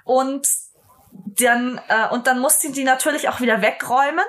und 0.04 0.48
dann 1.40 1.80
äh, 1.88 2.14
und 2.14 2.28
dann 2.28 2.40
musst 2.40 2.64
du 2.64 2.72
die 2.72 2.84
natürlich 2.84 3.30
auch 3.30 3.40
wieder 3.42 3.62
wegräumen. 3.62 4.26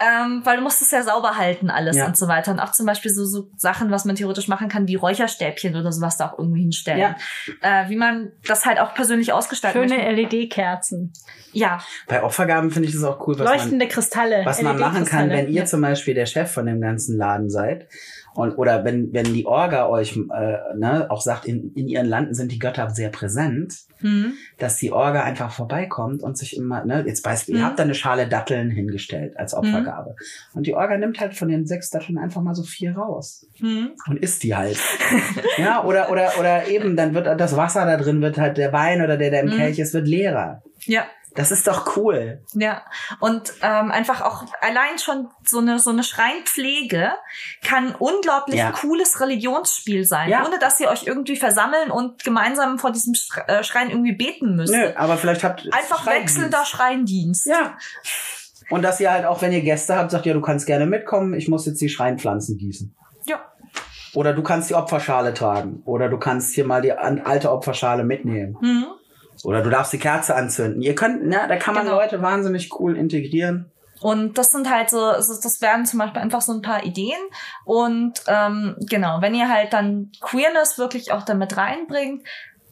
Ähm, 0.00 0.42
weil 0.44 0.56
du 0.58 0.62
musst 0.62 0.80
es 0.80 0.92
ja 0.92 1.02
sauber 1.02 1.36
halten 1.36 1.70
alles 1.70 1.96
Ja. 1.96 2.06
und 2.06 2.16
so 2.16 2.28
weiter. 2.28 2.52
Und 2.52 2.60
auch 2.60 2.70
zum 2.70 2.86
Beispiel 2.86 3.10
so, 3.12 3.24
so 3.24 3.50
Sachen, 3.56 3.90
was 3.90 4.04
man 4.04 4.14
theoretisch 4.14 4.46
machen 4.46 4.68
kann, 4.68 4.86
wie 4.86 4.94
Räucherstäbchen 4.94 5.74
oder 5.74 5.90
sowas 5.90 6.16
da 6.16 6.28
auch 6.30 6.38
irgendwie 6.38 6.60
hinstellen. 6.60 7.00
Ja. 7.00 7.82
Äh, 7.82 7.88
wie 7.90 7.96
man 7.96 8.30
das 8.46 8.64
halt 8.64 8.78
auch 8.78 8.94
persönlich 8.94 9.32
ausgestalten 9.32 9.88
Schöne. 9.88 10.12
LED-Kerzen. 10.12 11.12
Ja, 11.52 11.80
Bei 12.06 12.22
Opfergaben 12.22 12.70
finde 12.70 12.88
ich 12.88 12.94
das 12.94 13.02
auch 13.02 13.26
cool, 13.26 13.38
was 13.40 13.44
man, 13.44 13.54
Leuchtende 13.58 13.88
Kristalle. 13.88 14.42
was 14.44 14.62
man 14.62 14.78
machen 14.78 15.04
kann, 15.04 15.30
wenn 15.30 15.48
ihr 15.48 15.62
Ja. 15.62 15.64
zum 15.64 15.80
Beispiel 15.80 16.14
der 16.14 16.26
Chef 16.26 16.50
von 16.52 16.66
dem 16.66 16.80
ganzen 16.80 17.16
Laden 17.18 17.50
seid. 17.50 17.88
Und, 18.38 18.52
oder 18.56 18.84
wenn, 18.84 19.12
wenn 19.12 19.34
die 19.34 19.46
Orga 19.46 19.88
euch 19.88 20.16
äh, 20.16 20.76
ne, 20.76 21.06
auch 21.10 21.20
sagt, 21.20 21.44
in, 21.44 21.72
in 21.74 21.88
ihren 21.88 22.06
Landen 22.06 22.34
sind 22.34 22.52
die 22.52 22.60
Götter 22.60 22.88
sehr 22.90 23.08
präsent, 23.08 23.74
hm. 23.98 24.34
dass 24.58 24.76
die 24.76 24.92
Orga 24.92 25.24
einfach 25.24 25.50
vorbeikommt 25.50 26.22
und 26.22 26.38
sich 26.38 26.56
immer, 26.56 26.84
ne, 26.84 27.02
jetzt 27.04 27.22
Beispiel, 27.24 27.56
ihr 27.56 27.62
Mhm. 27.62 27.64
habt 27.66 27.78
da 27.80 27.82
eine 27.82 27.96
Schale 27.96 28.28
Datteln 28.28 28.70
hingestellt 28.70 29.36
als 29.36 29.54
Opfergabe. 29.54 30.14
Und 30.54 30.68
die 30.68 30.74
Orga 30.74 30.96
nimmt 30.98 31.18
halt 31.18 31.34
von 31.34 31.48
den 31.48 31.66
sechs 31.66 31.90
Datteln 31.90 32.16
einfach 32.16 32.40
mal 32.40 32.54
so 32.54 32.62
vier 32.62 32.96
raus 32.96 33.44
Hm. 33.58 33.90
und 34.08 34.18
isst 34.22 34.44
die 34.44 34.54
halt. 34.54 34.78
ja, 35.58 35.82
oder, 35.84 36.08
oder, 36.12 36.30
oder 36.38 36.68
eben, 36.68 36.94
dann 36.94 37.14
wird 37.14 37.26
das 37.40 37.56
Wasser 37.56 37.86
da 37.86 37.96
drin, 37.96 38.22
wird 38.22 38.38
halt 38.38 38.56
der 38.56 38.72
Wein 38.72 39.02
oder 39.02 39.16
der, 39.16 39.30
der 39.32 39.40
im 39.42 39.48
Mhm. 39.48 39.56
Kelch 39.56 39.80
ist, 39.80 39.94
wird 39.94 40.06
leerer. 40.06 40.62
Ja, 40.84 41.02
Das 41.34 41.50
ist 41.52 41.66
doch 41.68 41.96
cool. 41.96 42.42
ja. 42.54 42.82
Und 43.20 43.52
ähm, 43.62 43.90
einfach 43.92 44.22
auch 44.22 44.44
allein 44.60 44.98
schon 44.98 45.28
so 45.46 45.58
eine 45.58 45.78
so 45.78 45.90
eine 45.90 46.02
Schreinpflege 46.02 47.12
kann 47.64 47.88
ein 47.88 47.94
unglaublich 47.94 48.56
Ja. 48.58 48.72
cooles 48.72 49.20
Religionsspiel 49.20 50.04
sein, 50.04 50.30
Ja. 50.30 50.44
ohne 50.46 50.58
dass 50.58 50.80
ihr 50.80 50.88
euch 50.88 51.06
irgendwie 51.06 51.36
versammeln 51.36 51.90
und 51.90 52.24
gemeinsam 52.24 52.78
vor 52.78 52.90
diesem 52.90 53.14
äh, 53.46 53.62
Schrein 53.62 53.90
irgendwie 53.90 54.12
beten 54.16 54.56
müsst. 54.56 54.72
Nö, 54.72 54.90
aber 54.96 55.16
vielleicht 55.16 55.44
habt 55.44 55.64
Einfach 55.72 56.02
Schreibdienst. 56.04 56.36
wechselnder 56.36 56.64
Schreindienst. 56.64 57.46
Ja. 57.46 57.76
Und 58.70 58.82
dass 58.82 59.00
ihr 59.00 59.10
halt 59.10 59.24
auch, 59.24 59.40
wenn 59.40 59.52
ihr 59.52 59.62
Gäste 59.62 59.96
habt, 59.96 60.10
sagt, 60.10 60.26
ja, 60.26 60.34
du 60.34 60.40
kannst 60.42 60.66
gerne 60.66 60.86
mitkommen, 60.86 61.34
ich 61.34 61.48
muss 61.48 61.64
jetzt 61.66 61.80
die 61.80 61.88
Schreinpflanzen 61.88 62.58
gießen. 62.58 62.94
Ja. 63.26 63.40
Oder 64.14 64.32
du 64.34 64.42
kannst 64.42 64.70
die 64.70 64.74
Opferschale 64.74 65.32
tragen. 65.34 65.82
Oder 65.84 66.08
du 66.08 66.18
kannst 66.18 66.54
hier 66.54 66.66
mal 66.66 66.82
die 66.82 66.92
alte 66.92 67.50
Opferschale 67.52 68.04
mitnehmen. 68.04 68.56
Hm. 68.60 68.86
Oder 69.44 69.62
du 69.62 69.70
darfst 69.70 69.92
die 69.92 69.98
Kerze 69.98 70.34
anzünden. 70.34 70.82
Ihr 70.82 70.94
könnt, 70.94 71.26
na, 71.26 71.46
da 71.46 71.56
kann 71.56 71.74
man 71.74 71.84
Genau. 71.84 71.96
Leute 71.96 72.22
wahnsinnig 72.22 72.78
cool 72.78 72.96
integrieren. 72.96 73.70
Und 74.00 74.38
das 74.38 74.50
sind 74.52 74.70
halt 74.70 74.90
so, 74.90 75.02
also 75.04 75.34
das 75.42 75.60
wären 75.60 75.84
zum 75.84 75.98
Beispiel 75.98 76.22
einfach 76.22 76.40
so 76.40 76.52
ein 76.52 76.62
paar 76.62 76.84
Ideen. 76.84 77.18
Und 77.64 78.22
ähm, 78.28 78.76
genau, 78.88 79.20
wenn 79.20 79.34
ihr 79.34 79.48
halt 79.48 79.72
dann 79.72 80.12
Queerness 80.20 80.78
wirklich 80.78 81.10
auch 81.12 81.24
damit 81.24 81.56
reinbringt, 81.56 82.22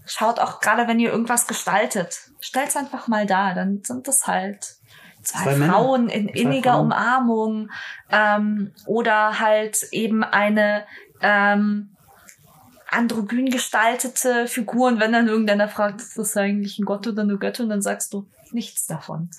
schaut 0.05 0.39
auch 0.39 0.61
gerade, 0.61 0.87
wenn 0.87 1.01
ihr 1.01 1.11
irgendwas 1.11 1.49
gestaltet, 1.49 2.17
stellt's 2.41 2.77
einfach 2.77 3.09
mal 3.09 3.27
da, 3.27 3.55
dann 3.55 3.83
sind 3.85 4.07
das 4.07 4.27
halt 4.29 4.77
zwei, 5.23 5.43
Zwei 5.43 5.57
Männer. 5.57 5.73
Frauen 5.73 6.09
in 6.09 6.29
Zwei 6.29 6.39
inniger 6.39 6.73
Frauen. 6.75 6.85
Umarmung 6.85 7.71
ähm, 8.13 8.73
oder 8.87 9.41
halt 9.41 9.83
eben 9.91 10.23
eine 10.23 10.85
ähm, 11.21 11.96
androgyn 12.97 13.51
gestaltete 13.51 14.47
Figur 14.47 14.89
und 14.89 15.01
wenn 15.01 15.13
dann 15.13 15.29
irgendeiner 15.29 15.69
fragt, 15.69 16.01
ist 16.01 16.19
das 16.19 16.37
eigentlich 16.37 16.79
ein 16.79 16.85
Gott 16.85 17.07
oder 17.07 17.23
eine 17.23 17.37
Göttin, 17.37 17.69
dann 17.69 17.83
sagst 17.83 18.13
du 18.13 18.27
nichts 18.53 18.87
davon. 18.87 19.31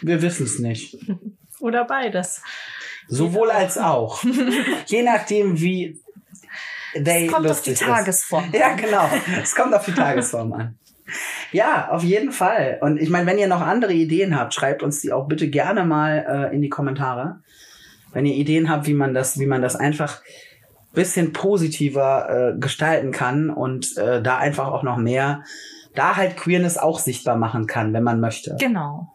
Wir 0.00 0.22
wissen 0.22 0.44
es 0.44 0.58
nicht. 0.58 0.96
Oder 1.60 1.84
beides. 1.84 2.42
Sowohl 3.08 3.50
als 3.50 3.78
auch. 3.78 4.22
Je 4.86 5.02
nachdem, 5.02 5.60
wie 5.60 5.98
they 6.92 7.26
Es 7.26 7.32
kommt 7.32 7.46
auf 7.48 7.62
die 7.62 7.70
lustig 7.70 7.72
ist. 7.72 7.94
Tagesform. 7.94 8.44
Ja, 8.52 8.74
genau. 8.74 9.08
Es 9.42 9.54
kommt 9.54 9.74
auf 9.74 9.84
die 9.84 9.92
Tagesform 9.94 10.52
an. 10.52 10.78
Ja, 11.52 11.90
auf 11.90 12.02
jeden 12.02 12.32
Fall. 12.32 12.78
Und 12.80 13.00
ich 13.00 13.08
meine, 13.08 13.26
wenn 13.26 13.38
ihr 13.38 13.46
noch 13.46 13.60
andere 13.60 13.92
Ideen 13.92 14.38
habt, 14.38 14.54
schreibt 14.54 14.82
uns 14.82 15.00
die 15.00 15.12
auch 15.12 15.26
bitte 15.26 15.48
gerne 15.48 15.84
mal 15.84 16.50
äh, 16.50 16.54
in 16.54 16.62
die 16.62 16.68
Kommentare. 16.68 17.40
Wenn 18.12 18.26
ihr 18.26 18.34
Ideen 18.34 18.68
habt, 18.68 18.86
wie 18.86 18.94
man 18.94 19.14
das, 19.14 19.38
wie 19.38 19.46
man 19.46 19.62
das 19.62 19.76
einfach 19.76 20.22
bisschen 20.94 21.32
positiver 21.32 22.54
äh, 22.54 22.58
gestalten 22.58 23.12
kann 23.12 23.50
und 23.50 23.96
äh, 23.96 24.22
da 24.22 24.38
einfach 24.38 24.68
auch 24.68 24.82
noch 24.82 24.96
mehr, 24.96 25.42
da 25.94 26.16
halt 26.16 26.36
Queerness 26.36 26.78
auch 26.78 26.98
sichtbar 26.98 27.36
machen 27.36 27.66
kann, 27.66 27.92
wenn 27.92 28.02
man 28.02 28.20
möchte. 28.20 28.56
Genau. 28.58 29.08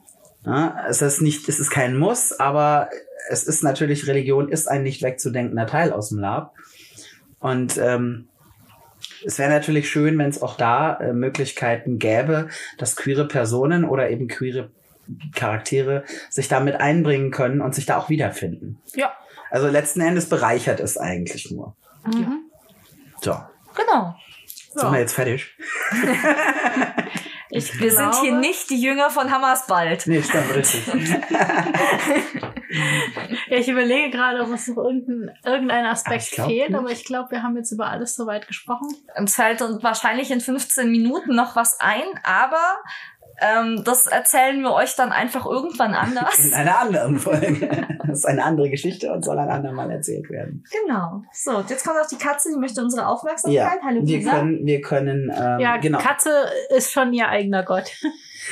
Ja, 0.46 0.86
es 0.88 1.02
ist 1.02 1.22
nicht, 1.22 1.50
es 1.50 1.60
ist 1.60 1.70
kein 1.70 1.98
Muss, 1.98 2.32
aber 2.40 2.90
es 3.30 3.44
ist 3.44 3.64
natürlich, 3.64 4.08
Religion 4.08 4.50
ist 4.50 4.68
ein 4.68 4.84
nicht 4.84 5.04
wegzudenkender 5.04 5.68
Teil 5.68 5.92
aus 5.92 6.10
dem 6.10 6.20
Lab. 6.20 6.54
Und 7.40 7.78
ähm, 7.78 8.30
es 9.26 9.38
wäre 9.38 9.50
natürlich 9.50 9.90
schön, 9.90 10.18
wenn 10.18 10.30
es 10.30 10.42
auch 10.42 10.56
da 10.56 10.96
äh, 10.96 11.14
Möglichkeiten 11.14 12.00
gäbe, 12.00 12.48
dass 12.78 12.96
queere 12.96 13.28
Personen 13.28 13.86
oder 13.86 14.10
eben 14.10 14.28
queere 14.28 14.72
Charaktere 15.34 16.04
sich 16.30 16.48
da 16.48 16.60
mit 16.60 16.76
einbringen 16.76 17.32
können 17.32 17.62
und 17.62 17.76
sich 17.76 17.86
da 17.86 17.98
auch 17.98 18.10
wiederfinden. 18.10 18.80
Ja, 18.96 19.12
Also 19.50 19.68
letzten 19.68 20.02
Endes 20.02 20.30
bereichert 20.30 20.80
es 20.80 20.98
eigentlich 20.98 21.52
nur. 21.52 21.76
Mhm. 22.06 22.44
So, 23.22 23.38
genau. 23.76 24.16
sind 24.74 24.92
wir 24.92 25.00
jetzt 25.00 25.14
fertig? 25.14 25.56
Ich 27.52 27.80
Wir 27.80 27.92
sind 27.92 28.14
hier 28.22 28.36
nicht 28.36 28.70
die 28.70 28.80
Jünger 28.80 29.10
von 29.10 29.32
Hammersbald. 29.32 30.06
Nee, 30.06 30.22
stimmt, 30.22 30.54
richtig. 30.54 30.86
Ja, 33.48 33.58
ich 33.58 33.68
überlege 33.68 34.12
gerade, 34.12 34.42
ob 34.42 34.54
es 34.54 34.68
noch 34.68 34.78
irgendein, 34.78 35.36
irgendein 35.44 35.86
Aspekt 35.88 36.30
glaub 36.32 36.48
fehlt, 36.48 36.70
nicht. 36.70 36.78
aber 36.78 36.92
ich 36.92 37.06
glaube, 37.06 37.32
wir 37.32 37.42
haben 37.42 37.58
jetzt 37.58 37.72
über 37.72 37.88
alles 37.88 38.16
soweit 38.16 38.48
gesprochen. 38.48 38.90
Uns 39.18 39.34
fällt 39.34 39.64
uns 39.64 39.82
wahrscheinlich 39.82 40.30
in 40.30 40.42
15 40.42 40.92
Minuten 40.92 41.36
noch 41.36 41.56
was 41.56 41.80
ein, 41.80 42.04
aber 42.24 42.84
ähm, 43.42 43.84
das 43.84 44.06
erzählen 44.06 44.62
wir 44.62 44.74
euch 44.74 44.96
dann 44.96 45.12
einfach 45.12 45.46
irgendwann 45.46 45.90
In 45.92 45.96
anders. 45.96 46.54
einer 46.54 46.80
anderen 46.80 47.18
Folge. 47.20 47.70
Das 48.08 48.20
ist 48.20 48.26
eine 48.26 48.44
andere 48.44 48.70
Geschichte 48.70 49.12
und 49.12 49.24
soll 49.24 49.38
ein 49.40 49.50
andermal 49.50 49.90
erzählt 49.92 50.30
werden. 50.30 50.64
genau. 50.72 51.24
So, 51.32 51.64
jetzt 51.68 51.86
kommt 51.86 51.98
auch 52.00 52.08
die 52.08 52.18
Katze, 52.18 52.50
die 52.54 52.60
möchte 52.60 52.82
unsere 52.82 53.08
Aufmerksamkeit. 53.08 53.80
Ja, 53.82 53.86
Hallo, 53.86 54.02
wir 54.06 54.18
Lisa. 54.18 54.32
können, 54.32 54.66
wir 54.66 54.82
können, 54.82 55.32
ähm, 55.36 55.60
ja, 55.60 55.78
genau. 55.78 56.00
Katze 56.00 56.32
ist 56.76 56.92
schon 56.92 57.14
ihr 57.14 57.28
eigener 57.30 57.64
Gott. 57.64 57.92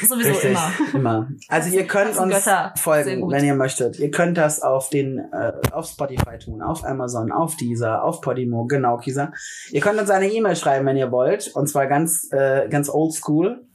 Sowieso 0.07 0.29
Richtig, 0.29 0.51
immer. 0.51 0.71
immer. 0.93 1.29
Also 1.47 1.75
ihr 1.75 1.87
könnt 1.87 2.17
uns 2.17 2.47
folgen, 2.75 3.31
wenn 3.31 3.43
ihr 3.43 3.55
möchtet. 3.55 3.97
Ihr 3.99 4.11
könnt 4.11 4.37
das 4.37 4.61
auf 4.61 4.89
den 4.89 5.17
äh, 5.31 5.53
auf 5.71 5.87
Spotify 5.87 6.37
tun, 6.37 6.61
auf 6.61 6.85
Amazon, 6.85 7.31
auf 7.31 7.55
Deezer, 7.55 8.03
auf 8.03 8.21
Podimo, 8.21 8.65
genau, 8.65 8.97
Kisa. 8.97 9.31
Ihr 9.71 9.81
könnt 9.81 9.99
uns 9.99 10.09
eine 10.11 10.27
E-Mail 10.27 10.55
schreiben, 10.55 10.85
wenn 10.85 10.97
ihr 10.97 11.11
wollt, 11.11 11.47
und 11.55 11.67
zwar 11.67 11.87
ganz 11.87 12.29
äh, 12.31 12.67
ganz 12.69 12.89
oldschool 12.89 13.65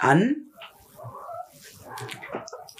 an 0.00 0.47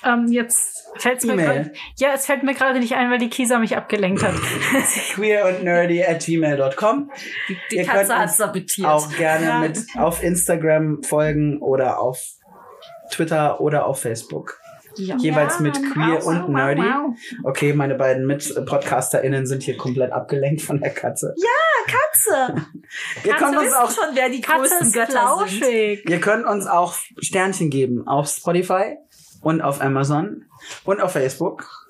Ähm, 0.04 0.26
jetzt 0.30 0.86
fällt 0.96 1.24
mir 1.24 1.32
E-Mail. 1.34 1.46
gerade, 1.46 1.72
ja, 1.96 2.08
es 2.14 2.26
fällt 2.26 2.42
mir 2.42 2.54
gerade 2.54 2.78
nicht 2.78 2.94
ein, 2.94 3.10
weil 3.10 3.18
die 3.18 3.28
Kisa 3.30 3.58
mich 3.58 3.76
abgelenkt 3.76 4.22
hat. 4.22 4.34
queer 5.14 5.46
und 5.46 5.64
nerdy 5.64 6.02
at 6.04 6.24
gmail.com. 6.24 7.10
Die, 7.48 7.56
die 7.70 7.76
Ihr 7.76 7.84
Katze 7.84 8.16
hat 8.18 8.30
sabotiert. 8.32 8.86
Auch 8.88 9.08
gerne 9.16 9.46
Ja. 9.46 9.58
mit 9.60 9.78
auf 9.96 10.22
Instagram 10.22 11.02
folgen 11.02 11.58
oder 11.60 12.00
auf 12.00 12.20
Twitter 13.10 13.60
oder 13.60 13.86
auf 13.86 14.00
Facebook. 14.02 14.58
ja. 14.96 15.16
Jeweils 15.16 15.60
mit 15.60 15.74
queer 15.74 16.16
wow, 16.20 16.26
und 16.26 16.42
wow, 16.42 16.48
nerdy. 16.48 16.82
wow. 16.82 17.14
Okay, 17.44 17.72
meine 17.72 17.94
beiden 17.94 18.26
Mit-PodcasterInnen 18.26 19.46
sind 19.46 19.62
hier 19.62 19.76
komplett 19.76 20.12
abgelenkt 20.12 20.62
von 20.62 20.80
der 20.80 20.90
Katze. 20.90 21.34
Katze. 21.86 22.66
Ihr 23.24 23.32
Katze 23.32 23.44
könnt 23.44 23.58
uns 23.58 23.72
auch 23.72 23.90
schon, 23.90 24.14
wer 24.14 24.28
die 24.28 24.40
Katze 24.40 24.60
größten 24.60 24.86
ist 24.88 24.92
Götter 24.92 25.36
sind. 25.48 25.60
flauschig. 25.60 26.10
Ihr 26.10 26.20
könnt 26.20 26.46
uns 26.46 26.66
auch 26.66 26.94
Sternchen 27.20 27.70
geben 27.70 28.06
auf 28.06 28.28
Spotify 28.28 28.96
und 29.40 29.60
auf 29.60 29.80
Amazon 29.80 30.44
und 30.84 31.00
auf 31.00 31.12
Facebook. 31.12 31.88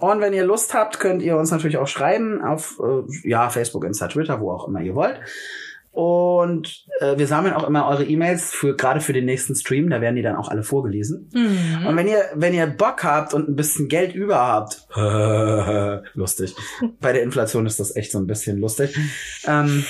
Und 0.00 0.20
wenn 0.20 0.32
ihr 0.32 0.44
Lust 0.44 0.74
habt, 0.74 1.00
könnt 1.00 1.22
ihr 1.22 1.36
uns 1.36 1.50
natürlich 1.50 1.78
auch 1.78 1.88
schreiben 1.88 2.42
auf 2.42 2.80
äh, 2.80 3.28
ja, 3.28 3.50
Facebook, 3.50 3.84
Insta, 3.84 4.08
Twitter, 4.08 4.40
wo 4.40 4.52
auch 4.52 4.68
immer 4.68 4.80
ihr 4.80 4.94
wollt. 4.94 5.20
Und 5.90 6.86
äh, 7.00 7.18
wir 7.18 7.26
sammeln 7.26 7.54
auch 7.54 7.66
immer 7.66 7.88
eure 7.88 8.04
E-Mails 8.04 8.52
für 8.52 8.76
gerade 8.76 9.00
für 9.00 9.12
den 9.12 9.24
nächsten 9.24 9.56
Stream, 9.56 9.90
da 9.90 10.00
werden 10.00 10.14
die 10.14 10.22
dann 10.22 10.36
auch 10.36 10.48
alle 10.48 10.62
vorgelesen. 10.62 11.28
Mhm. 11.32 11.86
Und 11.88 11.96
wenn 11.96 12.06
ihr 12.06 12.22
wenn 12.34 12.54
ihr 12.54 12.68
Bock 12.68 13.02
habt 13.02 13.34
und 13.34 13.48
ein 13.48 13.56
bisschen 13.56 13.88
Geld 13.88 14.14
über 14.14 14.36
habt, 14.36 14.86
lustig. 16.14 16.54
Bei 17.00 17.12
der 17.12 17.24
Inflation 17.24 17.66
ist 17.66 17.80
das 17.80 17.96
echt 17.96 18.12
so 18.12 18.18
ein 18.18 18.28
bisschen 18.28 18.58
lustig. 18.58 18.96
Ähm, 19.44 19.84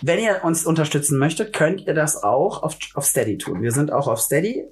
wenn 0.00 0.18
ihr 0.18 0.40
uns 0.42 0.66
unterstützen 0.66 1.18
möchtet, 1.18 1.52
könnt 1.52 1.86
ihr 1.86 1.94
das 1.94 2.20
auch 2.20 2.64
auf, 2.64 2.76
auf 2.94 3.04
Steady 3.04 3.38
tun. 3.38 3.62
Wir 3.62 3.70
sind 3.70 3.92
auch 3.92 4.08
auf 4.08 4.20
Steady. 4.20 4.64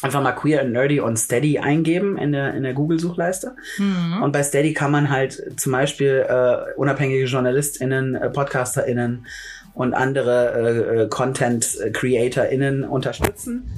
Einfach 0.00 0.22
mal 0.22 0.32
queer 0.32 0.60
and 0.60 0.72
nerdy 0.72 1.00
und 1.00 1.18
Steady 1.18 1.58
eingeben 1.58 2.16
in 2.18 2.32
der, 2.32 2.54
in 2.54 2.62
der 2.62 2.72
Google-Suchleiste. 2.72 3.56
Mhm. 3.78 4.22
Und 4.22 4.32
bei 4.32 4.42
Steady 4.42 4.72
kann 4.72 4.92
man 4.92 5.10
halt 5.10 5.58
zum 5.58 5.72
Beispiel 5.72 6.24
äh, 6.28 6.74
unabhängige 6.76 7.24
JournalistInnen, 7.24 8.14
äh, 8.14 8.30
PodcasterInnen 8.30 9.26
und 9.74 9.94
andere 9.94 10.52
äh, 10.54 11.02
äh, 11.02 11.08
Content-CreatorInnen 11.08 12.84
unterstützen. 12.84 13.70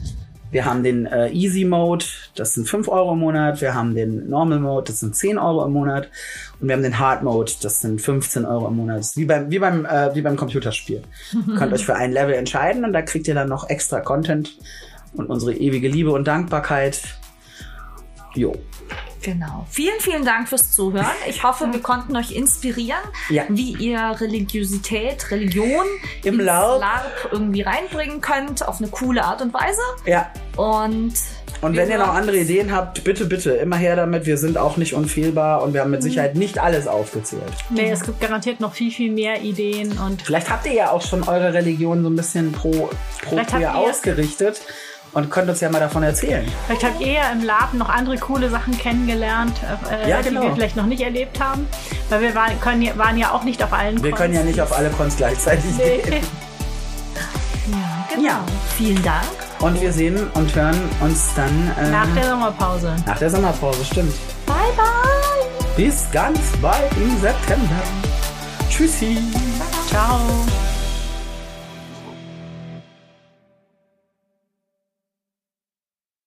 Wir 0.51 0.65
haben 0.65 0.83
den 0.83 1.07
äh, 1.07 1.29
Easy 1.29 1.65
Mode, 1.65 2.05
das 2.35 2.55
sind 2.55 2.69
5 2.69 2.89
Euro 2.89 3.13
im 3.13 3.21
Monat. 3.21 3.61
Wir 3.61 3.75
haben 3.75 3.95
den 3.95 4.29
Normal 4.29 4.59
Mode, 4.59 4.87
das 4.89 5.01
sind 5.01 5.15
10 5.15 5.39
Euro 5.39 5.65
im 5.65 5.73
Monat. 5.73 6.09
Und 6.61 6.69
wir 6.69 6.75
haben 6.75 6.83
den 6.83 6.99
Hard 6.99 7.23
Mode, 7.23 7.53
das 7.63 7.81
sind 7.81 8.01
15 8.01 8.45
Euro 8.45 8.69
im 8.69 8.77
Monat. 8.77 9.07
Wie 9.15 9.25
beim, 9.25 9.51
wie 9.51 9.59
beim, 9.59 9.87
äh, 9.87 10.15
wie 10.15 10.23
beim 10.23 10.37
Computerspiel. 10.37 11.03
Könnt 11.57 11.73
euch 11.73 11.87
für 11.87 11.95
ein 11.95 12.13
Level 12.13 12.35
entscheiden 12.35 12.85
und 12.85 12.93
da 12.93 13.03
kriegt 13.03 13.29
ihr 13.29 13.35
dann 13.35 13.49
noch 13.49 13.69
extra 13.69 14.01
Content 14.01 14.57
und 15.15 15.27
unsere 15.27 15.55
ewige 15.55 15.89
Liebe 15.89 16.11
und 16.13 16.27
Dankbarkeit. 16.27 17.01
Jo. 18.35 18.55
Genau. 19.23 19.67
Vielen, 19.69 20.01
vielen 20.01 20.25
Dank 20.25 20.49
fürs 20.49 20.73
Zuhören. 20.73 21.05
Ich 21.29 21.43
hoffe, 21.45 21.69
wir 21.71 21.81
konnten 21.81 22.17
euch 22.17 22.31
inspirieren, 22.33 23.01
Ja. 23.29 23.43
wie 23.51 23.73
ihr 23.75 23.99
Religiosität, 24.19 25.31
Religion 25.31 25.85
Im 26.25 26.35
ins 26.39 26.45
Laub. 26.45 26.81
LARP 26.81 27.29
irgendwie 27.33 27.61
reinbringen 27.61 28.23
könnt, 28.23 28.67
auf 28.67 28.79
eine 28.79 28.89
coole 28.89 29.23
Art 29.23 29.43
und 29.43 29.53
Weise. 29.53 29.81
Ja, 30.07 30.31
Und 30.57 31.13
Und 31.61 31.77
wenn 31.77 31.91
ihr 31.91 31.99
noch 31.99 32.15
andere 32.15 32.39
Ideen 32.39 32.73
habt, 32.73 33.05
bitte, 33.05 33.27
bitte, 33.27 33.51
immer 33.53 33.77
her 33.77 33.95
damit. 33.95 34.25
Wir 34.25 34.39
sind 34.39 34.57
auch 34.57 34.79
nicht 34.79 34.95
unfehlbar 34.95 35.63
und 35.63 35.75
wir 35.75 35.83
haben 35.83 35.91
mit 35.91 36.03
Sicherheit 36.03 36.35
nicht 36.35 36.59
alles 36.59 36.87
aufgezählt. 36.87 37.43
Nee, 37.69 37.91
es 37.91 38.03
gibt 38.03 38.23
garantiert 38.23 38.61
noch 38.61 38.73
viel, 38.73 38.91
viel 38.91 39.13
mehr 39.13 39.43
Ideen 39.43 39.99
und 39.99 40.23
Vielleicht 40.23 40.49
habt 40.49 40.65
ihr 40.65 40.73
ja 40.73 40.91
auch 40.93 41.03
schon 41.03 41.25
eure 41.29 41.53
Religion 41.53 42.03
so 42.03 42.09
ein 42.09 42.17
bisschen 42.17 42.53
pro, 42.53 42.89
pro 43.23 43.37
queer 43.37 43.77
ausgerichtet 43.77 44.63
und 45.13 45.31
könnt 45.31 45.49
uns 45.49 45.61
ja 45.61 45.71
mal 45.71 45.81
davon 45.81 46.03
erzählen. 46.03 46.47
vielleicht 46.67 46.85
habt 46.85 47.01
ihr 47.01 47.13
ja 47.13 47.31
im 47.33 47.43
Lab 47.45 47.75
noch 47.75 47.89
andere 47.89 48.17
coole 48.19 48.49
Sachen 48.51 48.77
kennengelernt, 48.79 49.55
äh, 49.91 50.09
Ja, 50.09 50.19
die 50.23 50.29
genau. 50.29 50.43
wir 50.43 50.55
vielleicht 50.55 50.77
noch 50.77 50.87
nicht 50.87 51.03
erlebt 51.03 51.41
haben. 51.41 51.67
Weil 52.09 52.21
wir 52.21 52.35
waren, 52.35 52.61
können, 52.61 52.83
ja- 52.83 52.97
waren 52.97 53.17
ja 53.19 53.33
auch 53.33 53.43
nicht 53.43 53.63
auf 53.63 53.73
allen 53.73 54.03
Wir 54.03 54.13
können 54.13 54.35
ja 54.35 54.43
nicht 54.43 54.61
auf 54.61 54.73
alle 54.77 54.91
Cons 54.91 55.17
gleichzeitig 55.17 55.65
Nee. 55.77 55.99
gehen. 56.03 56.13
ja, 57.73 58.15
genau. 58.15 58.29
Ja. 58.29 58.41
Vielen 58.77 59.03
Dank. 59.03 59.25
Und 59.61 59.81
wir 59.81 59.93
sehen 59.93 60.17
und 60.35 60.55
hören 60.55 60.79
uns 61.01 61.29
dann 61.37 61.71
äh, 61.79 61.91
Nach 61.91 62.07
der 62.15 62.25
Sommerpause. 62.31 62.97
nach 63.07 63.19
der 63.19 63.31
Sommerpause, 63.31 63.85
stimmt. 63.85 64.15
Bye, 64.47 64.55
bye. 64.77 64.87
Bis 65.77 66.07
ganz 66.13 66.39
bald 66.63 66.91
im 66.97 67.21
September. 67.21 67.77
Tschüssi. 68.71 69.19
Ciao. 69.89 70.21